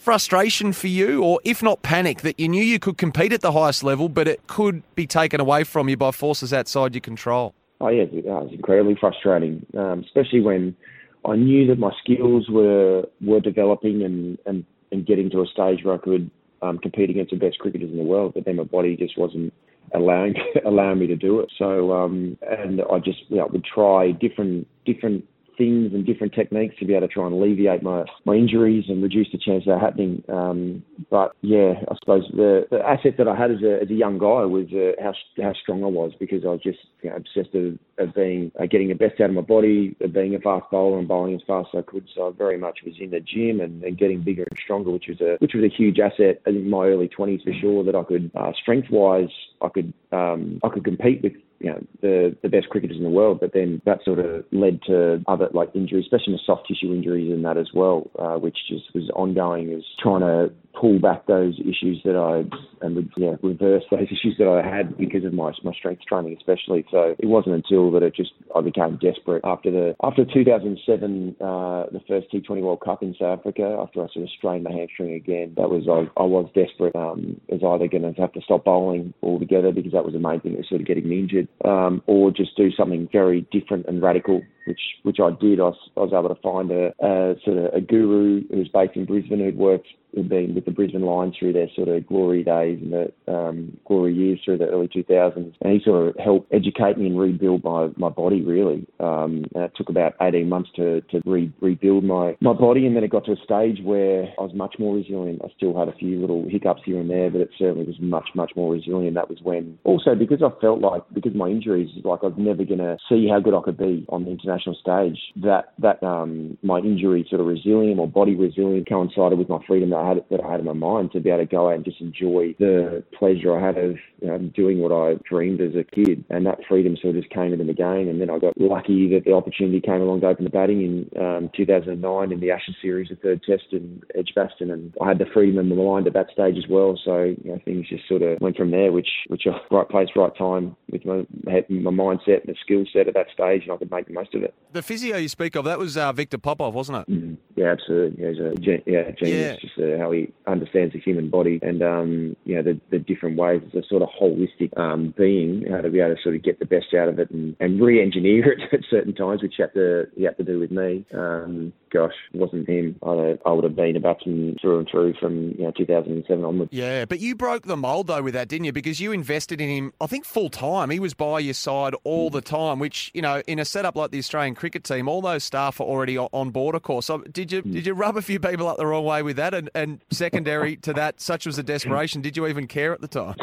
frustration 0.04 0.74
for 0.74 0.88
you, 0.88 1.24
or 1.24 1.40
if 1.44 1.62
not 1.62 1.82
panic, 1.82 2.20
that 2.20 2.38
you 2.38 2.46
knew 2.46 2.62
you 2.62 2.78
could 2.78 2.98
compete 2.98 3.32
at 3.32 3.40
the 3.40 3.52
highest 3.52 3.82
level, 3.82 4.10
but 4.10 4.28
it 4.28 4.46
could 4.46 4.82
be 4.94 5.06
taken 5.06 5.40
away 5.40 5.64
from 5.64 5.88
you 5.88 5.96
by 5.96 6.10
forces 6.10 6.52
outside 6.52 6.94
your 6.94 7.00
control? 7.00 7.54
Oh 7.80 7.88
yeah, 7.88 8.02
it 8.02 8.24
was 8.24 8.50
incredibly 8.52 8.96
frustrating, 9.00 9.64
um, 9.76 10.00
especially 10.00 10.40
when 10.40 10.76
I 11.24 11.36
knew 11.36 11.66
that 11.68 11.78
my 11.78 11.90
skills 12.02 12.48
were 12.48 13.06
were 13.22 13.40
developing 13.40 14.02
and 14.02 14.38
and, 14.46 14.64
and 14.92 15.06
getting 15.06 15.30
to 15.30 15.40
a 15.40 15.46
stage 15.46 15.82
where 15.82 15.94
I 15.94 15.98
could 15.98 16.30
um, 16.60 16.78
compete 16.78 17.08
against 17.08 17.30
the 17.30 17.38
best 17.38 17.58
cricketers 17.58 17.90
in 17.90 17.96
the 17.96 18.04
world, 18.04 18.34
but 18.34 18.44
then 18.44 18.56
my 18.56 18.64
body 18.64 18.96
just 18.96 19.16
wasn't 19.18 19.54
allowing 19.94 20.34
allowing 20.66 20.98
me 20.98 21.06
to 21.06 21.16
do 21.16 21.40
it. 21.40 21.50
So 21.58 21.92
um, 21.94 22.36
and 22.42 22.82
I 22.92 22.98
just 22.98 23.20
you 23.28 23.36
know, 23.38 23.46
would 23.46 23.64
try 23.64 24.12
different 24.12 24.68
different 24.84 25.26
things 25.56 25.92
and 25.92 26.04
different 26.06 26.34
techniques 26.34 26.74
to 26.78 26.86
be 26.86 26.94
able 26.94 27.06
to 27.06 27.12
try 27.12 27.26
and 27.26 27.34
alleviate 27.34 27.82
my, 27.82 28.04
my 28.24 28.34
injuries 28.34 28.84
and 28.88 29.02
reduce 29.02 29.28
the 29.32 29.38
chance 29.38 29.64
of 29.66 29.74
that 29.74 29.80
happening. 29.80 30.22
Um, 30.28 30.82
but 31.10 31.32
yeah, 31.42 31.74
I 31.90 31.94
suppose 32.00 32.24
the, 32.32 32.66
the 32.70 32.80
asset 32.80 33.14
that 33.18 33.28
I 33.28 33.36
had 33.36 33.50
as 33.50 33.62
a, 33.62 33.82
as 33.82 33.90
a 33.90 33.94
young 33.94 34.18
guy 34.18 34.44
was 34.44 34.66
uh, 34.72 35.00
how 35.02 35.12
how 35.42 35.52
strong 35.62 35.82
I 35.84 35.88
was 35.88 36.12
because 36.18 36.44
I 36.44 36.48
was 36.48 36.60
just 36.62 36.78
you 37.02 37.10
know, 37.10 37.16
obsessed 37.16 37.54
of, 37.54 37.78
of 37.98 38.14
being 38.14 38.52
uh, 38.60 38.66
getting 38.66 38.88
the 38.88 38.94
best 38.94 39.20
out 39.20 39.30
of 39.30 39.36
my 39.36 39.42
body, 39.42 39.96
of 40.00 40.12
being 40.12 40.34
a 40.34 40.38
fast 40.38 40.70
bowler 40.70 40.98
and 40.98 41.08
bowling 41.08 41.34
as 41.34 41.42
fast 41.46 41.68
as 41.74 41.80
I 41.80 41.90
could. 41.90 42.08
So 42.14 42.28
I 42.28 42.32
very 42.32 42.58
much 42.58 42.80
was 42.84 42.94
in 43.00 43.10
the 43.10 43.20
gym 43.20 43.60
and, 43.60 43.82
and 43.84 43.98
getting 43.98 44.22
bigger 44.22 44.42
and 44.42 44.58
stronger, 44.62 44.90
which 44.90 45.06
was 45.08 45.20
a 45.20 45.36
which 45.38 45.54
was 45.54 45.64
a 45.64 45.74
huge 45.74 45.98
asset 45.98 46.40
in 46.46 46.68
my 46.68 46.86
early 46.86 47.08
twenties 47.08 47.42
for 47.44 47.52
sure. 47.60 47.84
That 47.84 47.94
I 47.94 48.02
could 48.04 48.30
uh, 48.34 48.52
strength 48.60 48.88
wise, 48.90 49.34
I 49.64 49.68
could 49.68 49.92
um, 50.12 50.60
I 50.62 50.68
could 50.68 50.84
compete 50.84 51.22
with 51.22 51.32
you 51.60 51.70
know 51.70 51.82
the 52.02 52.36
the 52.42 52.48
best 52.48 52.68
cricketers 52.68 52.96
in 52.96 53.04
the 53.04 53.10
world. 53.10 53.40
But 53.40 53.52
then 53.52 53.80
that 53.86 54.04
sort 54.04 54.18
of 54.18 54.44
led 54.52 54.80
to 54.86 55.22
other 55.26 55.48
like 55.52 55.70
injuries, 55.74 56.04
especially 56.04 56.40
soft 56.44 56.68
tissue 56.68 56.92
injuries 56.92 57.32
and 57.32 57.44
that 57.44 57.56
as 57.56 57.70
well, 57.74 58.10
uh, 58.18 58.38
which 58.38 58.56
just 58.68 58.94
was 58.94 59.10
ongoing. 59.14 59.72
Is 59.72 59.84
trying 60.00 60.20
to 60.20 60.52
pull 60.78 60.98
back 60.98 61.26
those 61.26 61.58
issues 61.60 62.02
that 62.04 62.16
I 62.16 62.44
and 62.84 63.10
yeah, 63.16 63.36
reverse 63.42 63.84
those 63.90 64.00
issues 64.10 64.36
that 64.38 64.48
I 64.48 64.66
had 64.66 64.96
because 64.98 65.24
of 65.24 65.32
my 65.32 65.52
my 65.62 65.72
strength 65.72 66.02
training, 66.06 66.36
especially. 66.36 66.84
So 66.90 67.16
it 67.18 67.26
wasn't 67.26 67.54
until 67.56 67.90
that 67.92 68.02
it 68.02 68.14
just 68.14 68.32
I 68.54 68.60
became 68.60 68.98
desperate 69.00 69.40
after 69.44 69.70
the 69.70 69.96
after 70.02 70.24
2007, 70.24 71.36
uh, 71.40 71.44
the 71.92 72.00
first 72.06 72.30
T20 72.32 72.60
World 72.60 72.82
Cup 72.84 73.02
in 73.02 73.14
South 73.18 73.40
Africa. 73.40 73.78
After 73.80 74.02
I 74.02 74.08
sort 74.12 74.24
of 74.24 74.30
strained 74.36 74.64
my 74.64 74.72
hamstring 74.72 75.14
again, 75.14 75.54
that 75.56 75.70
was 75.70 75.88
I, 75.88 76.10
I 76.20 76.24
was 76.24 76.50
desperate. 76.54 76.94
Um, 76.94 77.40
was 77.48 77.62
either 77.62 77.88
going 77.88 78.02
to 78.02 78.20
have 78.20 78.32
to 78.32 78.40
stop 78.42 78.64
bowling 78.64 79.14
altogether 79.22 79.53
because 79.62 79.92
that 79.92 80.04
was 80.04 80.14
the 80.14 80.20
main 80.20 80.40
thing 80.40 80.52
that 80.52 80.58
was 80.58 80.68
sort 80.68 80.80
of 80.80 80.86
getting 80.86 81.08
me 81.08 81.20
injured, 81.20 81.48
um, 81.64 82.02
or 82.06 82.30
just 82.30 82.56
do 82.56 82.70
something 82.72 83.08
very 83.12 83.46
different 83.52 83.86
and 83.86 84.02
radical 84.02 84.42
which 84.66 84.80
which 85.02 85.18
I 85.20 85.30
did. 85.30 85.60
I 85.60 85.64
was, 85.64 85.90
I 85.96 86.00
was 86.00 86.12
able 86.12 86.34
to 86.34 86.40
find 86.40 86.70
a, 86.70 86.92
a 87.04 87.34
sort 87.44 87.58
of 87.58 87.74
a 87.74 87.80
guru 87.80 88.42
who's 88.48 88.68
based 88.68 88.96
in 88.96 89.04
Brisbane 89.04 89.40
who'd 89.40 89.56
worked 89.56 89.88
who'd 90.14 90.28
been 90.28 90.54
with 90.54 90.64
the 90.64 90.70
Brisbane 90.70 91.02
Lions 91.02 91.36
through 91.38 91.52
their 91.52 91.68
sort 91.74 91.88
of 91.88 92.06
glory 92.06 92.42
days 92.44 92.78
and 92.80 92.92
the 92.92 93.32
um, 93.32 93.76
glory 93.86 94.14
years 94.14 94.40
through 94.44 94.58
the 94.58 94.66
early 94.66 94.88
2000s, 94.88 95.54
and 95.60 95.72
he 95.72 95.80
sort 95.84 96.08
of 96.08 96.16
helped 96.22 96.52
educate 96.52 96.98
me 96.98 97.06
and 97.06 97.18
rebuild 97.18 97.64
my, 97.64 97.88
my 97.96 98.08
body 98.08 98.42
really. 98.42 98.86
Um, 99.00 99.44
and 99.54 99.64
it 99.64 99.72
took 99.76 99.88
about 99.88 100.14
18 100.20 100.48
months 100.48 100.70
to 100.76 101.00
to 101.02 101.20
re, 101.24 101.52
rebuild 101.60 102.04
my 102.04 102.36
my 102.40 102.52
body, 102.52 102.86
and 102.86 102.96
then 102.96 103.04
it 103.04 103.10
got 103.10 103.24
to 103.26 103.32
a 103.32 103.44
stage 103.44 103.82
where 103.82 104.24
I 104.38 104.42
was 104.42 104.52
much 104.54 104.76
more 104.78 104.94
resilient. 104.94 105.42
I 105.44 105.48
still 105.56 105.76
had 105.76 105.88
a 105.88 105.96
few 105.96 106.20
little 106.20 106.46
hiccups 106.48 106.82
here 106.84 107.00
and 107.00 107.10
there, 107.10 107.30
but 107.30 107.40
it 107.40 107.50
certainly 107.58 107.86
was 107.86 107.96
much 108.00 108.28
much 108.34 108.52
more 108.56 108.72
resilient. 108.72 109.14
That 109.14 109.28
was 109.28 109.38
when 109.42 109.78
also 109.84 110.14
because 110.14 110.42
I 110.42 110.50
felt 110.60 110.80
like 110.80 111.02
because 111.12 111.34
my 111.34 111.48
injuries, 111.48 111.90
like 112.04 112.20
I 112.22 112.26
was 112.26 112.34
never 112.38 112.64
going 112.64 112.78
to 112.78 112.96
see 113.08 113.28
how 113.28 113.40
good 113.40 113.54
I 113.54 113.62
could 113.62 113.78
be 113.78 114.06
on 114.08 114.24
the 114.24 114.30
international 114.30 114.76
stage. 114.80 115.18
That 115.36 115.74
that 115.78 116.02
um, 116.02 116.58
my 116.62 116.78
injury 116.78 117.26
sort 117.28 117.40
of 117.40 117.46
resilience 117.46 117.98
or 117.98 118.08
body 118.08 118.34
resilience 118.34 118.86
coincided 118.88 119.38
with 119.38 119.48
my 119.48 119.58
freedom 119.66 119.90
I 120.04 120.08
had 120.08 120.24
that 120.30 120.44
I 120.44 120.50
had 120.50 120.60
in 120.60 120.66
my 120.66 120.72
mind 120.72 121.12
to 121.12 121.20
be 121.20 121.30
able 121.30 121.40
to 121.40 121.46
go 121.46 121.68
out 121.68 121.76
and 121.76 121.84
just 121.84 122.00
enjoy 122.00 122.54
the 122.58 123.02
pleasure 123.18 123.56
I 123.56 123.66
had 123.66 123.78
of 123.78 123.96
you 124.20 124.28
know, 124.28 124.38
doing 124.38 124.78
what 124.78 124.92
I 124.92 125.14
dreamed 125.28 125.60
as 125.60 125.74
a 125.74 125.84
kid, 125.84 126.24
and 126.30 126.46
that 126.46 126.58
freedom 126.68 126.96
sort 127.00 127.16
of 127.16 127.22
just 127.22 127.34
came 127.34 127.52
into 127.52 127.64
the 127.64 127.72
game. 127.72 128.08
And 128.08 128.20
then 128.20 128.30
I 128.30 128.38
got 128.38 128.58
lucky 128.58 129.08
that 129.10 129.24
the 129.24 129.32
opportunity 129.32 129.80
came 129.80 130.00
along 130.00 130.20
to 130.20 130.28
open 130.28 130.44
the 130.44 130.50
batting 130.50 130.82
in 130.82 131.20
um, 131.20 131.50
2009 131.56 132.32
in 132.32 132.40
the 132.40 132.50
Ashes 132.50 132.76
series, 132.82 133.08
the 133.08 133.16
third 133.16 133.42
Test 133.42 133.72
in 133.72 134.02
Edgbaston, 134.14 134.70
and 134.70 134.94
I 135.00 135.08
had 135.08 135.18
the 135.18 135.26
freedom 135.32 135.58
in 135.58 135.68
my 135.68 135.82
mind 135.82 136.06
at 136.06 136.12
that 136.14 136.30
stage 136.32 136.56
as 136.58 136.68
well. 136.68 136.98
So 137.02 137.22
you 137.22 137.38
know, 137.44 137.60
things 137.64 137.88
just 137.88 138.06
sort 138.08 138.22
of 138.22 138.40
went 138.40 138.56
from 138.56 138.70
there, 138.70 138.92
which 138.92 139.08
which 139.28 139.46
right 139.70 139.88
place, 139.88 140.08
right 140.16 140.36
time 140.36 140.76
with 140.90 141.04
my 141.04 141.24
my 141.44 141.90
mindset 141.90 142.44
and 142.44 142.48
the 142.48 142.56
skill 142.60 142.84
set 142.92 143.08
at 143.08 143.14
that 143.14 143.28
stage, 143.32 143.62
and 143.62 143.72
I 143.72 143.76
could 143.76 143.90
make 143.90 144.06
the 144.06 144.12
most 144.12 144.34
of 144.34 144.42
it. 144.42 144.54
The 144.72 144.82
physio 144.82 145.16
you 145.16 145.28
speak 145.28 145.54
of, 145.54 145.64
that 145.64 145.78
was 145.78 145.96
uh, 145.96 146.12
Victor 146.12 146.38
Popov, 146.38 146.74
wasn't 146.74 146.98
it? 146.98 147.12
Mm, 147.12 147.36
yeah, 147.56 147.72
absolutely. 147.72 148.22
Yeah, 148.22 148.30
he's 148.30 148.40
a 148.40 148.82
yeah 148.86 149.10
genius. 149.12 149.22
Yeah. 149.22 149.56
Just 149.60 149.78
how 149.98 150.12
he 150.12 150.32
understands 150.46 150.92
the 150.92 151.00
human 151.00 151.30
body 151.30 151.58
and 151.62 151.82
um, 151.82 152.36
you 152.44 152.56
know 152.56 152.62
the, 152.62 152.80
the 152.90 152.98
different 152.98 153.36
ways. 153.36 153.62
It's 153.64 153.86
a 153.86 153.88
sort 153.88 154.02
of 154.02 154.08
holistic 154.20 154.76
um, 154.78 155.14
being, 155.16 155.64
how 155.70 155.80
to 155.80 155.90
be 155.90 156.00
able 156.00 156.16
to 156.16 156.22
sort 156.22 156.34
of 156.34 156.42
get 156.42 156.58
the 156.58 156.66
best 156.66 156.94
out 156.98 157.08
of 157.08 157.18
it 157.18 157.30
and, 157.30 157.56
and 157.60 157.80
re-engineer 157.80 158.52
it 158.58 158.60
at 158.72 158.80
certain 158.90 159.14
times, 159.14 159.42
which 159.42 159.54
you 159.58 159.64
have 159.64 159.74
to 159.74 160.04
you 160.16 160.26
have 160.26 160.36
to 160.36 160.44
do 160.44 160.58
with 160.58 160.70
me. 160.70 161.04
Um, 161.14 161.72
gosh, 161.94 162.12
it 162.32 162.40
wasn't 162.40 162.68
him, 162.68 162.96
I, 163.04 163.38
I 163.46 163.52
would 163.52 163.62
have 163.62 163.76
been 163.76 163.94
a 163.96 164.00
batsman 164.00 164.56
through 164.60 164.80
and 164.80 164.88
through 164.90 165.14
from 165.20 165.52
you 165.52 165.62
know 165.62 165.70
2007 165.70 166.44
onwards. 166.44 166.72
Yeah, 166.72 167.04
but 167.04 167.20
you 167.20 167.36
broke 167.36 167.66
the 167.66 167.76
mould 167.76 168.08
though 168.08 168.22
with 168.22 168.34
that, 168.34 168.48
didn't 168.48 168.64
you? 168.64 168.72
Because 168.72 169.00
you 169.00 169.12
invested 169.12 169.60
in 169.60 169.68
him, 169.68 169.92
I 170.00 170.06
think 170.06 170.24
full 170.24 170.50
time. 170.50 170.90
He 170.90 170.98
was 170.98 171.14
by 171.14 171.38
your 171.38 171.54
side 171.54 171.94
all 172.02 172.30
the 172.30 172.40
time, 172.40 172.80
which 172.80 173.12
you 173.14 173.22
know 173.22 173.42
in 173.46 173.60
a 173.60 173.64
setup 173.64 173.94
like 173.94 174.10
the 174.10 174.18
Australian 174.18 174.56
cricket 174.56 174.82
team, 174.82 175.08
all 175.08 175.22
those 175.22 175.44
staff 175.44 175.80
are 175.80 175.84
already 175.84 176.18
on 176.18 176.50
board, 176.50 176.74
of 176.74 176.82
course. 176.82 177.06
So 177.06 177.18
did 177.18 177.52
you 177.52 177.60
hmm. 177.60 177.72
did 177.72 177.86
you 177.86 177.94
rub 177.94 178.16
a 178.16 178.22
few 178.22 178.40
people 178.40 178.68
up 178.68 178.76
the 178.76 178.86
wrong 178.86 179.04
way 179.04 179.22
with 179.22 179.36
that? 179.36 179.54
And, 179.54 179.70
and 179.74 180.00
secondary 180.10 180.76
to 180.78 180.92
that, 180.94 181.20
such 181.20 181.46
was 181.46 181.56
the 181.56 181.62
desperation. 181.62 182.20
Did 182.20 182.36
you 182.36 182.46
even 182.48 182.66
care 182.66 182.92
at 182.92 183.00
the 183.00 183.08
time? 183.08 183.36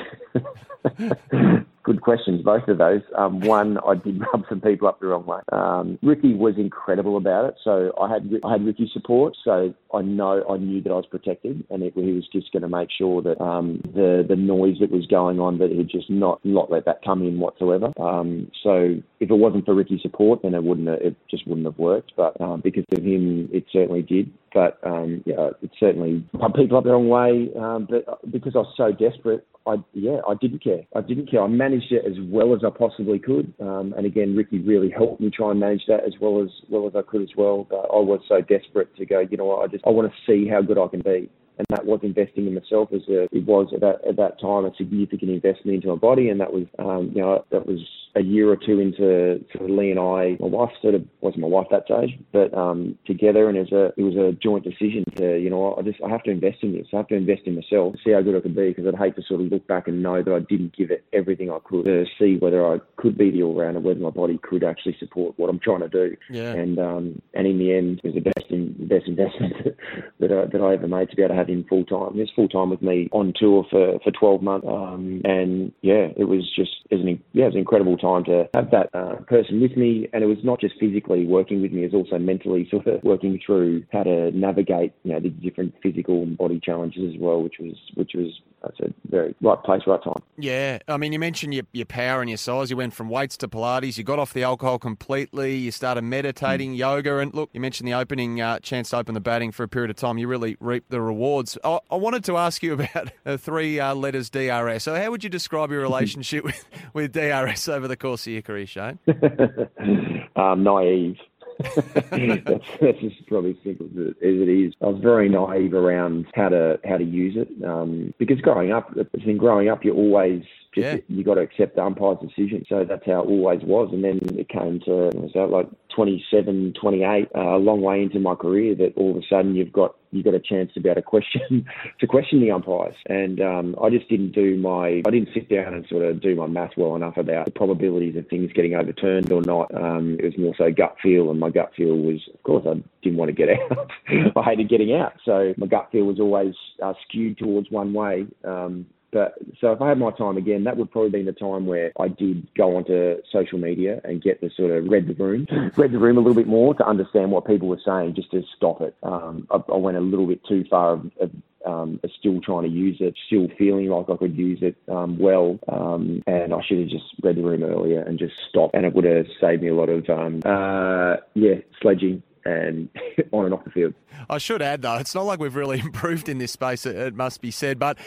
Good 1.83 2.01
questions, 2.01 2.43
both 2.43 2.67
of 2.67 2.77
those. 2.77 3.01
Um, 3.17 3.39
one, 3.39 3.79
I 3.79 3.95
did 3.95 4.19
rub 4.33 4.43
some 4.47 4.61
people 4.61 4.87
up 4.87 4.99
the 4.99 5.07
wrong 5.07 5.25
way. 5.25 5.39
Um, 5.51 5.97
Ricky 6.03 6.33
was 6.33 6.55
incredible 6.57 7.17
about 7.17 7.45
it, 7.45 7.55
so 7.63 7.91
I 7.99 8.11
had 8.11 8.29
I 8.43 8.51
had 8.53 8.65
Ricky's 8.65 8.91
support, 8.93 9.35
so 9.43 9.73
I 9.93 10.01
know 10.01 10.43
I 10.47 10.57
knew 10.57 10.81
that 10.81 10.91
I 10.91 10.95
was 10.95 11.07
protected, 11.09 11.65
and 11.69 11.81
it, 11.81 11.93
he 11.95 12.11
was 12.11 12.27
just 12.31 12.51
going 12.51 12.61
to 12.61 12.69
make 12.69 12.89
sure 12.95 13.21
that 13.23 13.41
um, 13.41 13.81
the 13.95 14.23
the 14.27 14.35
noise 14.35 14.77
that 14.79 14.91
was 14.91 15.07
going 15.07 15.39
on 15.39 15.57
that 15.57 15.71
he'd 15.71 15.89
just 15.89 16.09
not 16.09 16.39
not 16.43 16.71
let 16.71 16.85
that 16.85 17.03
come 17.03 17.23
in 17.23 17.39
whatsoever. 17.39 17.91
Um, 17.99 18.51
so 18.63 18.95
if 19.19 19.29
it 19.29 19.35
wasn't 19.35 19.65
for 19.65 19.73
Ricky's 19.73 20.01
support, 20.01 20.41
then 20.43 20.53
it 20.53 20.63
wouldn't 20.63 20.87
have, 20.87 21.01
it 21.01 21.15
just 21.29 21.47
wouldn't 21.47 21.65
have 21.65 21.79
worked. 21.79 22.13
But 22.15 22.39
um, 22.39 22.61
because 22.61 22.85
of 22.91 23.03
him, 23.03 23.49
it 23.51 23.65
certainly 23.71 24.03
did. 24.03 24.31
But 24.53 24.79
um, 24.83 25.23
yeah, 25.25 25.49
it 25.61 25.71
certainly 25.79 26.27
rubbed 26.33 26.55
people 26.55 26.77
up 26.77 26.83
the 26.83 26.91
wrong 26.91 27.09
way. 27.09 27.49
But 27.89 28.31
because 28.31 28.53
I 28.55 28.59
was 28.59 28.73
so 28.77 28.91
desperate, 28.91 29.47
I 29.65 29.75
yeah, 29.93 30.19
I 30.27 30.33
didn't 30.39 30.63
care. 30.63 30.81
I 30.95 31.01
didn't 31.01 31.29
care. 31.29 31.41
I 31.41 31.47
managed 31.47 31.70
it 31.73 32.05
as 32.05 32.17
well 32.19 32.55
as 32.55 32.61
I 32.65 32.69
possibly 32.69 33.19
could. 33.19 33.53
Um, 33.59 33.93
and 33.97 34.05
again, 34.05 34.35
Ricky 34.35 34.59
really 34.59 34.89
helped 34.89 35.21
me 35.21 35.29
try 35.29 35.51
and 35.51 35.59
manage 35.59 35.83
that 35.87 36.03
as 36.05 36.13
well 36.19 36.41
as 36.41 36.49
well 36.69 36.87
as 36.87 36.95
I 36.95 37.01
could 37.01 37.21
as 37.21 37.35
well. 37.35 37.67
But 37.69 37.87
I 37.91 37.99
was 37.99 38.21
so 38.27 38.41
desperate 38.41 38.95
to 38.97 39.05
go. 39.05 39.19
You 39.19 39.37
know? 39.37 39.57
I 39.57 39.67
just 39.67 39.85
I 39.85 39.89
want 39.89 40.11
to 40.11 40.31
see 40.31 40.47
how 40.47 40.61
good 40.61 40.77
I 40.77 40.87
can 40.87 41.01
be 41.01 41.29
and 41.61 41.77
that 41.77 41.85
was 41.85 41.99
investing 42.01 42.47
in 42.47 42.55
myself 42.55 42.89
as 42.91 43.01
a, 43.07 43.27
it 43.31 43.45
was 43.45 43.67
at 43.73 43.81
that, 43.81 43.99
at 44.07 44.15
that 44.15 44.39
time 44.41 44.65
a 44.65 44.73
significant 44.75 45.29
investment 45.29 45.75
into 45.75 45.89
my 45.89 45.95
body. 45.95 46.29
And 46.29 46.39
that 46.39 46.51
was 46.51 46.65
um, 46.79 47.11
you 47.13 47.21
know 47.21 47.45
that 47.51 47.67
was 47.67 47.79
a 48.15 48.21
year 48.21 48.49
or 48.49 48.57
two 48.57 48.79
into 48.79 49.43
sort 49.53 49.69
of 49.69 49.77
Lee 49.77 49.91
and 49.91 49.99
I 49.99 50.35
my 50.39 50.47
wife 50.47 50.71
sort 50.81 50.95
of 50.95 51.05
wasn't 51.21 51.41
my 51.41 51.47
wife 51.47 51.67
that 51.71 51.85
stage 51.85 52.19
but 52.33 52.53
um, 52.57 52.97
together. 53.05 53.47
And 53.47 53.57
it 53.57 53.71
was 53.71 53.73
a 53.73 53.99
it 53.99 54.03
was 54.03 54.15
a 54.15 54.31
joint 54.41 54.63
decision 54.63 55.05
to 55.17 55.37
you 55.37 55.49
know 55.49 55.75
I 55.77 55.83
just 55.83 56.01
I 56.01 56.09
have 56.09 56.23
to 56.23 56.31
invest 56.31 56.57
in 56.63 56.73
this. 56.73 56.87
I 56.93 56.97
have 56.97 57.07
to 57.09 57.15
invest 57.15 57.43
in 57.45 57.55
myself 57.55 57.95
see 58.03 58.11
how 58.11 58.21
good 58.21 58.35
I 58.35 58.41
could 58.41 58.55
be 58.55 58.69
because 58.69 58.87
I'd 58.87 58.97
hate 58.97 59.15
to 59.17 59.21
sort 59.21 59.41
of 59.41 59.51
look 59.51 59.67
back 59.67 59.87
and 59.87 60.01
know 60.01 60.23
that 60.23 60.33
I 60.33 60.39
didn't 60.39 60.75
give 60.75 60.89
it 60.89 61.05
everything 61.13 61.51
I 61.51 61.59
could 61.63 61.85
to 61.85 62.05
see 62.19 62.37
whether 62.37 62.65
I 62.65 62.79
could 62.97 63.17
be 63.17 63.29
the 63.29 63.43
all 63.43 63.53
rounder 63.53 63.79
whether 63.79 63.99
my 63.99 64.09
body 64.09 64.39
could 64.41 64.63
actually 64.63 64.97
support 64.99 65.37
what 65.37 65.49
I'm 65.49 65.59
trying 65.59 65.81
to 65.81 65.89
do. 65.89 66.17
Yeah. 66.29 66.53
and 66.53 66.79
um, 66.79 67.21
and 67.35 67.45
in 67.45 67.59
the 67.59 67.73
end 67.75 68.01
it 68.03 68.13
was 68.13 68.15
the 68.15 68.31
best 68.31 68.49
in, 68.49 68.87
best 68.87 69.07
investment 69.07 69.77
that 70.19 70.31
I, 70.31 70.45
that 70.45 70.61
I 70.61 70.73
ever 70.73 70.87
made 70.87 71.09
to 71.09 71.15
be 71.15 71.23
able 71.23 71.35
to 71.35 71.39
have 71.39 71.49
in 71.51 71.63
full 71.65 71.85
time. 71.85 72.13
He 72.13 72.21
was 72.21 72.31
full 72.35 72.47
time 72.47 72.69
with 72.69 72.81
me 72.81 73.09
on 73.11 73.33
tour 73.37 73.65
for, 73.69 73.99
for 74.03 74.11
12 74.11 74.41
months. 74.41 74.67
Um, 74.67 75.21
and 75.23 75.71
yeah, 75.81 76.07
it 76.17 76.25
was 76.27 76.49
just 76.55 76.71
it 76.89 76.95
was 76.95 77.05
an, 77.05 77.23
yeah, 77.33 77.43
it 77.43 77.47
was 77.47 77.55
an 77.55 77.59
incredible 77.59 77.97
time 77.97 78.23
to 78.25 78.49
have 78.53 78.71
that 78.71 78.89
uh, 78.93 79.15
person 79.27 79.61
with 79.61 79.75
me. 79.77 80.07
And 80.13 80.23
it 80.23 80.27
was 80.27 80.39
not 80.43 80.59
just 80.59 80.75
physically 80.79 81.25
working 81.25 81.61
with 81.61 81.71
me, 81.71 81.83
it 81.83 81.93
was 81.93 82.05
also 82.05 82.17
mentally 82.17 82.67
sort 82.69 82.87
of 82.87 83.03
working 83.03 83.39
through 83.45 83.83
how 83.91 84.03
to 84.03 84.31
navigate, 84.31 84.93
you 85.03 85.13
know, 85.13 85.19
the 85.19 85.29
different 85.29 85.73
physical 85.81 86.23
and 86.23 86.37
body 86.37 86.59
challenges 86.63 87.13
as 87.13 87.19
well, 87.19 87.41
which 87.41 87.55
was 87.59 87.75
which 87.95 88.11
was 88.15 88.31
that's 88.61 88.79
a 88.79 88.93
very 89.09 89.35
right 89.41 89.61
place, 89.63 89.81
right 89.87 90.03
time. 90.03 90.21
Yeah, 90.37 90.79
I 90.87 90.97
mean, 90.97 91.13
you 91.13 91.19
mentioned 91.19 91.53
your, 91.53 91.63
your 91.71 91.85
power 91.85 92.21
and 92.21 92.29
your 92.29 92.37
size. 92.37 92.69
You 92.69 92.77
went 92.77 92.93
from 92.93 93.09
weights 93.09 93.37
to 93.37 93.47
Pilates. 93.47 93.97
You 93.97 94.03
got 94.03 94.19
off 94.19 94.33
the 94.33 94.43
alcohol 94.43 94.77
completely. 94.77 95.55
You 95.55 95.71
started 95.71 96.03
meditating, 96.03 96.73
mm. 96.73 96.77
yoga, 96.77 97.17
and 97.17 97.33
look, 97.33 97.49
you 97.53 97.59
mentioned 97.59 97.87
the 97.87 97.93
opening 97.93 98.39
uh, 98.39 98.59
chance 98.59 98.91
to 98.91 98.97
open 98.97 99.13
the 99.15 99.19
batting 99.19 99.51
for 99.51 99.63
a 99.63 99.67
period 99.67 99.89
of 99.89 99.95
time. 99.95 100.17
You 100.17 100.27
really 100.27 100.57
reaped 100.59 100.91
the 100.91 101.01
I, 101.39 101.79
I 101.89 101.95
wanted 101.95 102.23
to 102.25 102.37
ask 102.37 102.61
you 102.63 102.73
about 102.81 103.11
uh, 103.25 103.37
three 103.37 103.79
uh, 103.79 103.95
letters 103.95 104.29
DRS. 104.29 104.83
So, 104.83 104.95
how 104.95 105.11
would 105.11 105.23
you 105.23 105.29
describe 105.29 105.71
your 105.71 105.81
relationship 105.81 106.43
with, 106.45 106.65
with 106.93 107.13
DRS 107.13 107.67
over 107.67 107.87
the 107.87 107.97
course 107.97 108.27
of 108.27 108.33
your 108.33 108.41
career, 108.41 108.67
Shane? 108.67 108.99
um, 110.35 110.63
naive. 110.63 111.17
that's, 111.61 112.65
that's 112.81 112.99
just 112.99 113.27
probably 113.27 113.55
simple 113.63 113.85
as 113.85 114.15
it 114.19 114.49
is. 114.49 114.73
I 114.81 114.87
was 114.87 114.99
very 115.01 115.29
naive 115.29 115.75
around 115.75 116.25
how 116.33 116.49
to 116.49 116.79
how 116.83 116.97
to 116.97 117.03
use 117.03 117.35
it 117.37 117.49
um, 117.63 118.15
because 118.17 118.41
growing 118.41 118.71
up, 118.71 118.91
in 119.13 119.37
growing 119.37 119.69
up, 119.69 119.85
you 119.85 119.93
always 119.93 120.43
just 120.73 120.85
yeah. 120.85 120.97
you 121.07 121.23
got 121.23 121.35
to 121.35 121.41
accept 121.41 121.75
the 121.75 121.83
umpire's 121.83 122.17
decision. 122.19 122.65
So 122.67 122.83
that's 122.83 123.05
how 123.05 123.21
it 123.21 123.27
always 123.27 123.61
was. 123.61 123.89
And 123.91 124.03
then 124.03 124.19
it 124.39 124.49
came 124.49 124.79
to 124.85 125.11
was 125.13 125.31
that 125.35 125.51
like 125.51 125.67
27, 125.95 126.73
28, 126.79 127.27
uh, 127.35 127.39
a 127.39 127.57
long 127.57 127.81
way 127.81 128.01
into 128.01 128.19
my 128.19 128.35
career 128.35 128.75
that 128.75 128.93
all 128.95 129.11
of 129.11 129.17
a 129.17 129.27
sudden 129.29 129.55
you've 129.55 129.71
got 129.71 129.95
you've 130.11 130.25
got 130.25 130.33
a 130.33 130.39
chance 130.39 130.71
to 130.73 130.81
be 130.81 130.89
able 130.89 131.01
to 131.01 131.01
question 131.01 131.65
to 131.99 132.07
question 132.07 132.41
the 132.41 132.51
umpires. 132.51 132.95
And 133.07 133.41
um, 133.41 133.75
I 133.81 133.89
just 133.89 134.09
didn't 134.09 134.31
do 134.31 134.57
my 134.57 135.01
I 135.05 135.09
didn't 135.09 135.29
sit 135.33 135.49
down 135.49 135.73
and 135.73 135.85
sort 135.89 136.03
of 136.03 136.21
do 136.21 136.35
my 136.35 136.47
math 136.47 136.71
well 136.77 136.95
enough 136.95 137.17
about 137.17 137.45
the 137.45 137.51
probabilities 137.51 138.15
of 138.15 138.27
things 138.27 138.51
getting 138.53 138.75
overturned 138.75 139.31
or 139.31 139.41
not. 139.41 139.73
Um, 139.73 140.17
it 140.19 140.25
was 140.25 140.37
more 140.37 140.55
so 140.57 140.71
gut 140.71 140.95
feel, 141.01 141.31
and 141.31 141.39
my 141.39 141.49
gut 141.49 141.71
feel 141.75 141.95
was, 141.95 142.21
of 142.33 142.43
course, 142.43 142.65
I 142.67 142.81
didn't 143.01 143.17
want 143.17 143.29
to 143.29 143.33
get 143.33 143.49
out. 143.71 143.91
I 144.35 144.43
hated 144.43 144.69
getting 144.69 144.93
out, 144.93 145.13
so 145.25 145.53
my 145.57 145.67
gut 145.67 145.89
feel 145.91 146.05
was 146.05 146.19
always 146.19 146.55
uh, 146.83 146.93
skewed 147.07 147.37
towards 147.37 147.69
one 147.71 147.93
way. 147.93 148.27
Um, 148.43 148.85
but 149.11 149.35
so 149.59 149.71
if 149.71 149.81
I 149.81 149.89
had 149.89 149.97
my 149.97 150.11
time 150.11 150.37
again, 150.37 150.63
that 150.63 150.77
would 150.77 150.91
probably 150.91 151.09
be 151.09 151.23
the 151.23 151.33
time 151.33 151.65
where 151.65 151.91
I 151.99 152.07
did 152.07 152.47
go 152.55 152.77
onto 152.77 153.17
social 153.31 153.59
media 153.59 154.01
and 154.03 154.21
get 154.21 154.41
the 154.41 154.49
sort 154.55 154.71
of 154.71 154.85
read 154.85 155.07
the 155.07 155.13
room, 155.13 155.47
read 155.77 155.91
the 155.91 155.99
room 155.99 156.17
a 156.17 156.21
little 156.21 156.35
bit 156.35 156.47
more 156.47 156.73
to 156.75 156.87
understand 156.87 157.31
what 157.31 157.45
people 157.45 157.67
were 157.67 157.81
saying, 157.85 158.15
just 158.15 158.31
to 158.31 158.43
stop 158.55 158.81
it. 158.81 158.95
Um, 159.03 159.47
I, 159.51 159.57
I, 159.71 159.77
went 159.77 159.97
a 159.97 160.01
little 160.01 160.27
bit 160.27 160.41
too 160.47 160.63
far 160.69 160.93
of, 160.93 161.11
of 161.19 161.31
um, 161.65 161.99
still 162.19 162.39
trying 162.41 162.63
to 162.63 162.69
use 162.69 162.97
it, 162.99 163.15
still 163.27 163.47
feeling 163.57 163.87
like 163.87 164.09
I 164.09 164.15
could 164.15 164.35
use 164.35 164.59
it 164.61 164.75
um, 164.89 165.19
well, 165.19 165.59
um, 165.67 166.23
and 166.25 166.53
I 166.53 166.61
should 166.65 166.79
have 166.79 166.89
just 166.89 167.05
read 167.21 167.35
the 167.35 167.43
room 167.43 167.63
earlier 167.63 168.01
and 168.01 168.17
just 168.17 168.33
stopped, 168.49 168.75
and 168.75 168.85
it 168.85 168.93
would 168.93 169.05
have 169.05 169.27
saved 169.39 169.61
me 169.61 169.69
a 169.69 169.75
lot 169.75 169.89
of 169.89 170.09
um, 170.09 170.41
uh, 170.45 171.17
yeah 171.33 171.55
sledging 171.81 172.23
and 172.45 172.89
on 173.31 173.45
and 173.45 173.53
off 173.53 173.63
the 173.63 173.71
field. 173.71 173.93
I 174.29 174.37
should 174.37 174.61
add 174.61 174.81
though, 174.81 174.95
it's 174.95 175.15
not 175.15 175.25
like 175.25 175.39
we've 175.39 175.55
really 175.55 175.79
improved 175.83 176.29
in 176.29 176.37
this 176.37 176.51
space. 176.51 176.85
It 176.85 177.15
must 177.15 177.41
be 177.41 177.51
said, 177.51 177.79
but 177.79 177.97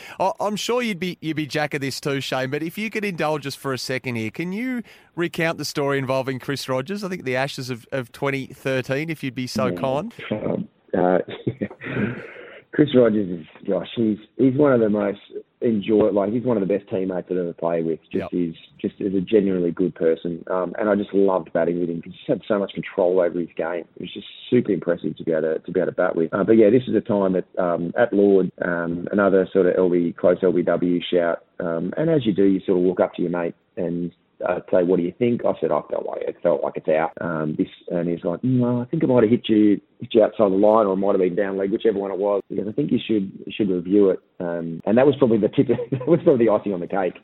I'm 0.40 0.56
sure 0.56 0.82
you'd 0.82 1.00
be 1.00 1.18
you'd 1.20 1.36
be 1.36 1.46
jack 1.46 1.74
of 1.74 1.80
this 1.80 2.00
too, 2.00 2.20
Shane. 2.20 2.50
But 2.50 2.62
if 2.62 2.78
you 2.78 2.90
could 2.90 3.04
indulge 3.04 3.46
us 3.46 3.54
for 3.54 3.72
a 3.72 3.78
second 3.78 4.16
here, 4.16 4.30
can 4.30 4.52
you 4.52 4.82
recount 5.16 5.58
the 5.58 5.64
story 5.64 5.98
involving 5.98 6.38
Chris 6.38 6.68
Rogers? 6.68 7.04
I 7.04 7.08
think 7.08 7.24
the 7.24 7.36
Ashes 7.36 7.70
of, 7.70 7.86
of 7.92 8.12
2013, 8.12 9.10
if 9.10 9.22
you'd 9.22 9.34
be 9.34 9.46
so 9.46 9.66
yeah. 9.66 9.80
kind. 9.80 10.14
Um, 10.30 10.68
uh, 10.96 11.18
Chris 12.72 12.88
Rogers 12.94 13.40
is 13.40 13.46
gosh, 13.68 13.88
he's 13.94 14.18
he's 14.36 14.56
one 14.56 14.72
of 14.72 14.80
the 14.80 14.88
most 14.88 15.20
enjoy 15.64 16.10
like 16.10 16.32
he's 16.32 16.44
one 16.44 16.56
of 16.56 16.66
the 16.66 16.72
best 16.72 16.88
teammates 16.90 17.28
I've 17.30 17.38
ever 17.38 17.52
played 17.52 17.86
with. 17.86 18.00
Just 18.12 18.14
yep. 18.14 18.28
he's 18.30 18.54
just 18.80 18.94
is 19.00 19.14
a 19.14 19.20
genuinely 19.20 19.70
good 19.70 19.94
person, 19.94 20.44
um, 20.50 20.74
and 20.78 20.88
I 20.88 20.94
just 20.94 21.12
loved 21.12 21.52
batting 21.52 21.80
with 21.80 21.88
him 21.88 21.96
because 21.96 22.12
he 22.12 22.32
had 22.32 22.42
so 22.46 22.58
much 22.58 22.72
control 22.72 23.20
over 23.20 23.38
his 23.38 23.48
game. 23.56 23.84
It 23.96 24.00
was 24.00 24.12
just 24.12 24.26
super 24.50 24.72
impressive 24.72 25.16
to 25.16 25.24
be 25.24 25.32
able 25.32 25.42
to, 25.42 25.58
to 25.58 25.72
be 25.72 25.80
able 25.80 25.90
to 25.90 25.96
bat 25.96 26.16
with. 26.16 26.32
Uh, 26.32 26.44
but 26.44 26.52
yeah, 26.52 26.70
this 26.70 26.82
is 26.86 26.94
a 26.94 27.00
time 27.00 27.34
at 27.36 27.46
um, 27.58 27.92
at 27.98 28.12
Lord, 28.12 28.52
um, 28.64 29.08
another 29.10 29.48
sort 29.52 29.66
of 29.66 29.74
LB 29.74 30.16
close 30.16 30.38
LBW 30.40 31.00
shout, 31.12 31.44
um, 31.60 31.92
and 31.96 32.10
as 32.10 32.26
you 32.26 32.34
do, 32.34 32.44
you 32.44 32.60
sort 32.66 32.78
of 32.78 32.84
walk 32.84 33.00
up 33.00 33.14
to 33.14 33.22
your 33.22 33.30
mate 33.30 33.54
and 33.76 34.12
uh, 34.46 34.60
say, 34.70 34.82
what 34.82 34.96
do 34.96 35.02
you 35.02 35.12
think? 35.18 35.42
I 35.44 35.52
said, 35.60 35.70
oh, 35.70 35.86
don't 35.90 36.06
worry, 36.06 36.24
it 36.26 36.36
felt 36.42 36.62
like 36.62 36.74
it's 36.76 36.88
out. 36.88 37.12
Um, 37.20 37.54
this, 37.56 37.68
and 37.88 38.08
he's 38.08 38.24
like, 38.24 38.42
no, 38.42 38.82
I 38.82 38.84
think 38.86 39.02
it 39.02 39.06
might 39.08 39.22
have 39.22 39.30
hit 39.30 39.48
you, 39.48 39.80
you 40.12 40.22
outside 40.22 40.50
the 40.50 40.56
line, 40.56 40.86
or 40.86 40.94
it 40.94 40.96
might 40.96 41.12
have 41.12 41.20
been 41.20 41.34
down 41.34 41.56
leg, 41.56 41.70
whichever 41.70 41.98
one 41.98 42.10
it 42.10 42.18
was. 42.18 42.42
Because 42.48 42.68
I 42.68 42.72
think 42.72 42.90
you 42.92 42.98
should 43.04 43.32
should 43.50 43.70
review 43.70 44.10
it. 44.10 44.20
Um, 44.40 44.80
and 44.84 44.98
that 44.98 45.06
was 45.06 45.14
probably 45.16 45.38
the 45.38 45.48
tip. 45.48 45.68
that 45.90 46.06
was 46.06 46.20
probably 46.24 46.46
the 46.46 46.52
icing 46.52 46.74
on 46.74 46.80
the 46.80 46.86
cake. 46.86 47.14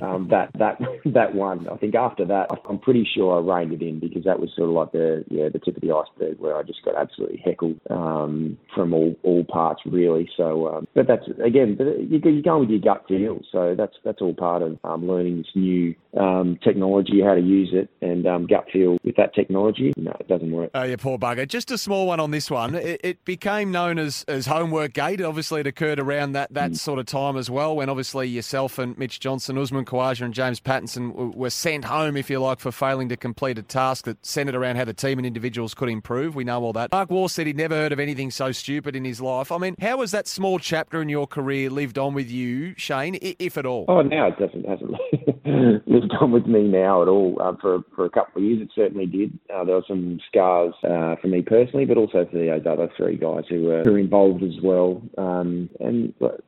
Um, 0.00 0.28
that 0.30 0.50
that 0.58 0.78
that 1.06 1.34
one. 1.34 1.68
I 1.68 1.76
think 1.76 1.94
after 1.94 2.24
that, 2.26 2.48
I'm 2.68 2.78
pretty 2.78 3.08
sure 3.14 3.36
I 3.36 3.40
reined 3.40 3.72
it 3.72 3.82
in 3.82 3.98
because 3.98 4.24
that 4.24 4.38
was 4.38 4.50
sort 4.56 4.68
of 4.68 4.74
like 4.74 4.92
the 4.92 5.24
yeah 5.28 5.48
the 5.48 5.58
tip 5.58 5.76
of 5.76 5.82
the 5.82 5.92
iceberg 5.92 6.38
where 6.38 6.56
I 6.56 6.62
just 6.62 6.84
got 6.84 6.96
absolutely 6.96 7.42
heckled 7.44 7.80
um, 7.90 8.56
from 8.74 8.94
all 8.94 9.16
all 9.22 9.44
parts 9.44 9.82
really. 9.84 10.28
So, 10.36 10.68
um, 10.68 10.86
but 10.94 11.06
that's 11.08 11.26
again, 11.44 11.76
you're 12.08 12.20
going 12.20 12.60
with 12.60 12.70
your 12.70 12.80
gut 12.80 13.04
feel. 13.08 13.40
So 13.50 13.74
that's 13.76 13.96
that's 14.04 14.20
all 14.20 14.34
part 14.34 14.62
of 14.62 14.78
um, 14.84 15.08
learning 15.08 15.38
this 15.38 15.50
new 15.54 15.94
um, 16.18 16.58
technology, 16.62 17.20
how 17.24 17.34
to 17.34 17.40
use 17.40 17.70
it, 17.72 17.88
and 18.00 18.26
gut 18.48 18.66
feel 18.72 18.98
with 19.04 19.16
that 19.16 19.34
technology. 19.34 19.92
No, 19.96 20.14
it 20.18 20.28
doesn't 20.28 20.50
work. 20.50 20.70
Oh, 20.74 20.82
yeah, 20.82 20.96
poor 20.96 21.18
bugger. 21.18 21.46
Just 21.46 21.70
a 21.70 21.78
small 21.78 22.06
one 22.06 22.20
on 22.20 22.29
this 22.30 22.50
one. 22.50 22.74
It, 22.74 23.00
it 23.02 23.24
became 23.24 23.70
known 23.70 23.98
as, 23.98 24.24
as 24.28 24.46
homework 24.46 24.92
gate. 24.92 25.20
Obviously, 25.20 25.60
it 25.60 25.66
occurred 25.66 26.00
around 26.00 26.32
that, 26.32 26.52
that 26.54 26.72
mm. 26.72 26.76
sort 26.76 26.98
of 26.98 27.06
time 27.06 27.36
as 27.36 27.50
well, 27.50 27.76
when 27.76 27.88
obviously 27.88 28.28
yourself 28.28 28.78
and 28.78 28.96
Mitch 28.98 29.20
Johnson, 29.20 29.58
Usman 29.58 29.84
Khawaja, 29.84 30.22
and 30.22 30.34
James 30.34 30.60
Pattinson 30.60 31.34
were 31.34 31.50
sent 31.50 31.84
home, 31.84 32.16
if 32.16 32.30
you 32.30 32.40
like, 32.40 32.60
for 32.60 32.72
failing 32.72 33.08
to 33.08 33.16
complete 33.16 33.58
a 33.58 33.62
task 33.62 34.04
that 34.04 34.24
centred 34.24 34.54
around 34.54 34.76
how 34.76 34.84
the 34.84 34.94
team 34.94 35.18
and 35.18 35.26
individuals 35.26 35.74
could 35.74 35.88
improve. 35.88 36.34
We 36.34 36.44
know 36.44 36.62
all 36.62 36.72
that. 36.74 36.92
Mark 36.92 37.10
Waugh 37.10 37.28
said 37.28 37.46
he'd 37.46 37.56
never 37.56 37.74
heard 37.74 37.92
of 37.92 38.00
anything 38.00 38.30
so 38.30 38.52
stupid 38.52 38.96
in 38.96 39.04
his 39.04 39.20
life. 39.20 39.52
I 39.52 39.58
mean, 39.58 39.74
how 39.80 40.00
has 40.00 40.10
that 40.12 40.26
small 40.26 40.58
chapter 40.58 41.00
in 41.02 41.08
your 41.08 41.26
career 41.26 41.70
lived 41.70 41.98
on 41.98 42.14
with 42.14 42.30
you, 42.30 42.74
Shane, 42.76 43.18
if 43.20 43.56
at 43.56 43.66
all? 43.66 43.84
Oh, 43.88 44.02
now 44.02 44.28
it 44.28 44.38
doesn't 44.38 44.66
hasn't 44.68 44.90
lived 45.86 46.12
on 46.20 46.32
with 46.32 46.46
me 46.46 46.62
now 46.62 47.02
at 47.02 47.08
all. 47.08 47.36
Uh, 47.40 47.54
for 47.60 47.80
for 47.94 48.04
a 48.04 48.10
couple 48.10 48.42
of 48.42 48.48
years, 48.48 48.62
it 48.62 48.70
certainly 48.74 49.06
did. 49.06 49.38
Uh, 49.54 49.64
there 49.64 49.76
were 49.76 49.84
some 49.86 50.18
scars 50.28 50.74
uh, 50.84 51.16
for 51.20 51.28
me 51.28 51.42
personally, 51.42 51.84
but 51.84 51.96
also 51.96 52.19
for 52.26 52.38
those 52.38 52.66
other 52.66 52.88
three 52.96 53.16
guys 53.16 53.44
who 53.48 53.64
were, 53.64 53.82
who 53.82 53.92
were 53.92 53.98
involved 53.98 54.42
as 54.42 54.60
well. 54.62 55.02
Um, 55.18 55.70
and 55.80 56.14
but, 56.18 56.40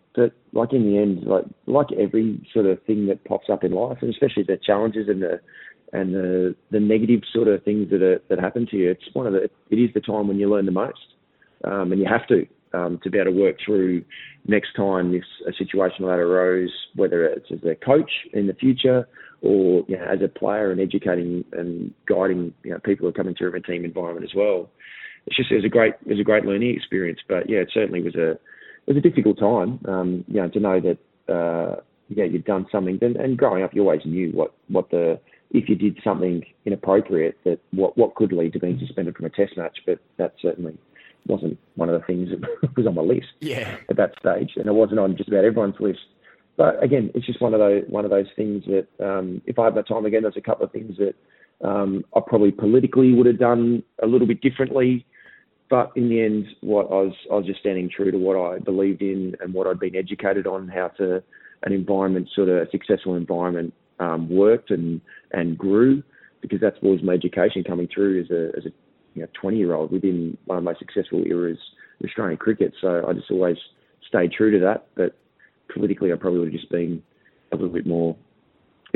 like 0.52 0.72
in 0.72 0.90
the 0.90 0.98
end, 0.98 1.24
like 1.24 1.44
like 1.66 1.86
every 1.98 2.46
sort 2.52 2.66
of 2.66 2.82
thing 2.84 3.06
that 3.06 3.24
pops 3.24 3.48
up 3.50 3.64
in 3.64 3.72
life, 3.72 3.98
and 4.02 4.10
especially 4.10 4.42
the 4.42 4.58
challenges 4.58 5.08
and 5.08 5.22
the 5.22 5.40
and 5.92 6.14
the 6.14 6.54
the 6.70 6.80
negative 6.80 7.20
sort 7.32 7.48
of 7.48 7.62
things 7.64 7.90
that 7.90 8.02
are, 8.02 8.20
that 8.28 8.38
happen 8.38 8.66
to 8.70 8.76
you, 8.76 8.90
it's 8.90 9.04
one 9.14 9.26
of 9.26 9.32
the 9.32 9.44
it 9.70 9.76
is 9.76 9.90
the 9.94 10.00
time 10.00 10.28
when 10.28 10.38
you 10.38 10.50
learn 10.50 10.66
the 10.66 10.72
most, 10.72 11.14
um, 11.64 11.92
and 11.92 12.00
you 12.00 12.06
have 12.06 12.26
to 12.28 12.46
um, 12.74 12.98
to 13.02 13.10
be 13.10 13.18
able 13.18 13.32
to 13.32 13.40
work 13.40 13.56
through 13.64 14.04
next 14.46 14.74
time 14.76 15.14
if 15.14 15.22
a 15.46 15.52
situation 15.56 16.04
that 16.06 16.18
arose, 16.18 16.72
whether 16.94 17.24
it's 17.24 17.50
as 17.50 17.60
a 17.64 17.74
coach 17.74 18.10
in 18.32 18.46
the 18.46 18.54
future 18.54 19.06
or 19.42 19.84
you 19.88 19.96
know, 19.96 20.04
as 20.04 20.20
a 20.22 20.28
player 20.28 20.70
and 20.70 20.80
educating 20.80 21.44
and 21.52 21.92
guiding 22.08 22.52
you 22.64 22.70
know, 22.70 22.78
people 22.78 23.04
who 23.04 23.08
are 23.08 23.12
coming 23.12 23.34
through 23.34 23.54
a 23.54 23.60
team 23.60 23.84
environment 23.84 24.24
as 24.24 24.34
well. 24.34 24.70
It's 25.26 25.36
just 25.36 25.50
it 25.50 25.56
was 25.56 25.64
a 25.64 25.68
great 25.68 25.94
it 26.04 26.10
was 26.10 26.20
a 26.20 26.24
great 26.24 26.44
learning 26.44 26.74
experience. 26.76 27.20
But 27.28 27.48
yeah, 27.48 27.58
it 27.58 27.70
certainly 27.72 28.02
was 28.02 28.14
a 28.14 28.32
it 28.32 28.94
was 28.94 28.96
a 28.96 29.00
difficult 29.00 29.38
time. 29.38 29.80
Um, 29.86 30.24
you 30.28 30.40
know, 30.40 30.48
to 30.48 30.60
know 30.60 30.80
that 30.80 31.32
uh, 31.32 31.80
yeah 32.08 32.24
you'd 32.24 32.44
done 32.44 32.66
something 32.70 32.98
and, 33.00 33.16
and 33.16 33.38
growing 33.38 33.62
up 33.62 33.74
you 33.74 33.82
always 33.82 34.04
knew 34.04 34.30
what 34.32 34.52
what 34.68 34.90
the 34.90 35.18
if 35.50 35.68
you 35.68 35.76
did 35.76 35.98
something 36.02 36.42
inappropriate 36.64 37.38
that 37.44 37.60
what 37.70 37.96
what 37.96 38.14
could 38.14 38.32
lead 38.32 38.52
to 38.54 38.58
being 38.58 38.78
suspended 38.78 39.16
from 39.16 39.26
a 39.26 39.30
test 39.30 39.56
match. 39.56 39.78
But 39.86 39.98
that 40.18 40.34
certainly 40.40 40.76
wasn't 41.26 41.58
one 41.76 41.88
of 41.88 42.00
the 42.00 42.06
things 42.06 42.30
that 42.30 42.74
was 42.76 42.86
on 42.86 42.94
my 42.94 43.02
list 43.02 43.28
yeah. 43.40 43.76
at 43.88 43.96
that 43.96 44.14
stage, 44.18 44.52
and 44.56 44.66
it 44.66 44.72
wasn't 44.72 44.98
on 44.98 45.16
just 45.16 45.28
about 45.28 45.44
everyone's 45.44 45.76
list. 45.78 46.00
But 46.56 46.82
again, 46.82 47.10
it's 47.14 47.26
just 47.26 47.40
one 47.40 47.54
of 47.54 47.60
those 47.60 47.84
one 47.88 48.04
of 48.04 48.10
those 48.10 48.26
things 48.36 48.64
that 48.66 48.86
um, 49.04 49.40
if 49.46 49.58
I 49.58 49.66
had 49.66 49.74
my 49.74 49.82
time 49.82 50.04
again, 50.04 50.22
there's 50.22 50.36
a 50.36 50.40
couple 50.40 50.64
of 50.64 50.72
things 50.72 50.96
that 50.98 51.14
um, 51.66 52.04
I 52.14 52.20
probably 52.26 52.52
politically 52.52 53.12
would 53.12 53.26
have 53.26 53.38
done 53.38 53.82
a 54.02 54.06
little 54.06 54.26
bit 54.26 54.40
differently. 54.40 55.06
But 55.72 55.90
in 55.96 56.10
the 56.10 56.20
end, 56.20 56.48
what 56.60 56.88
I 56.92 57.00
was 57.00 57.14
I 57.30 57.36
was 57.36 57.46
just 57.46 57.60
standing 57.60 57.88
true 57.88 58.10
to 58.10 58.18
what 58.18 58.36
I 58.36 58.58
believed 58.58 59.00
in 59.00 59.34
and 59.40 59.54
what 59.54 59.66
I'd 59.66 59.80
been 59.80 59.96
educated 59.96 60.46
on, 60.46 60.68
how 60.68 60.88
to 60.98 61.22
an 61.62 61.72
environment 61.72 62.28
sort 62.34 62.50
of 62.50 62.56
a 62.56 62.70
successful 62.70 63.14
environment 63.14 63.72
um, 63.98 64.28
worked 64.28 64.70
and 64.70 65.00
and 65.32 65.56
grew 65.56 66.02
because 66.42 66.60
that's 66.60 66.76
was 66.82 67.00
my 67.02 67.14
education 67.14 67.64
coming 67.64 67.88
through 67.88 68.20
as 68.20 68.30
a 68.30 68.48
as 68.58 68.66
a 68.66 68.70
you 69.14 69.22
know 69.22 69.28
20 69.40 69.56
year 69.56 69.72
old 69.72 69.90
within 69.90 70.36
one 70.44 70.58
of 70.58 70.64
my 70.64 70.74
successful 70.74 71.24
eras 71.26 71.56
of 72.00 72.06
Australian 72.06 72.36
cricket. 72.36 72.74
So 72.78 73.06
I 73.08 73.14
just 73.14 73.30
always 73.30 73.56
stayed 74.06 74.32
true 74.32 74.50
to 74.50 74.58
that. 74.66 74.88
But 74.94 75.16
politically, 75.72 76.12
I 76.12 76.16
probably 76.16 76.40
would 76.40 76.52
have 76.52 76.60
just 76.60 76.70
been 76.70 77.02
a 77.50 77.56
little 77.56 77.72
bit 77.72 77.86
more, 77.86 78.14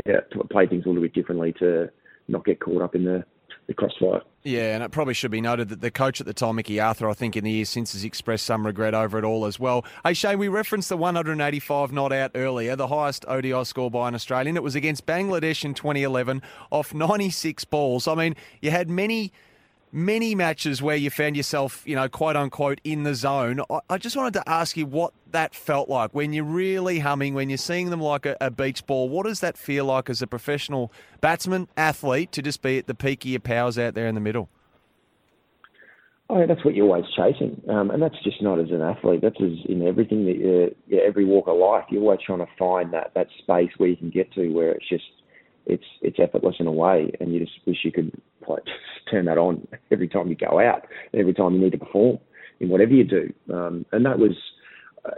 yeah, 0.05 0.19
to 0.31 0.43
play 0.43 0.67
things 0.67 0.85
a 0.85 0.89
little 0.89 1.01
bit 1.01 1.15
differently 1.15 1.53
to 1.53 1.89
not 2.27 2.45
get 2.45 2.59
caught 2.59 2.83
up 2.83 2.93
in 2.93 3.03
the 3.03 3.25
the 3.67 3.73
crossfire. 3.73 4.21
Yeah, 4.43 4.75
and 4.75 4.83
it 4.83 4.91
probably 4.91 5.13
should 5.13 5.31
be 5.31 5.41
noted 5.41 5.69
that 5.69 5.81
the 5.81 5.91
coach 5.91 6.21
at 6.21 6.25
the 6.25 6.33
time, 6.33 6.55
Mickey 6.55 6.79
Arthur, 6.79 7.09
I 7.09 7.13
think 7.13 7.35
in 7.35 7.43
the 7.43 7.51
years 7.51 7.69
since 7.69 7.91
has 7.91 8.05
expressed 8.05 8.45
some 8.45 8.65
regret 8.65 8.93
over 8.93 9.19
it 9.19 9.25
all 9.25 9.45
as 9.45 9.59
well. 9.59 9.85
Hey, 10.05 10.13
Shane, 10.13 10.39
we 10.39 10.47
referenced 10.47 10.87
the 10.89 10.97
185 10.97 11.91
not 11.91 12.13
out 12.13 12.31
earlier, 12.33 12.75
the 12.77 12.87
highest 12.87 13.25
ODI 13.27 13.65
score 13.65 13.91
by 13.91 14.07
an 14.07 14.15
Australian. 14.15 14.55
It 14.55 14.63
was 14.63 14.75
against 14.75 15.05
Bangladesh 15.05 15.65
in 15.65 15.73
2011 15.73 16.41
off 16.71 16.93
96 16.93 17.65
balls. 17.65 18.07
I 18.07 18.15
mean, 18.15 18.35
you 18.61 18.71
had 18.71 18.89
many 18.89 19.33
many 19.91 20.35
matches 20.35 20.81
where 20.81 20.95
you 20.95 21.09
found 21.09 21.37
yourself, 21.37 21.83
you 21.85 21.95
know, 21.95 22.07
quote 22.09 22.35
unquote, 22.35 22.81
in 22.83 23.03
the 23.03 23.15
zone. 23.15 23.61
I, 23.89 23.97
just 23.97 24.15
wanted 24.15 24.33
to 24.33 24.49
ask 24.49 24.77
you 24.77 24.85
what 24.85 25.13
that 25.31 25.55
felt 25.55 25.89
like 25.89 26.13
when 26.13 26.33
you're 26.33 26.43
really 26.43 26.99
humming, 26.99 27.33
when 27.33 27.49
you're 27.49 27.57
seeing 27.57 27.89
them 27.89 28.01
like 28.01 28.25
a, 28.25 28.35
a, 28.41 28.51
beach 28.51 28.85
ball. 28.85 29.09
What 29.09 29.25
does 29.25 29.39
that 29.39 29.57
feel 29.57 29.85
like 29.85 30.09
as 30.09 30.21
a 30.21 30.27
professional 30.27 30.91
batsman, 31.21 31.67
athlete, 31.77 32.31
to 32.33 32.41
just 32.41 32.61
be 32.61 32.77
at 32.77 32.87
the 32.87 32.95
peak 32.95 33.23
of 33.25 33.31
your 33.31 33.39
powers 33.39 33.77
out 33.77 33.93
there 33.93 34.07
in 34.07 34.15
the 34.15 34.21
middle? 34.21 34.49
Oh, 36.29 36.45
that's 36.45 36.63
what 36.65 36.75
you're 36.75 36.87
always 36.87 37.05
chasing, 37.15 37.61
um, 37.69 37.89
and 37.89 38.03
that's 38.03 38.21
just 38.21 38.41
not 38.41 38.59
as 38.59 38.69
an 38.69 38.81
athlete. 38.81 39.21
That's 39.21 39.39
as 39.39 39.65
in 39.69 39.87
everything 39.87 40.25
that 40.25 40.35
you, 40.35 40.99
every 40.99 41.23
walk 41.23 41.47
of 41.47 41.57
life. 41.57 41.85
You're 41.89 42.01
always 42.01 42.19
trying 42.25 42.39
to 42.39 42.47
find 42.59 42.93
that 42.93 43.13
that 43.15 43.27
space 43.39 43.69
where 43.77 43.87
you 43.87 43.95
can 43.95 44.09
get 44.09 44.33
to 44.33 44.49
where 44.49 44.71
it's 44.71 44.89
just 44.89 45.05
it's 45.67 45.83
it's 46.01 46.19
effortless 46.19 46.55
in 46.59 46.67
a 46.67 46.71
way, 46.71 47.11
and 47.19 47.33
you 47.33 47.39
just 47.41 47.59
wish 47.65 47.77
you 47.83 47.91
could 47.91 48.11
like 48.47 48.63
turn 49.11 49.25
that 49.25 49.37
on 49.37 49.67
every 49.91 50.07
time 50.07 50.29
you 50.29 50.35
go 50.35 50.59
out, 50.59 50.87
every 51.13 51.33
time 51.33 51.53
you 51.53 51.59
need 51.59 51.73
to 51.73 51.77
perform 51.77 52.19
in 52.59 52.69
whatever 52.69 52.93
you 52.93 53.03
do. 53.03 53.33
Um, 53.53 53.85
and 53.91 54.05
that 54.05 54.17
was 54.17 54.31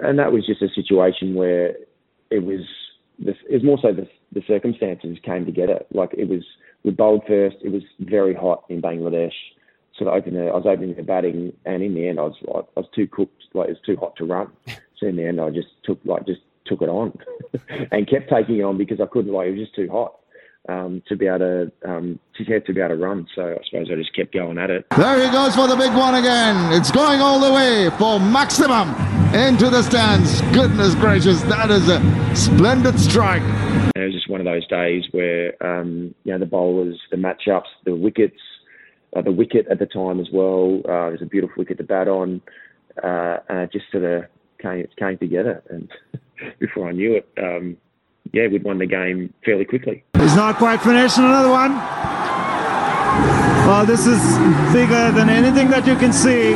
and 0.02 0.18
that 0.20 0.32
was 0.32 0.45
just 0.45 0.62
a 0.62 0.70
situation 0.70 1.36
where 1.36 1.76
it 2.32 2.43
was 2.43 2.62
the, 3.20 3.32
it 3.50 3.54
was 3.54 3.64
more 3.64 3.80
so 3.82 3.93
the, 3.93 4.08
the 4.34 4.43
circumstances 4.47 5.18
came 5.24 5.45
together. 5.45 5.82
Like 5.93 6.14
it 6.18 6.28
was 6.28 6.43
we 6.84 6.91
bowled 6.91 7.24
first. 7.28 7.58
It 7.64 7.72
was 7.72 7.84
very 8.00 8.34
hot 8.34 8.64
in 8.70 8.82
Bangladesh. 8.82 9.34
Sort 9.97 10.08
of 10.08 10.16
opening, 10.16 10.47
I 10.47 10.54
was 10.54 10.66
opening 10.66 10.95
the 10.95 11.04
batting, 11.04 11.52
and 11.66 11.84
in 11.84 11.93
the 11.93 12.08
end, 12.08 12.20
I 12.20 12.24
was 12.24 12.36
like, 12.47 12.66
I 12.78 12.80
was 12.80 12.89
too 12.95 13.08
cooked. 13.08 13.43
Like 13.54 13.68
it 13.68 13.72
was 13.72 13.82
too 13.86 13.97
hot 13.97 14.16
to 14.16 14.26
run. 14.26 14.47
So 14.97 15.08
in 15.08 15.18
the 15.18 15.28
end, 15.28 15.41
I 15.41 15.50
just 15.50 15.68
took 15.84 16.00
like 16.06 16.26
just 16.26 16.41
took 16.66 16.82
it 16.82 16.89
on, 16.89 17.18
and 17.91 18.10
kept 18.10 18.30
taking 18.30 18.58
it 18.58 18.64
on 18.64 18.78
because 18.78 19.02
I 19.02 19.06
couldn't. 19.06 19.34
Like 19.34 19.47
it 19.47 19.52
was 19.52 19.62
just 19.62 19.76
too 19.76 19.89
hot 19.91 20.16
um, 20.68 21.01
to 21.07 21.16
be 21.16 21.28
able 21.28 21.39
to 21.39 21.72
um, 21.86 22.20
to, 22.36 22.60
to 22.60 22.74
be 22.74 22.82
able 22.82 22.89
to 22.89 23.01
run. 23.01 23.28
So 23.36 23.55
I 23.60 23.64
suppose 23.70 23.89
I 23.91 23.95
just 23.95 24.16
kept 24.16 24.34
going 24.34 24.57
at 24.57 24.70
it. 24.70 24.86
There 24.95 25.26
he 25.26 25.32
goes 25.32 25.55
for 25.55 25.68
the 25.68 25.76
big 25.76 25.93
one 25.93 26.16
again. 26.16 26.74
It's 26.74 26.91
going 26.91 27.22
all 27.22 27.39
the 27.39 27.53
way 27.53 27.89
for 27.97 28.20
maximum 28.20 28.89
into 29.34 29.70
the 29.70 29.82
stands. 29.84 30.41
Goodness 30.53 30.95
gracious, 30.95 31.41
that 31.43 31.72
is 31.72 31.88
a 31.88 31.99
splendid 32.36 32.99
strike. 32.99 33.43
it 33.95 34.03
was 34.03 34.14
just 34.14 34.30
one 34.30 34.41
of 34.41 34.45
those 34.45 34.68
days 34.68 35.05
where 35.12 35.53
um, 35.66 36.14
you 36.24 36.32
know 36.34 36.39
the 36.39 36.45
bowlers, 36.45 36.99
the 37.12 37.18
matchups, 37.18 37.70
the 37.86 37.95
wickets. 37.95 38.39
Uh, 39.16 39.24
the 39.24 39.32
wicket 39.32 39.66
at 39.72 39.80
the 39.80 39.88
time 39.88 40.20
as 40.20 40.28
well. 40.32 40.82
Uh, 40.88 41.07
it 41.07 41.14
was 41.14 41.22
a 41.24 41.26
beautiful 41.26 41.55
wicket 41.57 41.80
to 41.80 41.84
bat 41.84 42.07
on, 42.07 42.39
uh, 43.03 43.38
and 43.49 43.62
it 43.62 43.72
just 43.72 43.86
sort 43.91 44.03
of 44.03 44.26
came 44.62 44.86
came 44.99 45.18
together. 45.18 45.64
And 45.68 45.89
before 46.60 46.88
I 46.88 46.91
knew 46.91 47.16
it, 47.16 47.28
um, 47.41 47.76
yeah, 48.34 48.47
we'd 48.47 48.63
won 48.63 48.77
the 48.77 48.86
game 48.86 49.34
fairly 49.43 49.65
quickly. 49.65 50.03
He's 50.17 50.36
not 50.36 50.57
quite 50.57 50.82
finished. 50.82 51.17
Another 51.17 51.49
one. 51.49 51.71
Well, 53.67 53.86
this 53.86 54.07
is 54.07 54.21
bigger 54.73 55.11
than 55.11 55.30
anything 55.30 55.69
that 55.69 55.86
you 55.86 55.95
can 55.95 56.11
see. 56.11 56.55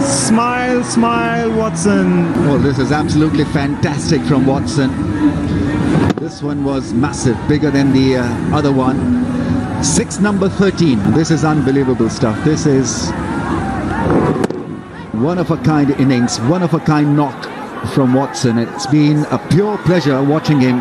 Smile, 0.00 0.82
smile, 0.84 1.56
Watson. 1.56 2.32
Well, 2.46 2.58
this 2.58 2.78
is 2.78 2.92
absolutely 2.92 3.44
fantastic 3.44 4.20
from 4.22 4.46
Watson. 4.46 4.90
This 6.16 6.42
one 6.42 6.64
was 6.64 6.92
massive, 6.92 7.36
bigger 7.48 7.70
than 7.70 7.92
the 7.92 8.18
uh, 8.18 8.56
other 8.56 8.72
one. 8.72 9.84
Six 9.84 10.20
number 10.20 10.48
13. 10.48 11.12
This 11.12 11.30
is 11.30 11.44
unbelievable 11.44 12.08
stuff. 12.08 12.42
This 12.44 12.66
is 12.66 13.10
one 15.12 15.38
of 15.38 15.50
a 15.50 15.56
kind 15.58 15.90
innings, 16.00 16.40
one 16.42 16.62
of 16.62 16.74
a 16.74 16.80
kind 16.80 17.16
knock 17.16 17.46
from 17.88 18.14
Watson. 18.14 18.58
It's 18.58 18.86
been 18.86 19.24
a 19.26 19.38
pure 19.50 19.78
pleasure 19.78 20.22
watching 20.22 20.60
him. 20.60 20.78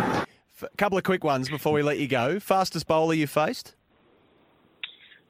A 0.61 0.69
couple 0.77 0.97
of 0.97 1.03
quick 1.03 1.23
ones 1.23 1.49
before 1.49 1.73
we 1.73 1.81
let 1.81 1.99
you 1.99 2.07
go. 2.07 2.39
Fastest 2.39 2.87
bowler 2.87 3.13
you 3.13 3.27
faced? 3.27 3.75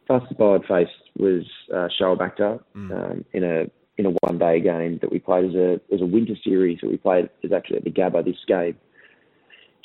Fastest 0.07 0.37
bowler 0.37 0.59
I 0.63 0.67
faced 0.67 0.91
was 1.17 1.43
uh, 1.73 1.87
Shoaib 1.99 2.19
Akhtar 2.19 2.61
mm. 2.75 2.91
um, 2.91 3.25
in 3.33 3.43
a 3.43 3.65
in 3.97 4.05
a 4.05 4.09
one 4.21 4.37
day 4.37 4.59
game 4.59 4.99
that 5.01 5.11
we 5.11 5.19
played 5.19 5.45
as 5.45 5.55
a 5.55 5.79
as 5.93 6.01
a 6.01 6.05
winter 6.05 6.35
series 6.43 6.79
that 6.81 6.89
we 6.89 6.97
played 6.97 7.29
is 7.43 7.51
actually 7.51 7.77
at 7.77 7.83
the 7.83 7.91
Gabba 7.91 8.25
this 8.25 8.35
game. 8.47 8.75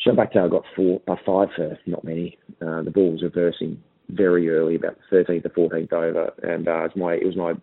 Shoaib 0.04 0.16
Akhtar 0.16 0.50
got 0.50 0.64
four 0.74 1.00
uh, 1.08 1.16
five 1.24 1.48
for 1.54 1.78
not 1.86 2.04
many. 2.04 2.38
Uh, 2.60 2.82
the 2.82 2.90
ball 2.90 3.12
was 3.12 3.22
reversing 3.22 3.82
very 4.08 4.48
early, 4.48 4.76
about 4.76 4.96
the 5.10 5.16
13th 5.16 5.46
or 5.46 5.68
14th 5.68 5.92
over, 5.92 6.32
and 6.42 6.68
uh, 6.68 6.84
it 6.84 6.94
was 6.94 6.96
my 6.96 7.14
it 7.14 7.26
was 7.26 7.36
my 7.36 7.54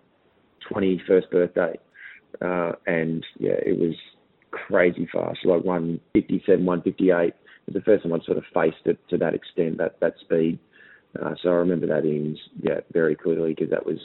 21st 0.71 1.30
birthday, 1.32 1.80
uh, 2.41 2.74
and 2.86 3.26
yeah, 3.39 3.55
it 3.65 3.78
was 3.78 3.95
crazy 4.54 5.08
fast, 5.12 5.39
like 5.43 5.64
157, 5.64 6.66
158. 6.66 7.34
It 7.66 7.74
the 7.74 7.82
first 7.82 8.04
time 8.04 8.14
I'd 8.14 8.24
sort 8.24 8.38
of 8.38 8.43
faced 8.54 8.86
it 8.86 8.99
to 9.10 9.18
that 9.18 9.34
extent, 9.34 9.78
that 9.78 9.99
that 9.99 10.16
speed. 10.20 10.60
Uh, 11.20 11.36
so 11.41 11.49
I 11.49 11.54
remember 11.54 11.88
that 11.88 12.06
innings, 12.06 12.39
yeah, 12.62 12.80
very 12.91 13.16
clearly 13.16 13.54
because 13.54 13.70
that 13.70 13.86
was, 13.86 13.99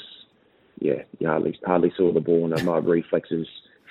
yeah, 0.81 1.03
you 1.19 1.27
hardly 1.27 1.59
hardly 1.65 1.93
saw 1.97 2.13
the 2.13 2.21
ball, 2.21 2.53
and 2.53 2.65
my 2.65 2.79
reflexes 2.79 3.47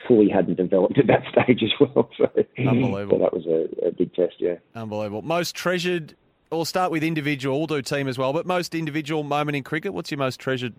fully 0.07 0.29
hadn't 0.29 0.55
developed 0.55 0.97
at 0.97 1.07
that 1.07 1.23
stage 1.31 1.63
as 1.63 1.71
well. 1.79 2.09
So, 2.17 2.29
Unbelievable. 2.57 3.17
So 3.17 3.23
that 3.23 3.33
was 3.33 3.45
a, 3.45 3.87
a 3.87 3.91
big 3.91 4.13
test, 4.13 4.35
yeah. 4.39 4.55
Unbelievable. 4.75 5.21
Most 5.21 5.55
treasured. 5.55 6.15
We'll 6.51 6.65
start 6.65 6.91
with 6.91 7.03
individual. 7.03 7.57
We'll 7.57 7.67
do 7.67 7.81
team 7.81 8.07
as 8.07 8.17
well, 8.17 8.31
but 8.31 8.45
most 8.45 8.73
individual 8.73 9.23
moment 9.23 9.57
in 9.57 9.63
cricket. 9.63 9.93
What's 9.93 10.11
your 10.11 10.17
most 10.19 10.39
treasured? 10.39 10.73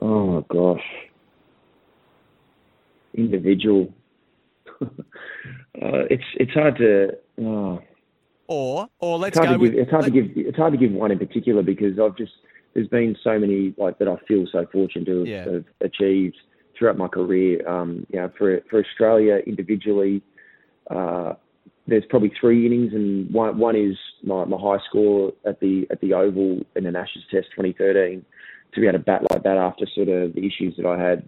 Oh 0.00 0.26
my 0.26 0.44
gosh 0.48 1.07
individual. 3.18 3.92
uh, 4.82 4.88
it's 6.10 6.24
it's 6.36 6.52
hard 6.52 6.76
to. 6.78 7.10
Oh. 7.40 7.82
Or 8.46 8.88
or 9.00 9.18
let's 9.18 9.38
go 9.38 9.58
with. 9.58 9.72
Give, 9.72 9.80
it's 9.80 9.90
hard 9.90 10.04
to 10.04 10.10
give. 10.10 10.26
It's 10.34 10.56
hard 10.56 10.72
to 10.72 10.78
give 10.78 10.92
one 10.92 11.10
in 11.10 11.18
particular 11.18 11.62
because 11.62 11.98
I've 11.98 12.16
just 12.16 12.32
there's 12.74 12.88
been 12.88 13.16
so 13.22 13.38
many 13.38 13.74
like 13.76 13.98
that 13.98 14.08
I 14.08 14.16
feel 14.26 14.46
so 14.50 14.66
fortunate 14.72 15.06
to 15.06 15.24
yeah. 15.24 15.44
have 15.44 15.64
achieved 15.80 16.36
throughout 16.78 16.96
my 16.96 17.08
career. 17.08 17.68
Um, 17.68 18.06
you 18.10 18.20
know, 18.20 18.30
for 18.38 18.60
for 18.70 18.80
Australia 18.80 19.40
individually, 19.46 20.22
uh, 20.90 21.34
there's 21.86 22.04
probably 22.08 22.32
three 22.40 22.66
innings, 22.66 22.92
and 22.92 23.32
one 23.32 23.58
one 23.58 23.76
is 23.76 23.96
my, 24.22 24.44
my 24.44 24.56
high 24.58 24.82
score 24.88 25.32
at 25.46 25.60
the 25.60 25.86
at 25.90 26.00
the 26.00 26.14
Oval 26.14 26.64
in 26.76 26.86
an 26.86 26.96
Ashes 26.96 27.24
Test 27.30 27.48
2013. 27.56 28.24
To 28.74 28.80
be 28.80 28.86
able 28.86 28.98
to 28.98 29.04
bat 29.04 29.22
like 29.30 29.42
that 29.44 29.56
after 29.56 29.86
sort 29.94 30.08
of 30.08 30.34
the 30.34 30.46
issues 30.46 30.76
that 30.76 30.84
I 30.84 31.00
had 31.02 31.26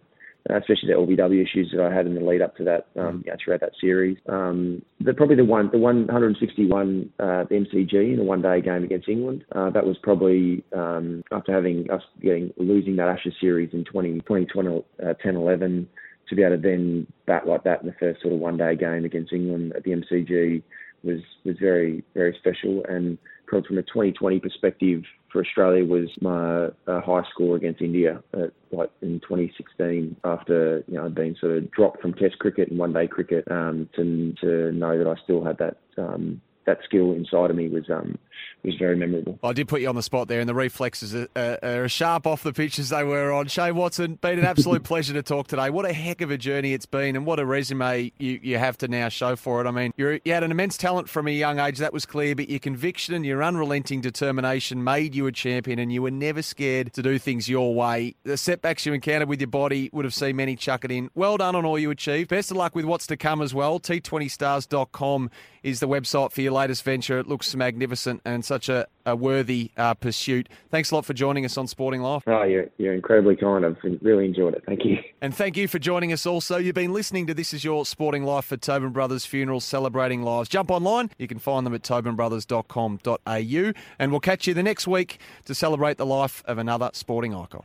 especially 0.49 0.89
the 0.89 0.95
LBW 0.95 1.43
issues 1.43 1.73
that 1.75 1.85
I 1.85 1.95
had 1.95 2.07
in 2.07 2.15
the 2.15 2.21
lead 2.21 2.43
up 2.43 2.57
to 2.57 2.65
that 2.65 2.87
um, 2.99 3.25
throughout 3.43 3.61
that 3.61 3.73
series. 3.81 4.17
Um, 4.29 4.83
the, 5.01 5.13
probably 5.13 5.37
the 5.37 5.45
one, 5.45 5.71
the 5.71 5.79
161, 5.79 7.13
uh, 7.19 7.45
the 7.45 7.55
MCG 7.55 8.15
in 8.15 8.21
a 8.21 8.25
one 8.25 8.43
day 8.43 8.61
game 8.61 8.85
against 8.85 9.09
England. 9.09 9.45
Uh, 9.53 9.71
that 9.71 9.85
was 9.85 9.97
probably 10.03 10.65
um, 10.75 11.23
after 11.33 11.53
having 11.53 11.91
us 11.91 12.03
getting 12.23 12.53
losing 12.57 12.97
that 12.97 13.09
Ashes 13.09 13.35
series 13.41 13.71
in 13.73 13.85
20, 13.85 14.21
2010, 14.21 15.07
uh, 15.07 15.15
10, 15.15 15.37
11 15.37 15.89
to 16.29 16.37
be 16.37 16.43
able 16.43 16.57
to 16.57 16.63
then 16.63 17.07
bat 17.27 17.47
like 17.47 17.65
that 17.65 17.83
in 17.83 17.89
the 17.89 17.95
first 17.99 18.23
sort 18.23 18.33
of 18.33 18.41
one 18.41 18.57
day 18.57 18.77
game 18.77 19.05
against 19.05 19.33
England 19.33 19.73
at 19.77 19.83
the 19.83 19.91
MCG 19.91 20.63
was 21.03 21.21
was 21.45 21.57
very 21.59 22.05
very 22.15 22.37
special 22.39 22.85
and 22.89 23.19
from 23.51 23.79
a 23.79 23.83
2020 23.83 24.41
perspective 24.41 25.03
for 25.31 25.41
Australia 25.41 25.85
was 25.85 26.09
my 26.21 26.67
uh, 26.87 27.01
high 27.01 27.23
score 27.31 27.57
against 27.57 27.81
India 27.81 28.23
at, 28.33 28.53
like 28.73 28.91
in 29.03 29.21
2016 29.21 30.17
after 30.25 30.85
you 30.87 30.95
know 30.95 31.05
I'd 31.05 31.15
been 31.15 31.37
sort 31.41 31.57
of 31.57 31.71
dropped 31.71 32.01
from 32.01 32.15
Test 32.15 32.39
cricket 32.39 32.69
and 32.69 32.79
one 32.79 32.93
day 32.93 33.07
cricket 33.07 33.45
um, 33.51 33.89
to 33.97 34.35
to 34.41 34.73
know 34.73 34.99
that 34.99 35.07
I 35.07 35.21
still 35.23 35.45
had 35.45 35.59
that 35.59 35.77
um, 35.99 36.41
that 36.67 36.79
skill 36.85 37.13
inside 37.13 37.51
of 37.51 37.57
me 37.57 37.69
was 37.69 37.89
um, 37.91 38.19
was 38.65 38.75
very 38.77 38.97
memorable. 38.97 39.39
I 39.43 39.53
did 39.53 39.69
put 39.69 39.81
you 39.81 39.89
on 39.89 39.97
the 39.97 40.03
spot 40.03 40.29
there, 40.29 40.41
and 40.41 40.49
the 40.49 40.55
reflexes 40.55 41.15
are, 41.15 41.29
are, 41.35 41.59
are 41.63 41.89
sharp 41.89 42.27
off 42.27 42.43
the 42.43 42.53
pitch 42.53 42.79
as 42.79 42.91
they 42.91 43.05
were 43.05 43.33
on. 43.33 43.47
Shane 43.47 43.75
Watson, 43.75 44.17
been 44.17 44.39
an 44.39 44.45
absolute 44.45 44.83
pleasure 44.85 45.15
to 45.15 45.23
talk 45.23 45.49
today. 45.49 45.71
What 45.71 45.87
a 45.87 45.93
heck 45.93 46.21
of 46.21 46.31
a 46.31 46.39
journey 46.39 46.75
it's 46.75 46.87
been, 46.87 47.17
and 47.17 47.25
what 47.25 47.41
a 47.41 47.47
resume 47.47 48.13
you, 48.19 48.41
you 48.43 48.59
have 48.59 48.77
to 48.79 48.89
now 48.89 49.09
show 49.09 49.37
for 49.37 49.61
it. 49.61 49.67
I 49.67 49.71
mean, 49.71 49.95
you 49.97 50.21
had 50.27 50.45
an 50.45 50.51
immense 50.51 50.77
talent 50.77 51.09
from 51.09 51.27
a 51.27 51.31
young 51.31 51.59
age, 51.59 51.79
that 51.79 51.93
was 51.93 52.05
clear, 52.05 52.35
but 52.35 52.49
your 52.49 52.59
conviction 52.59 53.15
and 53.15 53.25
your 53.25 53.43
unrelenting 53.43 54.01
determination 54.01 54.85
made 54.85 55.15
you 55.15 55.27
a 55.27 55.33
champion, 55.33 55.79
and 55.79 55.93
you 55.93 56.03
were 56.03 56.11
never 56.11 56.43
scared 56.43 56.93
to 56.95 57.03
do 57.03 57.19
things 57.19 57.49
your 57.49 57.75
way. 57.75 58.15
The 58.25 58.37
setbacks 58.37 58.85
you 58.85 58.93
encountered 58.93 59.29
with 59.29 59.41
your 59.41 59.49
body 59.49 59.89
would 59.93 60.05
have 60.05 60.15
seen 60.15 60.37
many 60.37 60.57
chuck 60.57 60.85
it 60.85 60.91
in. 60.91 61.11
Well 61.15 61.37
done 61.39 61.55
on 61.55 61.65
all 61.65 61.79
you 61.79 61.91
achieved. 61.91 62.31
Best 62.31 62.51
of 62.51 62.57
luck 62.57 62.75
with 62.75 62.85
what's 62.85 63.07
to 63.09 63.17
come 63.17 63.41
as 63.41 63.55
well. 63.55 63.81
T20stars.com 63.81 65.31
is 65.63 65.81
the 65.81 65.89
website 65.89 66.33
for 66.33 66.41
your 66.41 66.53
latest 66.53 66.83
venture. 66.85 67.19
It 67.19 67.27
looks 67.27 67.55
magnificent 67.55 68.23
and 68.31 68.45
such 68.45 68.69
a, 68.69 68.87
a 69.05 69.17
worthy 69.17 69.71
uh, 69.77 69.95
pursuit. 69.95 70.49
Thanks 70.71 70.91
a 70.91 70.95
lot 70.95 71.05
for 71.05 71.15
joining 71.15 71.45
us 71.45 71.57
on 71.57 71.67
Sporting 71.67 72.01
Life. 72.01 72.23
Oh, 72.27 72.43
you're, 72.43 72.67
you're 72.79 72.95
incredibly 72.95 73.37
kind. 73.37 73.65
I've 73.65 73.79
really 74.03 74.25
enjoyed 74.25 74.55
it. 74.55 74.63
Thank 74.67 74.85
you. 74.85 74.99
And 75.21 75.35
thank 75.35 75.57
you 75.57 75.69
for 75.69 75.79
joining 75.79 76.13
us 76.13 76.27
also. 76.27 76.57
You've 76.57 76.75
been 76.75 76.93
listening 76.93 77.27
to 77.27 77.35
This 77.35 77.53
Is 77.53 77.65
Your 77.65 77.85
Sporting 77.85 78.25
Life 78.25 78.47
for 78.47 78.57
Tobin 78.57 78.91
Brothers 78.91 79.27
Funerals 79.27 79.65
Celebrating 79.65 80.23
Lives. 80.23 80.49
Jump 80.49 80.71
online. 80.71 81.11
You 81.19 81.29
can 81.29 81.39
find 81.39 81.67
them 81.67 81.75
at 81.75 81.83
tobinbrothers.com.au. 81.83 83.73
And 83.99 84.11
we'll 84.11 84.21
catch 84.21 84.47
you 84.47 84.55
the 84.55 84.63
next 84.63 84.87
week 84.87 85.19
to 85.45 85.55
celebrate 85.55 85.99
the 85.99 86.07
life 86.07 86.43
of 86.47 86.59
another 86.59 86.91
sporting 86.93 87.35
icon. 87.35 87.65